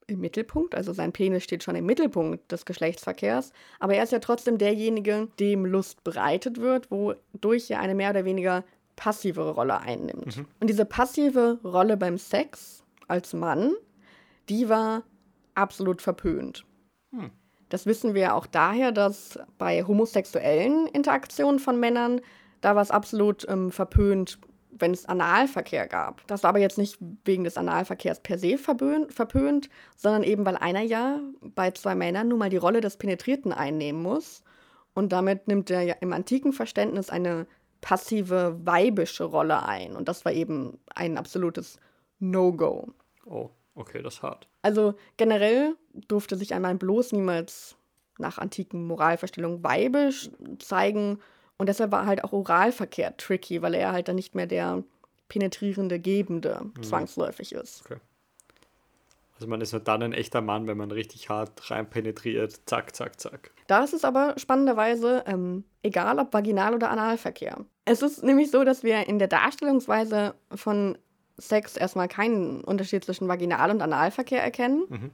im 0.06 0.20
Mittelpunkt, 0.20 0.74
also 0.74 0.92
sein 0.92 1.12
Penis 1.12 1.42
steht 1.42 1.64
schon 1.64 1.74
im 1.74 1.84
Mittelpunkt 1.84 2.52
des 2.52 2.64
Geschlechtsverkehrs, 2.64 3.52
aber 3.80 3.94
er 3.94 4.04
ist 4.04 4.12
ja 4.12 4.20
trotzdem 4.20 4.56
derjenige, 4.56 5.28
dem 5.40 5.66
Lust 5.66 6.04
bereitet 6.04 6.60
wird, 6.60 6.90
wodurch 6.92 7.70
er 7.70 7.80
eine 7.80 7.96
mehr 7.96 8.10
oder 8.10 8.24
weniger 8.24 8.64
passivere 8.94 9.50
Rolle 9.50 9.80
einnimmt. 9.80 10.36
Mhm. 10.36 10.46
Und 10.60 10.68
diese 10.68 10.84
passive 10.84 11.58
Rolle 11.64 11.96
beim 11.96 12.18
Sex 12.18 12.84
als 13.08 13.32
Mann, 13.32 13.72
die 14.48 14.68
war 14.68 15.02
absolut 15.54 16.02
verpönt. 16.02 16.64
Hm. 17.12 17.30
Das 17.68 17.86
wissen 17.86 18.14
wir 18.14 18.34
auch 18.34 18.46
daher, 18.46 18.92
dass 18.92 19.38
bei 19.58 19.82
homosexuellen 19.82 20.86
Interaktionen 20.86 21.58
von 21.58 21.80
Männern, 21.80 22.20
da 22.60 22.76
war 22.76 22.82
es 22.82 22.90
absolut 22.90 23.46
ähm, 23.48 23.72
verpönt, 23.72 24.38
wenn 24.70 24.92
es 24.92 25.06
Analverkehr 25.06 25.88
gab. 25.88 26.26
Das 26.26 26.42
war 26.42 26.50
aber 26.50 26.58
jetzt 26.58 26.78
nicht 26.78 26.98
wegen 27.24 27.44
des 27.44 27.56
Analverkehrs 27.56 28.20
per 28.20 28.38
se 28.38 28.58
verpönt, 28.58 29.68
sondern 29.96 30.22
eben 30.22 30.44
weil 30.44 30.56
einer 30.56 30.82
ja 30.82 31.20
bei 31.40 31.70
zwei 31.70 31.94
Männern 31.94 32.28
nun 32.28 32.38
mal 32.38 32.50
die 32.50 32.56
Rolle 32.56 32.80
des 32.80 32.98
Penetrierten 32.98 33.52
einnehmen 33.52 34.02
muss. 34.02 34.42
Und 34.94 35.12
damit 35.12 35.48
nimmt 35.48 35.70
er 35.70 35.82
ja 35.82 35.94
im 36.00 36.12
antiken 36.12 36.52
Verständnis 36.52 37.10
eine 37.10 37.46
passive 37.80 38.58
weibische 38.64 39.24
Rolle 39.24 39.64
ein. 39.64 39.96
Und 39.96 40.08
das 40.08 40.24
war 40.24 40.32
eben 40.32 40.78
ein 40.94 41.18
absolutes 41.18 41.78
No-Go. 42.18 42.88
Oh, 43.24 43.50
okay, 43.74 44.02
das 44.02 44.14
ist 44.14 44.22
hart. 44.22 44.48
Also 44.62 44.94
generell 45.16 45.76
durfte 46.08 46.36
sich 46.36 46.54
einmal 46.54 46.74
bloß 46.74 47.12
niemals 47.12 47.76
nach 48.18 48.38
antiken 48.38 48.86
Moralverstellungen 48.86 49.62
weibisch 49.62 50.30
zeigen. 50.58 51.18
Und 51.58 51.68
deshalb 51.68 51.92
war 51.92 52.06
halt 52.06 52.24
auch 52.24 52.32
Oralverkehr 52.32 53.16
tricky, 53.16 53.62
weil 53.62 53.74
er 53.74 53.92
halt 53.92 54.08
dann 54.08 54.16
nicht 54.16 54.34
mehr 54.34 54.46
der 54.46 54.82
penetrierende 55.28 55.98
Gebende 55.98 56.60
mhm. 56.62 56.82
zwangsläufig 56.82 57.52
ist. 57.52 57.82
Okay. 57.84 58.00
Also 59.34 59.48
man 59.48 59.60
ist 59.60 59.72
nur 59.72 59.82
dann 59.82 60.02
ein 60.02 60.12
echter 60.14 60.40
Mann, 60.40 60.66
wenn 60.66 60.78
man 60.78 60.90
richtig 60.90 61.28
hart 61.28 61.70
rein 61.70 61.88
penetriert. 61.90 62.60
Zack, 62.64 62.96
zack, 62.96 63.20
zack. 63.20 63.50
Da 63.66 63.84
ist 63.84 63.92
es 63.92 64.04
aber 64.04 64.34
spannenderweise 64.38 65.24
ähm, 65.26 65.64
egal, 65.82 66.18
ob 66.18 66.32
Vaginal- 66.32 66.74
oder 66.74 66.90
Analverkehr. 66.90 67.64
Es 67.84 68.00
ist 68.00 68.22
nämlich 68.22 68.50
so, 68.50 68.64
dass 68.64 68.82
wir 68.82 69.06
in 69.06 69.18
der 69.18 69.28
Darstellungsweise 69.28 70.34
von 70.54 70.96
Sex 71.38 71.76
erstmal 71.76 72.08
keinen 72.08 72.62
Unterschied 72.62 73.04
zwischen 73.04 73.28
Vaginal- 73.28 73.70
und 73.70 73.82
Analverkehr 73.82 74.42
erkennen. 74.42 74.84
Mhm. 74.88 75.10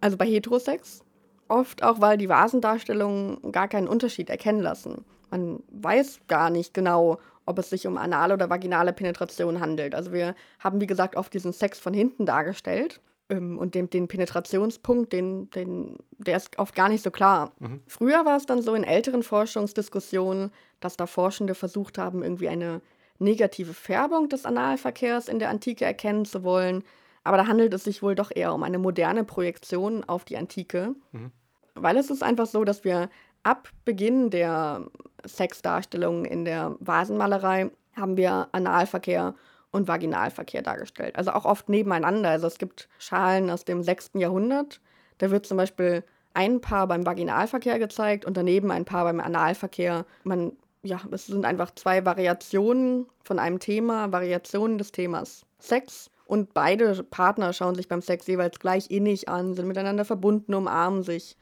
Also 0.00 0.16
bei 0.16 0.26
Heterosex. 0.26 1.02
Oft 1.48 1.82
auch, 1.82 2.00
weil 2.00 2.18
die 2.18 2.28
Vasendarstellungen 2.28 3.52
gar 3.52 3.68
keinen 3.68 3.88
Unterschied 3.88 4.28
erkennen 4.28 4.60
lassen. 4.60 5.04
Man 5.30 5.62
weiß 5.70 6.20
gar 6.28 6.50
nicht 6.50 6.74
genau, 6.74 7.18
ob 7.46 7.58
es 7.58 7.70
sich 7.70 7.86
um 7.86 7.96
anale 7.96 8.34
oder 8.34 8.50
vaginale 8.50 8.92
Penetration 8.92 9.60
handelt. 9.60 9.94
Also 9.94 10.12
wir 10.12 10.34
haben, 10.58 10.80
wie 10.80 10.86
gesagt, 10.86 11.16
oft 11.16 11.32
diesen 11.32 11.52
Sex 11.52 11.78
von 11.78 11.94
hinten 11.94 12.26
dargestellt. 12.26 13.00
Ähm, 13.30 13.58
und 13.58 13.74
den, 13.74 13.90
den 13.90 14.08
Penetrationspunkt, 14.08 15.12
den, 15.12 15.50
den, 15.50 15.96
der 16.18 16.36
ist 16.36 16.58
oft 16.58 16.74
gar 16.74 16.88
nicht 16.88 17.02
so 17.02 17.10
klar. 17.10 17.52
Mhm. 17.58 17.80
Früher 17.86 18.24
war 18.24 18.36
es 18.36 18.46
dann 18.46 18.62
so 18.62 18.74
in 18.74 18.84
älteren 18.84 19.22
Forschungsdiskussionen, 19.22 20.50
dass 20.80 20.96
da 20.96 21.06
Forschende 21.06 21.54
versucht 21.54 21.98
haben, 21.98 22.22
irgendwie 22.22 22.48
eine 22.48 22.80
negative 23.18 23.74
Färbung 23.74 24.28
des 24.28 24.44
Analverkehrs 24.44 25.28
in 25.28 25.38
der 25.38 25.50
Antike 25.50 25.84
erkennen 25.84 26.24
zu 26.24 26.44
wollen. 26.44 26.84
Aber 27.24 27.36
da 27.36 27.46
handelt 27.46 27.74
es 27.74 27.84
sich 27.84 28.02
wohl 28.02 28.14
doch 28.14 28.30
eher 28.34 28.54
um 28.54 28.62
eine 28.62 28.78
moderne 28.78 29.24
Projektion 29.24 30.04
auf 30.04 30.24
die 30.24 30.36
Antike. 30.36 30.94
Mhm. 31.12 31.32
Weil 31.74 31.96
es 31.96 32.10
ist 32.10 32.22
einfach 32.22 32.46
so, 32.46 32.64
dass 32.64 32.84
wir 32.84 33.10
ab 33.42 33.68
Beginn 33.84 34.30
der 34.30 34.86
Sexdarstellungen 35.26 36.24
in 36.24 36.44
der 36.44 36.76
Vasenmalerei 36.80 37.70
haben 37.96 38.16
wir 38.16 38.48
Analverkehr 38.52 39.34
und 39.70 39.88
Vaginalverkehr 39.88 40.62
dargestellt. 40.62 41.16
Also 41.16 41.32
auch 41.32 41.44
oft 41.44 41.68
nebeneinander. 41.68 42.30
Also 42.30 42.46
es 42.46 42.58
gibt 42.58 42.88
Schalen 42.98 43.50
aus 43.50 43.64
dem 43.64 43.82
6. 43.82 44.12
Jahrhundert. 44.14 44.80
Da 45.18 45.30
wird 45.30 45.46
zum 45.46 45.56
Beispiel 45.56 46.04
ein 46.34 46.60
Paar 46.60 46.86
beim 46.86 47.04
Vaginalverkehr 47.04 47.78
gezeigt 47.78 48.24
und 48.24 48.36
daneben 48.36 48.70
ein 48.70 48.84
Paar 48.84 49.04
beim 49.04 49.20
Analverkehr. 49.20 50.06
Man 50.24 50.52
ja, 50.82 51.00
es 51.10 51.26
sind 51.26 51.44
einfach 51.44 51.74
zwei 51.74 52.04
Variationen 52.04 53.06
von 53.22 53.38
einem 53.38 53.58
Thema, 53.58 54.12
Variationen 54.12 54.78
des 54.78 54.92
Themas 54.92 55.44
Sex. 55.58 56.10
Und 56.26 56.52
beide 56.52 57.02
Partner 57.04 57.52
schauen 57.52 57.74
sich 57.74 57.88
beim 57.88 58.02
Sex 58.02 58.26
jeweils 58.26 58.58
gleich 58.58 58.90
innig 58.90 59.28
an, 59.28 59.54
sind 59.54 59.66
miteinander 59.66 60.04
verbunden, 60.04 60.54
umarmen 60.54 61.02
sich. 61.02 61.36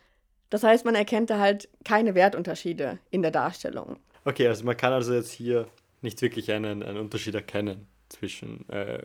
Das 0.48 0.62
heißt, 0.62 0.84
man 0.84 0.94
erkennt 0.94 1.30
da 1.30 1.40
halt 1.40 1.68
keine 1.84 2.14
Wertunterschiede 2.14 2.98
in 3.10 3.22
der 3.22 3.32
Darstellung. 3.32 3.96
Okay, 4.24 4.46
also 4.46 4.64
man 4.64 4.76
kann 4.76 4.92
also 4.92 5.12
jetzt 5.12 5.32
hier 5.32 5.66
nicht 6.02 6.22
wirklich 6.22 6.52
einen, 6.52 6.82
einen 6.82 6.98
Unterschied 6.98 7.34
erkennen 7.34 7.88
zwischen 8.08 8.68
äh, 8.68 9.02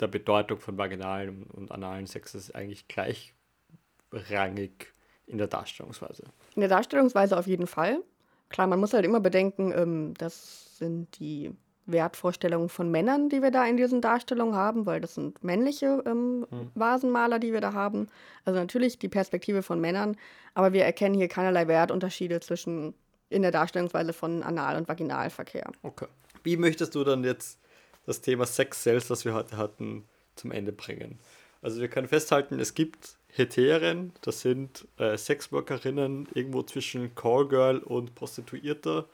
der 0.00 0.08
Bedeutung 0.08 0.58
von 0.58 0.78
vaginalen 0.78 1.44
und 1.44 1.70
analen 1.70 2.06
Sex. 2.06 2.32
Das 2.32 2.42
ist 2.42 2.54
eigentlich 2.54 2.88
gleichrangig 2.88 4.92
in 5.26 5.38
der 5.38 5.46
Darstellungsweise. 5.46 6.24
In 6.54 6.60
der 6.60 6.68
Darstellungsweise 6.68 7.38
auf 7.38 7.46
jeden 7.46 7.66
Fall. 7.66 8.02
Klar, 8.48 8.66
man 8.66 8.80
muss 8.80 8.94
halt 8.94 9.04
immer 9.04 9.20
bedenken, 9.20 9.72
ähm, 9.76 10.14
das 10.16 10.78
sind 10.78 11.18
die 11.18 11.52
Wertvorstellungen 11.88 12.68
von 12.68 12.90
Männern, 12.90 13.28
die 13.28 13.42
wir 13.42 13.50
da 13.50 13.66
in 13.66 13.76
diesen 13.76 14.00
Darstellungen 14.00 14.54
haben, 14.54 14.86
weil 14.86 15.00
das 15.00 15.14
sind 15.14 15.42
männliche 15.42 16.02
ähm, 16.06 16.46
hm. 16.50 16.70
Vasenmaler, 16.74 17.38
die 17.38 17.52
wir 17.52 17.60
da 17.60 17.72
haben. 17.72 18.08
Also 18.44 18.60
natürlich 18.60 18.98
die 18.98 19.08
Perspektive 19.08 19.62
von 19.62 19.80
Männern, 19.80 20.16
aber 20.54 20.72
wir 20.72 20.84
erkennen 20.84 21.14
hier 21.14 21.28
keinerlei 21.28 21.66
Wertunterschiede 21.66 22.40
zwischen 22.40 22.94
in 23.30 23.42
der 23.42 23.50
Darstellungsweise 23.50 24.12
von 24.12 24.42
Anal- 24.42 24.76
und 24.76 24.88
Vaginalverkehr. 24.88 25.70
Okay. 25.82 26.06
Wie 26.42 26.56
möchtest 26.56 26.94
du 26.94 27.04
dann 27.04 27.24
jetzt 27.24 27.58
das 28.06 28.20
Thema 28.20 28.46
Sex 28.46 28.82
selbst, 28.82 29.10
das 29.10 29.24
wir 29.24 29.34
heute 29.34 29.56
hatten, 29.56 30.04
zum 30.34 30.50
Ende 30.50 30.72
bringen? 30.72 31.18
Also 31.60 31.80
wir 31.80 31.88
können 31.88 32.08
festhalten, 32.08 32.58
es 32.58 32.74
gibt 32.74 33.17
Heteren, 33.30 34.12
das 34.22 34.40
sind 34.40 34.88
äh, 34.96 35.16
Sexworkerinnen 35.16 36.28
irgendwo 36.34 36.62
zwischen 36.62 37.14
Callgirl 37.14 37.78
und 37.78 38.14
Prostituierter, 38.14 39.08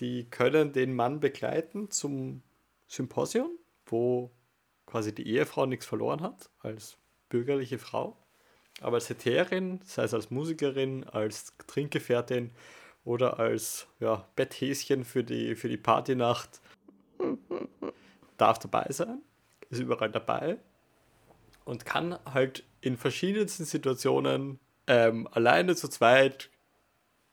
die 0.00 0.24
können 0.30 0.72
den 0.72 0.94
Mann 0.94 1.20
begleiten 1.20 1.90
zum 1.90 2.42
Symposium, 2.86 3.50
wo 3.86 4.30
quasi 4.86 5.14
die 5.14 5.26
Ehefrau 5.26 5.66
nichts 5.66 5.86
verloren 5.86 6.22
hat 6.22 6.50
als 6.60 6.96
bürgerliche 7.28 7.78
Frau. 7.78 8.16
Aber 8.80 8.96
als 8.96 9.08
Heterin, 9.08 9.80
sei 9.84 10.04
es 10.04 10.14
als 10.14 10.30
Musikerin, 10.30 11.04
als 11.04 11.54
Trinkgefährtin 11.66 12.52
oder 13.04 13.38
als 13.38 13.88
ja, 13.98 14.28
Betthäschen 14.36 15.04
für 15.04 15.24
die, 15.24 15.56
für 15.56 15.68
die 15.68 15.76
Partynacht, 15.76 16.60
darf 18.36 18.58
dabei 18.60 18.86
sein, 18.90 19.20
ist 19.68 19.80
überall 19.80 20.10
dabei 20.10 20.58
und 21.68 21.84
kann 21.84 22.18
halt 22.24 22.64
in 22.80 22.96
verschiedensten 22.96 23.66
Situationen 23.66 24.58
ähm, 24.86 25.28
alleine 25.30 25.76
zu 25.76 25.88
zweit, 25.88 26.48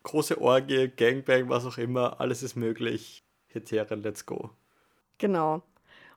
große 0.04 0.42
Orgie, 0.42 0.90
Gangbang, 0.90 1.48
was 1.48 1.66
auch 1.66 1.78
immer, 1.78 2.20
alles 2.20 2.44
ist 2.44 2.56
möglich. 2.56 3.24
Heteren, 3.48 4.04
let's 4.04 4.26
go. 4.26 4.50
Genau. 5.20 5.64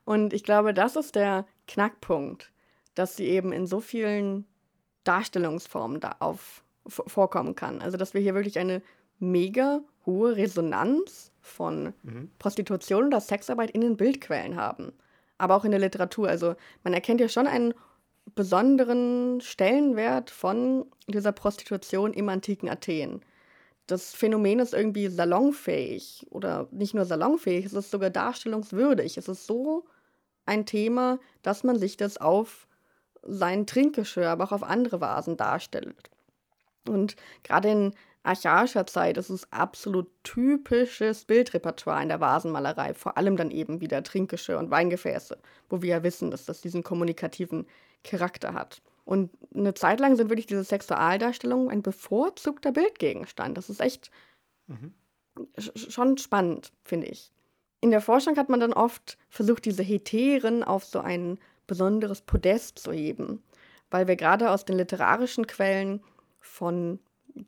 Und 0.03 0.33
ich 0.33 0.43
glaube, 0.43 0.73
das 0.73 0.97
ist 0.97 1.15
der 1.15 1.45
Knackpunkt, 1.67 2.51
dass 2.93 3.15
sie 3.15 3.25
eben 3.25 3.53
in 3.53 3.65
so 3.65 3.79
vielen 3.79 4.45
Darstellungsformen 5.05 6.01
da 6.01 6.17
auf, 6.19 6.61
vorkommen 6.87 7.55
kann. 7.55 7.81
Also, 7.81 7.95
dass 7.95 8.13
wir 8.13 8.19
hier 8.19 8.35
wirklich 8.35 8.59
eine 8.59 8.81
mega 9.19 9.79
hohe 10.05 10.35
Resonanz 10.35 11.31
von 11.39 11.93
mhm. 12.03 12.29
Prostitution 12.37 13.05
oder 13.05 13.21
Sexarbeit 13.21 13.71
in 13.71 13.79
den 13.79 13.95
Bildquellen 13.95 14.57
haben. 14.57 14.91
Aber 15.37 15.55
auch 15.55 15.63
in 15.63 15.71
der 15.71 15.79
Literatur. 15.79 16.27
Also, 16.27 16.55
man 16.83 16.93
erkennt 16.93 17.21
ja 17.21 17.29
schon 17.29 17.47
einen 17.47 17.73
besonderen 18.35 19.41
Stellenwert 19.41 20.29
von 20.29 20.85
dieser 21.07 21.31
Prostitution 21.31 22.13
im 22.13 22.29
antiken 22.29 22.69
Athen. 22.69 23.21
Das 23.87 24.13
Phänomen 24.13 24.59
ist 24.59 24.73
irgendwie 24.73 25.07
salonfähig 25.07 26.27
oder 26.29 26.67
nicht 26.71 26.93
nur 26.93 27.05
salonfähig, 27.05 27.65
es 27.65 27.73
ist 27.73 27.91
sogar 27.91 28.09
darstellungswürdig. 28.09 29.17
Es 29.17 29.27
ist 29.27 29.47
so 29.47 29.85
ein 30.45 30.65
Thema, 30.65 31.19
dass 31.41 31.63
man 31.63 31.77
sich 31.79 31.97
das 31.97 32.17
auf 32.17 32.67
sein 33.23 33.65
Trinkgeschirr, 33.65 34.29
aber 34.29 34.45
auch 34.45 34.51
auf 34.51 34.63
andere 34.63 35.01
Vasen 35.01 35.37
darstellt. 35.37 36.09
Und 36.87 37.15
gerade 37.43 37.69
in 37.69 37.93
archaischer 38.23 38.85
Zeit 38.85 39.17
ist 39.17 39.29
es 39.29 39.51
absolut 39.51 40.07
typisches 40.23 41.25
Bildrepertoire 41.25 42.01
in 42.01 42.09
der 42.09 42.19
Vasenmalerei, 42.19 42.93
vor 42.93 43.17
allem 43.17 43.37
dann 43.37 43.51
eben 43.51 43.81
wieder 43.81 44.03
Trinkgeschirr 44.03 44.59
und 44.59 44.71
Weingefäße, 44.71 45.37
wo 45.69 45.81
wir 45.81 45.89
ja 45.89 46.03
wissen, 46.03 46.31
dass 46.31 46.45
das 46.45 46.61
diesen 46.61 46.83
kommunikativen 46.83 47.65
Charakter 48.03 48.53
hat. 48.53 48.81
Und 49.05 49.31
eine 49.55 49.73
Zeit 49.73 49.99
lang 49.99 50.15
sind 50.15 50.29
wirklich 50.29 50.45
diese 50.45 50.63
Sexualdarstellungen 50.63 51.69
ein 51.69 51.81
bevorzugter 51.81 52.71
Bildgegenstand. 52.71 53.57
Das 53.57 53.69
ist 53.69 53.81
echt 53.81 54.11
mhm. 54.67 54.93
schon 55.57 56.17
spannend, 56.17 56.71
finde 56.83 57.07
ich. 57.07 57.31
in 57.81 57.91
der 57.91 58.01
Forschung 58.01 58.37
hat 58.37 58.49
man 58.49 58.59
dann 58.59 58.73
oft 58.73 59.17
versucht, 59.29 59.65
diese 59.65 59.83
Heteren 59.83 60.63
auf 60.63 60.83
so 60.83 60.99
ein 60.99 61.39
besonderes 61.65 62.21
Podest 62.21 62.79
zu 62.79 62.91
heben, 62.91 63.41
weil 63.89 64.07
wir 64.07 64.15
gerade 64.15 64.51
aus 64.51 64.65
den 64.65 64.77
literarischen 64.77 65.47
Quellen 65.47 66.03
von 66.39 66.99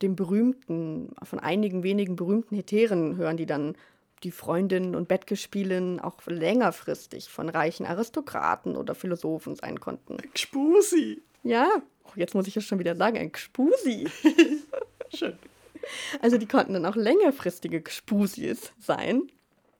dem 0.01 0.15
berühmten, 0.15 1.13
von 1.23 1.39
einigen 1.39 1.83
wenigen 1.83 2.15
berühmten 2.15 2.55
Heteren 2.55 3.17
hören, 3.17 3.37
die 3.37 3.45
dann 3.45 3.75
die 4.23 4.31
Freundinnen 4.31 4.95
und 4.95 5.07
Bettgespielen 5.07 5.99
auch 5.99 6.19
längerfristig 6.27 7.29
von 7.29 7.49
reichen 7.49 7.85
Aristokraten 7.85 8.75
oder 8.77 8.93
Philosophen 8.93 9.55
sein 9.55 9.79
konnten. 9.79 10.17
Gspusi. 10.33 11.21
Ja, 11.43 11.67
oh, 12.05 12.11
jetzt 12.15 12.35
muss 12.35 12.47
ich 12.47 12.55
es 12.55 12.63
schon 12.65 12.77
wieder 12.79 12.95
sagen, 12.95 13.17
ein 13.17 13.31
Gspusi. 13.31 14.07
Schön. 15.13 15.37
Also 16.21 16.37
die 16.37 16.45
konnten 16.45 16.73
dann 16.73 16.85
auch 16.85 16.95
längerfristige 16.95 17.81
Gspusis 17.81 18.71
sein, 18.79 19.23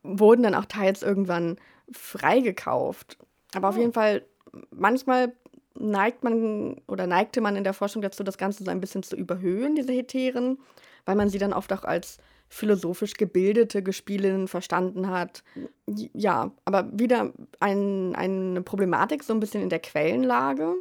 wurden 0.02 0.42
dann 0.42 0.56
auch 0.56 0.66
teils 0.66 1.04
irgendwann 1.04 1.58
freigekauft. 1.92 3.18
Aber 3.54 3.70
auf 3.70 3.76
Oh. 3.78 3.80
jeden 3.80 3.94
Fall, 3.94 4.26
manchmal 4.72 5.34
neigt 5.78 6.24
man 6.24 6.82
oder 6.88 7.08
neigte 7.08 7.42
man 7.42 7.56
in 7.56 7.64
der 7.64 7.74
Forschung 7.74 8.02
dazu, 8.02 8.24
das 8.24 8.38
Ganze 8.38 8.64
so 8.64 8.72
ein 8.72 8.82
bisschen 8.82 9.04
zu 9.04 9.16
überhöhen, 9.16 9.76
diese 9.76 9.94
Heteren, 9.94 10.60
weil 11.06 11.16
man 11.16 11.30
sie 11.30 11.38
dann 11.40 11.54
oft 11.54 11.72
auch 11.74 11.84
als 11.84 12.18
philosophisch 12.50 13.14
gebildete 13.14 13.82
Gespielinnen 13.82 14.48
verstanden 14.50 15.08
hat. 15.10 15.44
Ja, 15.88 16.52
aber 16.66 16.90
wieder 16.92 17.32
ein, 17.62 18.14
eine 18.16 18.62
Problematik 18.62 19.24
so 19.24 19.34
ein 19.34 19.40
bisschen 19.40 19.64
in 19.64 19.70
der 19.70 19.80
Quellenlage, 19.80 20.76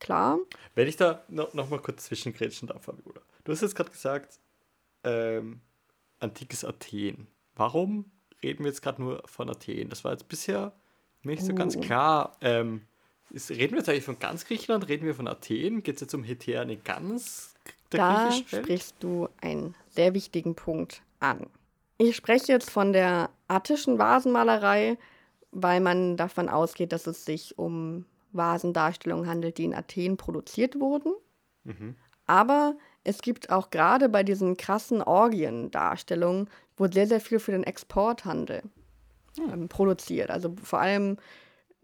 klar. 0.00 0.38
Wenn 0.74 0.86
ich 0.86 0.96
da 0.96 1.24
noch, 1.28 1.54
noch 1.54 1.70
mal 1.70 1.80
kurz 1.80 2.04
zwischengrätschen 2.04 2.68
darf, 2.68 2.84
Fabiola. 2.84 3.22
Du 3.44 3.52
hast 3.52 3.62
jetzt 3.62 3.74
gerade 3.74 3.90
gesagt, 3.90 4.38
ähm, 5.02 5.60
antikes 6.20 6.64
Athen. 6.64 7.26
Warum 7.56 8.10
reden 8.42 8.64
wir 8.64 8.70
jetzt 8.70 8.82
gerade 8.82 9.00
nur 9.00 9.22
von 9.24 9.48
Athen? 9.48 9.88
Das 9.88 10.04
war 10.04 10.12
jetzt 10.12 10.28
bisher 10.28 10.72
nicht 11.22 11.42
so 11.42 11.54
ganz 11.54 11.76
Uh. 11.76 11.80
klar. 11.80 12.36
Ähm, 12.42 12.82
ist, 13.34 13.50
reden 13.50 13.72
wir 13.72 13.78
jetzt 13.78 13.88
eigentlich 13.88 14.04
von 14.04 14.18
ganz 14.18 14.44
Griechenland? 14.44 14.88
Reden 14.88 15.06
wir 15.06 15.14
von 15.14 15.28
Athen? 15.28 15.82
Geht 15.82 15.96
es 15.96 16.00
jetzt 16.02 16.14
um 16.14 16.22
Heteren 16.22 16.70
in 16.70 16.82
ganz 16.84 17.54
der 17.92 17.98
Da 17.98 18.32
sprichst 18.32 18.96
du 19.00 19.28
einen 19.40 19.74
sehr 19.90 20.14
wichtigen 20.14 20.54
Punkt 20.54 21.02
an. 21.20 21.46
Ich 21.98 22.16
spreche 22.16 22.52
jetzt 22.52 22.70
von 22.70 22.92
der 22.92 23.30
attischen 23.48 23.98
Vasenmalerei, 23.98 24.98
weil 25.52 25.80
man 25.80 26.16
davon 26.16 26.48
ausgeht, 26.48 26.92
dass 26.92 27.06
es 27.06 27.24
sich 27.24 27.58
um 27.58 28.04
Vasendarstellungen 28.32 29.28
handelt, 29.28 29.58
die 29.58 29.64
in 29.64 29.74
Athen 29.74 30.16
produziert 30.16 30.78
wurden. 30.80 31.12
Mhm. 31.64 31.96
Aber 32.26 32.74
es 33.04 33.20
gibt 33.20 33.50
auch 33.50 33.70
gerade 33.70 34.08
bei 34.08 34.22
diesen 34.22 34.56
krassen 34.56 35.02
Orgiendarstellungen, 35.02 36.48
wo 36.76 36.88
sehr, 36.88 37.06
sehr 37.06 37.20
viel 37.20 37.38
für 37.38 37.52
den 37.52 37.64
Exporthandel 37.64 38.62
ähm, 39.38 39.68
produziert. 39.68 40.30
Also 40.30 40.54
vor 40.62 40.80
allem 40.80 41.18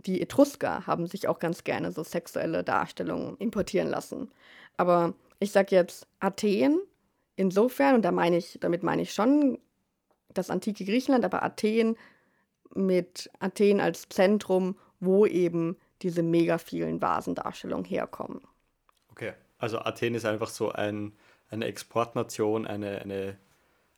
die 0.07 0.21
Etrusker 0.21 0.87
haben 0.87 1.07
sich 1.07 1.29
auch 1.29 1.39
ganz 1.39 1.65
gerne 1.65 1.93
so 1.93 2.03
sexuelle 2.03 2.65
Darstellungen 2.65 3.37
importieren 3.39 3.89
lassen. 3.89 4.31
Aber 4.77 5.15
ich 5.39 5.53
sage 5.53 5.75
jetzt 5.75 6.07
Athen 6.21 6.81
insofern, 7.37 7.97
und 7.97 8.03
da 8.03 8.13
meine 8.13 8.37
ich, 8.37 8.59
damit 8.61 8.83
meine 8.83 9.03
ich 9.03 9.13
schon 9.13 9.59
das 10.33 10.51
antike 10.51 10.85
Griechenland, 10.85 11.25
aber 11.25 11.43
Athen 11.43 11.97
mit 12.75 13.31
Athen 13.41 13.81
als 13.81 14.09
Zentrum, 14.09 14.77
wo 15.01 15.27
eben 15.27 15.77
diese 16.03 16.23
mega 16.23 16.59
vielen 16.59 17.03
Vasendarstellungen 17.03 17.85
herkommen. 17.85 18.41
Okay, 19.11 19.33
also 19.59 19.79
Athen 19.79 20.15
ist 20.15 20.25
einfach 20.25 20.49
so 20.49 20.71
ein, 20.71 21.13
eine 21.49 21.67
Exportnation, 21.67 22.67
eine, 22.67 23.01
eine, 23.01 23.37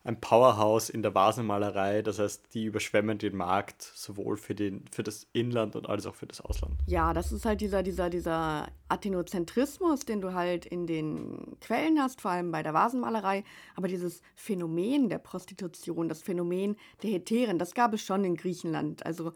ein 0.05 0.19
Powerhouse 0.19 0.89
in 0.89 1.01
der 1.01 1.15
Vasenmalerei. 1.15 2.01
Das 2.01 2.19
heißt, 2.19 2.53
die 2.53 2.65
überschwemmen 2.65 3.17
den 3.17 3.35
Markt 3.35 3.81
sowohl 3.81 4.35
für, 4.37 4.53
den, 4.53 4.85
für 4.91 5.03
das 5.03 5.27
Inland 5.31 5.75
und 5.75 5.87
als 5.87 6.05
auch 6.05 6.15
für 6.15 6.27
das 6.27 6.41
Ausland. 6.41 6.75
Ja, 6.87 7.13
das 7.13 7.31
ist 7.31 7.45
halt 7.45 7.61
dieser, 7.61 7.83
dieser, 7.83 8.09
dieser 8.09 8.67
Athenozentrismus, 8.89 10.01
den 10.01 10.19
du 10.19 10.33
halt 10.33 10.65
in 10.65 10.87
den 10.87 11.57
Quellen 11.61 11.99
hast, 11.99 12.21
vor 12.21 12.31
allem 12.31 12.51
bei 12.51 12.63
der 12.63 12.73
Vasenmalerei. 12.73 13.45
Aber 13.75 13.87
dieses 13.87 14.21
Phänomen 14.35 15.07
der 15.07 15.19
Prostitution, 15.19 16.09
das 16.09 16.21
Phänomen 16.21 16.75
der 17.01 17.11
Heteren, 17.11 17.57
das 17.57 17.73
gab 17.73 17.93
es 17.93 18.01
schon 18.01 18.25
in 18.25 18.35
Griechenland, 18.35 19.05
also 19.05 19.33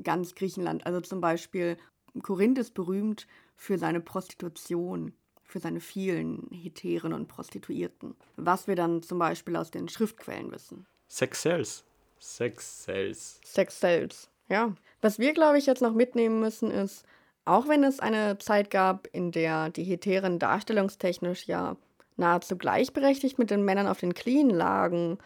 ganz 0.00 0.36
Griechenland. 0.36 0.86
Also 0.86 1.00
zum 1.00 1.20
Beispiel 1.20 1.76
Korinth 2.22 2.58
ist 2.58 2.74
berühmt 2.74 3.26
für 3.56 3.78
seine 3.78 4.00
Prostitution, 4.00 5.12
für 5.44 5.60
seine 5.60 5.80
vielen 5.80 6.48
Heteren 6.50 7.12
und 7.12 7.28
Prostituierten. 7.28 8.16
Was 8.36 8.66
wir 8.66 8.76
dann 8.76 9.02
zum 9.02 9.18
Beispiel 9.18 9.56
aus 9.56 9.70
den 9.70 9.88
Schriftquellen 9.88 10.50
wissen. 10.50 10.86
Sex 11.08 11.42
sells. 11.42 11.84
Sex 12.18 12.84
sells. 12.84 13.40
Sex 13.44 13.80
Sales. 13.80 14.28
Ja. 14.48 14.74
Was 15.00 15.18
wir, 15.18 15.34
glaube 15.34 15.58
ich, 15.58 15.66
jetzt 15.66 15.82
noch 15.82 15.92
mitnehmen 15.92 16.40
müssen, 16.40 16.70
ist, 16.70 17.04
auch 17.44 17.68
wenn 17.68 17.84
es 17.84 18.00
eine 18.00 18.38
Zeit 18.38 18.70
gab, 18.70 19.06
in 19.12 19.30
der 19.30 19.68
die 19.68 19.84
Heteren 19.84 20.38
darstellungstechnisch 20.38 21.46
ja 21.46 21.76
nahezu 22.16 22.56
gleichberechtigt 22.56 23.38
mit 23.38 23.50
den 23.50 23.64
Männern 23.64 23.86
auf 23.86 24.00
den 24.00 24.14
Knien 24.14 24.48
lagen, 24.48 25.18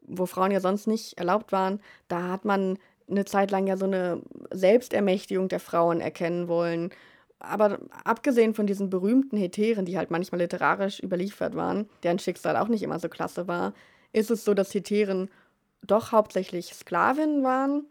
wo 0.00 0.24
Frauen 0.24 0.50
ja 0.50 0.60
sonst 0.60 0.86
nicht 0.86 1.18
erlaubt 1.18 1.52
waren, 1.52 1.80
da 2.08 2.28
hat 2.28 2.44
man 2.44 2.78
eine 3.10 3.24
Zeit 3.24 3.50
lang 3.50 3.66
ja 3.66 3.76
so 3.76 3.84
eine 3.84 4.22
Selbstermächtigung 4.50 5.48
der 5.48 5.60
Frauen 5.60 6.00
erkennen 6.00 6.48
wollen. 6.48 6.90
Aber 7.40 7.78
abgesehen 8.04 8.54
von 8.54 8.66
diesen 8.66 8.90
berühmten 8.90 9.36
Heteren, 9.36 9.84
die 9.84 9.96
halt 9.96 10.10
manchmal 10.10 10.40
literarisch 10.40 11.00
überliefert 11.00 11.54
waren, 11.54 11.88
deren 12.02 12.18
Schicksal 12.18 12.56
auch 12.56 12.68
nicht 12.68 12.82
immer 12.82 12.98
so 12.98 13.08
klasse 13.08 13.46
war, 13.46 13.74
ist 14.12 14.30
es 14.30 14.44
so, 14.44 14.54
dass 14.54 14.74
Heteren 14.74 15.30
doch 15.82 16.10
hauptsächlich 16.12 16.74
Sklavinnen 16.74 17.44
waren, 17.44 17.86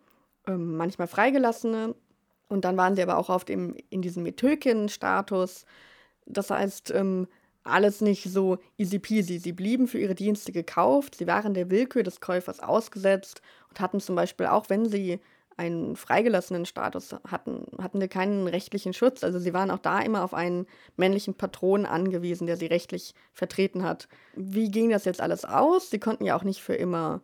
ähm, 0.47 0.75
manchmal 0.75 1.07
Freigelassene. 1.07 1.95
Und 2.49 2.65
dann 2.65 2.77
waren 2.77 2.95
sie 2.95 3.03
aber 3.03 3.17
auch 3.17 3.29
oft 3.29 3.49
im, 3.49 3.75
in 3.89 4.01
diesem 4.01 4.23
Metöken-Status. 4.23 5.65
Das 6.25 6.49
heißt, 6.49 6.91
ähm, 6.91 7.27
alles 7.63 8.01
nicht 8.01 8.23
so 8.23 8.57
easy 8.77 8.99
peasy. 8.99 9.39
Sie 9.39 9.51
blieben 9.53 9.87
für 9.87 9.99
ihre 9.99 10.15
Dienste 10.15 10.51
gekauft, 10.51 11.15
sie 11.15 11.27
waren 11.27 11.53
der 11.53 11.69
Willkür 11.69 12.03
des 12.03 12.21
Käufers 12.21 12.59
ausgesetzt 12.59 13.41
und 13.69 13.79
hatten 13.79 13.99
zum 13.99 14.15
Beispiel, 14.15 14.47
auch 14.47 14.69
wenn 14.69 14.87
sie 14.87 15.19
einen 15.57 15.95
freigelassenen 15.95 16.65
Status 16.65 17.15
hatten, 17.27 17.65
hatten 17.81 17.99
sie 17.99 18.07
keinen 18.07 18.47
rechtlichen 18.47 18.93
Schutz. 18.93 19.23
Also 19.23 19.39
sie 19.39 19.53
waren 19.53 19.71
auch 19.71 19.79
da 19.79 19.99
immer 19.99 20.23
auf 20.23 20.33
einen 20.33 20.67
männlichen 20.95 21.33
Patron 21.33 21.85
angewiesen, 21.85 22.45
der 22.45 22.57
sie 22.57 22.67
rechtlich 22.67 23.15
vertreten 23.33 23.83
hat. 23.83 24.07
Wie 24.35 24.69
ging 24.69 24.91
das 24.91 25.05
jetzt 25.05 25.19
alles 25.19 25.45
aus? 25.45 25.89
Sie 25.89 25.99
konnten 25.99 26.25
ja 26.25 26.37
auch 26.37 26.43
nicht 26.43 26.61
für 26.61 26.75
immer 26.75 27.21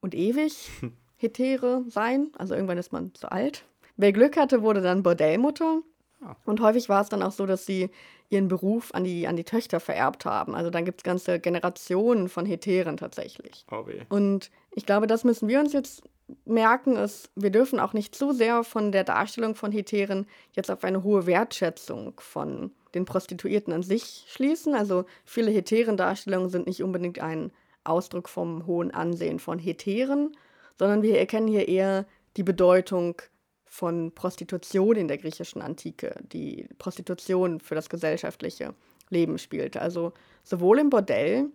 und 0.00 0.14
ewig 0.14 0.68
Hetere 1.16 1.84
sein. 1.88 2.30
Also 2.36 2.54
irgendwann 2.54 2.78
ist 2.78 2.92
man 2.92 3.14
zu 3.14 3.30
alt. 3.30 3.64
Wer 3.96 4.12
Glück 4.12 4.36
hatte, 4.36 4.62
wurde 4.62 4.82
dann 4.82 5.04
Bordellmutter. 5.04 5.80
Ah. 6.22 6.34
Und 6.44 6.60
häufig 6.60 6.88
war 6.88 7.02
es 7.02 7.08
dann 7.08 7.22
auch 7.22 7.32
so, 7.32 7.46
dass 7.46 7.66
sie 7.66 7.90
ihren 8.28 8.48
Beruf 8.48 8.92
an 8.94 9.04
die, 9.04 9.28
an 9.28 9.36
die 9.36 9.44
Töchter 9.44 9.78
vererbt 9.78 10.24
haben. 10.24 10.54
Also 10.54 10.70
dann 10.70 10.84
gibt 10.84 11.00
es 11.00 11.04
ganze 11.04 11.38
Generationen 11.38 12.28
von 12.28 12.46
Heteren 12.46 12.96
tatsächlich. 12.96 13.64
Oh. 13.70 13.84
Und 14.08 14.50
ich 14.72 14.86
glaube, 14.86 15.06
das 15.06 15.22
müssen 15.22 15.48
wir 15.48 15.60
uns 15.60 15.72
jetzt 15.72 16.02
merken, 16.44 16.96
ist, 16.96 17.30
wir 17.34 17.50
dürfen 17.50 17.78
auch 17.78 17.92
nicht 17.92 18.14
zu 18.14 18.32
sehr 18.32 18.64
von 18.64 18.92
der 18.92 19.04
Darstellung 19.04 19.54
von 19.54 19.72
Heteren 19.72 20.26
jetzt 20.52 20.70
auf 20.70 20.84
eine 20.84 21.02
hohe 21.02 21.26
Wertschätzung 21.26 22.14
von 22.18 22.72
den 22.94 23.04
Prostituierten 23.04 23.72
an 23.72 23.82
sich 23.82 24.24
schließen. 24.28 24.74
Also 24.74 25.04
viele 25.24 25.50
Heteren-Darstellungen 25.50 26.50
sind 26.50 26.66
nicht 26.66 26.82
unbedingt 26.82 27.20
ein 27.20 27.52
Ausdruck 27.84 28.28
vom 28.28 28.66
hohen 28.66 28.90
Ansehen 28.90 29.38
von 29.38 29.58
Heteren, 29.58 30.36
sondern 30.78 31.02
wir 31.02 31.18
erkennen 31.18 31.48
hier 31.48 31.68
eher 31.68 32.06
die 32.36 32.42
Bedeutung 32.42 33.22
von 33.64 34.12
Prostitution 34.12 34.96
in 34.96 35.08
der 35.08 35.18
griechischen 35.18 35.62
Antike, 35.62 36.18
die 36.32 36.68
Prostitution 36.78 37.60
für 37.60 37.74
das 37.74 37.88
gesellschaftliche 37.88 38.74
Leben 39.10 39.38
spielte. 39.38 39.80
Also 39.80 40.12
sowohl 40.42 40.78
im 40.78 40.90
Bordell, 40.90 41.50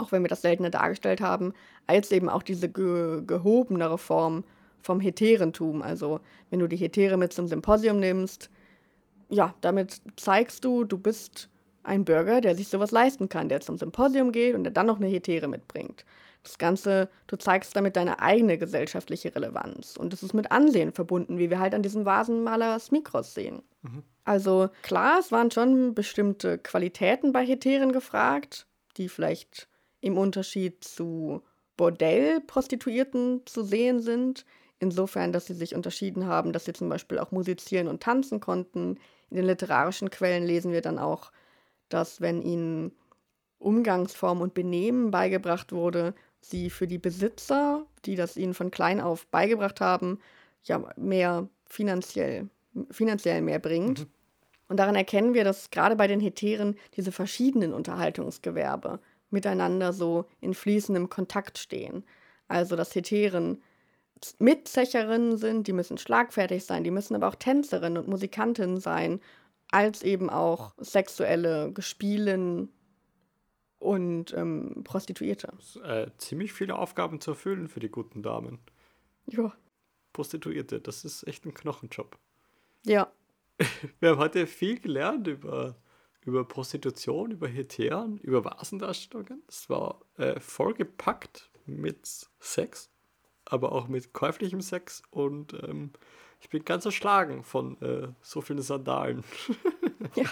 auch 0.00 0.12
wenn 0.12 0.22
wir 0.22 0.28
das 0.28 0.42
seltener 0.42 0.70
dargestellt 0.70 1.20
haben, 1.20 1.52
als 1.86 2.10
eben 2.10 2.28
auch 2.28 2.42
diese 2.42 2.68
ge 2.68 3.22
gehobenere 3.26 3.98
Form 3.98 4.44
vom 4.82 5.00
Heterentum. 5.00 5.82
Also 5.82 6.20
wenn 6.50 6.60
du 6.60 6.66
die 6.66 6.76
Hetere 6.76 7.16
mit 7.16 7.32
zum 7.32 7.46
Symposium 7.46 8.00
nimmst, 8.00 8.50
ja, 9.28 9.54
damit 9.60 10.00
zeigst 10.16 10.64
du, 10.64 10.84
du 10.84 10.98
bist 10.98 11.48
ein 11.82 12.04
Bürger, 12.04 12.40
der 12.40 12.54
sich 12.54 12.68
sowas 12.68 12.90
leisten 12.90 13.28
kann, 13.28 13.48
der 13.48 13.60
zum 13.60 13.78
Symposium 13.78 14.32
geht 14.32 14.54
und 14.54 14.64
der 14.64 14.72
dann 14.72 14.86
noch 14.86 14.98
eine 14.98 15.08
Hetere 15.08 15.48
mitbringt. 15.48 16.04
Das 16.42 16.58
Ganze, 16.58 17.08
du 17.26 17.36
zeigst 17.36 17.76
damit 17.76 17.96
deine 17.96 18.20
eigene 18.20 18.56
gesellschaftliche 18.56 19.34
Relevanz. 19.34 19.96
Und 19.96 20.14
es 20.14 20.22
ist 20.22 20.32
mit 20.32 20.50
Ansehen 20.50 20.92
verbunden, 20.92 21.38
wie 21.38 21.50
wir 21.50 21.58
halt 21.58 21.74
an 21.74 21.82
diesem 21.82 22.06
Vasenmaler 22.06 22.78
Smikros 22.78 23.34
sehen. 23.34 23.62
Also 24.24 24.68
klar, 24.82 25.18
es 25.18 25.32
waren 25.32 25.50
schon 25.50 25.94
bestimmte 25.94 26.58
Qualitäten 26.58 27.32
bei 27.32 27.44
Heteren 27.44 27.92
gefragt, 27.92 28.66
die 28.96 29.08
vielleicht 29.08 29.68
im 30.00 30.16
Unterschied 30.16 30.84
zu 30.84 31.42
Bordellprostituierten 31.76 33.42
zu 33.46 33.62
sehen 33.62 34.00
sind. 34.00 34.44
Insofern, 34.78 35.32
dass 35.32 35.46
sie 35.46 35.54
sich 35.54 35.74
unterschieden 35.74 36.26
haben, 36.26 36.52
dass 36.52 36.64
sie 36.64 36.72
zum 36.72 36.88
Beispiel 36.88 37.18
auch 37.18 37.32
musizieren 37.32 37.88
und 37.88 38.02
tanzen 38.02 38.40
konnten. 38.40 38.98
In 39.30 39.36
den 39.36 39.46
literarischen 39.46 40.10
Quellen 40.10 40.44
lesen 40.44 40.72
wir 40.72 40.80
dann 40.80 40.98
auch, 40.98 41.32
dass 41.88 42.20
wenn 42.20 42.42
ihnen 42.42 42.92
Umgangsform 43.58 44.40
und 44.40 44.54
Benehmen 44.54 45.10
beigebracht 45.10 45.72
wurde, 45.72 46.14
sie 46.40 46.70
für 46.70 46.86
die 46.86 46.98
Besitzer, 46.98 47.86
die 48.06 48.16
das 48.16 48.36
ihnen 48.36 48.54
von 48.54 48.70
klein 48.70 49.00
auf 49.00 49.26
beigebracht 49.26 49.80
haben, 49.80 50.18
ja 50.64 50.82
mehr 50.96 51.48
finanziell, 51.66 52.48
finanziell 52.90 53.42
mehr 53.42 53.58
bringt. 53.58 54.00
Mhm. 54.00 54.06
Und 54.68 54.76
daran 54.78 54.94
erkennen 54.94 55.34
wir, 55.34 55.44
dass 55.44 55.70
gerade 55.70 55.96
bei 55.96 56.06
den 56.06 56.20
Heteren 56.20 56.76
diese 56.96 57.12
verschiedenen 57.12 57.72
Unterhaltungsgewerbe 57.72 59.00
miteinander 59.30 59.92
so 59.92 60.26
in 60.40 60.54
fließendem 60.54 61.08
Kontakt 61.08 61.58
stehen. 61.58 62.04
Also 62.48 62.76
dass 62.76 62.94
Heteren 62.94 63.62
Mitzecherinnen 64.38 65.38
sind, 65.38 65.66
die 65.66 65.72
müssen 65.72 65.98
schlagfertig 65.98 66.64
sein, 66.64 66.84
die 66.84 66.90
müssen 66.90 67.14
aber 67.14 67.28
auch 67.28 67.36
Tänzerinnen 67.36 67.98
und 67.98 68.08
Musikantinnen 68.08 68.78
sein, 68.78 69.20
als 69.70 70.02
eben 70.02 70.28
auch 70.28 70.74
sexuelle 70.78 71.72
Gespielen 71.72 72.70
und 73.78 74.34
ähm, 74.34 74.82
Prostituierte. 74.84 75.52
Äh, 75.82 76.10
ziemlich 76.18 76.52
viele 76.52 76.76
Aufgaben 76.76 77.20
zu 77.20 77.30
erfüllen 77.32 77.68
für 77.68 77.80
die 77.80 77.88
guten 77.88 78.22
Damen. 78.22 78.58
Ja. 79.26 79.54
Prostituierte, 80.12 80.80
das 80.80 81.04
ist 81.04 81.26
echt 81.26 81.46
ein 81.46 81.54
Knochenjob. 81.54 82.18
Ja. 82.84 83.10
Wir 84.00 84.10
haben 84.10 84.18
heute 84.18 84.46
viel 84.46 84.80
gelernt 84.80 85.26
über, 85.28 85.76
über 86.24 86.44
Prostitution, 86.44 87.30
über 87.30 87.48
Heteren, 87.48 88.18
über 88.18 88.44
Vasendarstellungen. 88.44 89.42
Es 89.48 89.70
war 89.70 90.00
äh, 90.16 90.38
vollgepackt 90.38 91.50
mit 91.66 92.28
Sex, 92.38 92.90
aber 93.44 93.72
auch 93.72 93.88
mit 93.88 94.12
käuflichem 94.12 94.60
Sex 94.60 95.02
und 95.10 95.54
ähm, 95.54 95.90
ich 96.40 96.48
bin 96.48 96.64
ganz 96.64 96.84
erschlagen 96.84 97.44
von 97.44 97.80
äh, 97.82 98.08
so 98.22 98.40
vielen 98.40 98.62
Sandalen. 98.62 99.24
ja. 100.14 100.26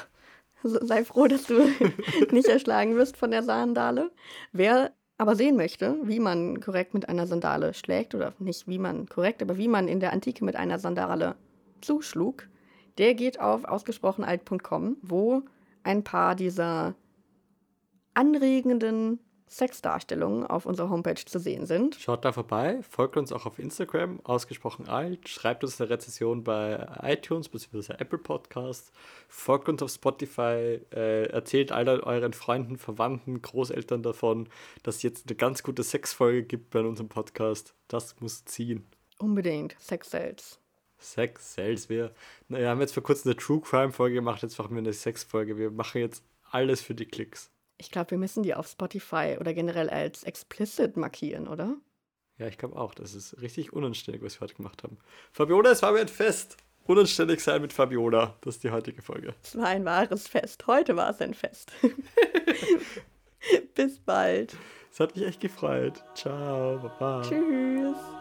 Sei 0.64 1.04
froh, 1.04 1.28
dass 1.28 1.44
du 1.44 1.54
nicht 2.32 2.48
erschlagen 2.48 2.96
wirst 2.96 3.16
von 3.16 3.30
der 3.30 3.44
Sandale. 3.44 4.10
Wer 4.52 4.92
aber 5.16 5.36
sehen 5.36 5.56
möchte, 5.56 5.96
wie 6.02 6.18
man 6.18 6.60
korrekt 6.60 6.94
mit 6.94 7.08
einer 7.08 7.26
Sandale 7.26 7.74
schlägt, 7.74 8.14
oder 8.14 8.34
nicht 8.38 8.66
wie 8.66 8.78
man 8.78 9.08
korrekt, 9.08 9.42
aber 9.42 9.56
wie 9.56 9.68
man 9.68 9.86
in 9.86 10.00
der 10.00 10.12
Antike 10.12 10.44
mit 10.44 10.56
einer 10.56 10.78
Sandale 10.78 11.36
zuschlug, 11.80 12.48
der 12.98 13.14
geht 13.14 13.38
auf 13.38 13.64
ausgesprochenalt.com, 13.64 14.96
wo 15.02 15.42
ein 15.88 16.04
paar 16.04 16.34
dieser 16.34 16.94
anregenden 18.12 19.20
Sexdarstellungen 19.48 20.46
auf 20.46 20.66
unserer 20.66 20.90
Homepage 20.90 21.24
zu 21.24 21.38
sehen 21.38 21.64
sind. 21.64 21.94
Schaut 21.94 22.26
da 22.26 22.32
vorbei, 22.32 22.80
folgt 22.82 23.16
uns 23.16 23.32
auch 23.32 23.46
auf 23.46 23.58
Instagram, 23.58 24.20
ausgesprochen 24.22 24.86
alt, 24.86 25.26
schreibt 25.30 25.64
uns 25.64 25.80
eine 25.80 25.88
Rezession 25.88 26.44
bei 26.44 26.86
iTunes 27.00 27.48
bzw. 27.48 27.94
Apple 27.94 28.18
Podcasts, 28.18 28.92
folgt 29.28 29.70
uns 29.70 29.82
auf 29.82 29.90
Spotify, 29.90 30.82
äh, 30.92 31.30
erzählt 31.30 31.72
all 31.72 31.88
euren 31.88 32.34
Freunden, 32.34 32.76
Verwandten, 32.76 33.40
Großeltern 33.40 34.02
davon, 34.02 34.50
dass 34.82 34.96
es 34.96 35.02
jetzt 35.02 35.28
eine 35.28 35.36
ganz 35.36 35.62
gute 35.62 35.82
Sexfolge 35.82 36.42
gibt 36.42 36.68
bei 36.68 36.80
unserem 36.80 37.08
Podcast. 37.08 37.74
Das 37.88 38.20
muss 38.20 38.44
ziehen. 38.44 38.84
Unbedingt, 39.18 39.74
Sex 39.78 40.10
Sales. 40.10 40.60
Sex 40.98 41.54
Sales. 41.54 41.88
Wir, 41.88 42.12
na, 42.48 42.58
wir 42.58 42.68
haben 42.68 42.80
jetzt 42.80 42.94
vor 42.94 43.02
kurzem 43.02 43.30
eine 43.30 43.36
True 43.36 43.60
Crime 43.60 43.92
Folge 43.92 44.16
gemacht, 44.16 44.42
jetzt 44.42 44.58
machen 44.58 44.72
wir 44.72 44.78
eine 44.78 44.92
Sex-Folge. 44.92 45.56
Wir 45.56 45.70
machen 45.70 46.00
jetzt 46.00 46.22
alles 46.50 46.80
für 46.80 46.94
die 46.94 47.06
Klicks. 47.06 47.50
Ich 47.78 47.90
glaube, 47.90 48.12
wir 48.12 48.18
müssen 48.18 48.42
die 48.42 48.54
auf 48.54 48.66
Spotify 48.66 49.36
oder 49.38 49.54
generell 49.54 49.88
als 49.88 50.24
explicit 50.24 50.96
markieren, 50.96 51.46
oder? 51.46 51.76
Ja, 52.38 52.46
ich 52.46 52.58
glaube 52.58 52.76
auch. 52.76 52.94
Das 52.94 53.14
ist 53.14 53.40
richtig 53.40 53.72
unanständig, 53.72 54.22
was 54.22 54.36
wir 54.36 54.40
heute 54.42 54.54
gemacht 54.54 54.82
haben. 54.82 54.98
Fabiola, 55.32 55.70
es 55.70 55.82
war 55.82 55.92
mir 55.92 56.00
ein 56.00 56.08
Fest. 56.08 56.56
Unanständig 56.86 57.40
sein 57.40 57.60
mit 57.60 57.72
Fabiola. 57.72 58.36
Das 58.40 58.56
ist 58.56 58.64
die 58.64 58.70
heutige 58.70 59.02
Folge. 59.02 59.34
Es 59.42 59.56
war 59.56 59.66
ein 59.66 59.84
wahres 59.84 60.26
Fest. 60.26 60.66
Heute 60.66 60.96
war 60.96 61.10
es 61.10 61.20
ein 61.20 61.34
Fest. 61.34 61.70
Bis 63.74 64.00
bald. 64.00 64.56
Es 64.90 64.98
hat 64.98 65.14
mich 65.14 65.26
echt 65.26 65.40
gefreut. 65.40 66.02
Ciao. 66.14 66.78
Baba. 66.78 67.22
Tschüss. 67.22 68.17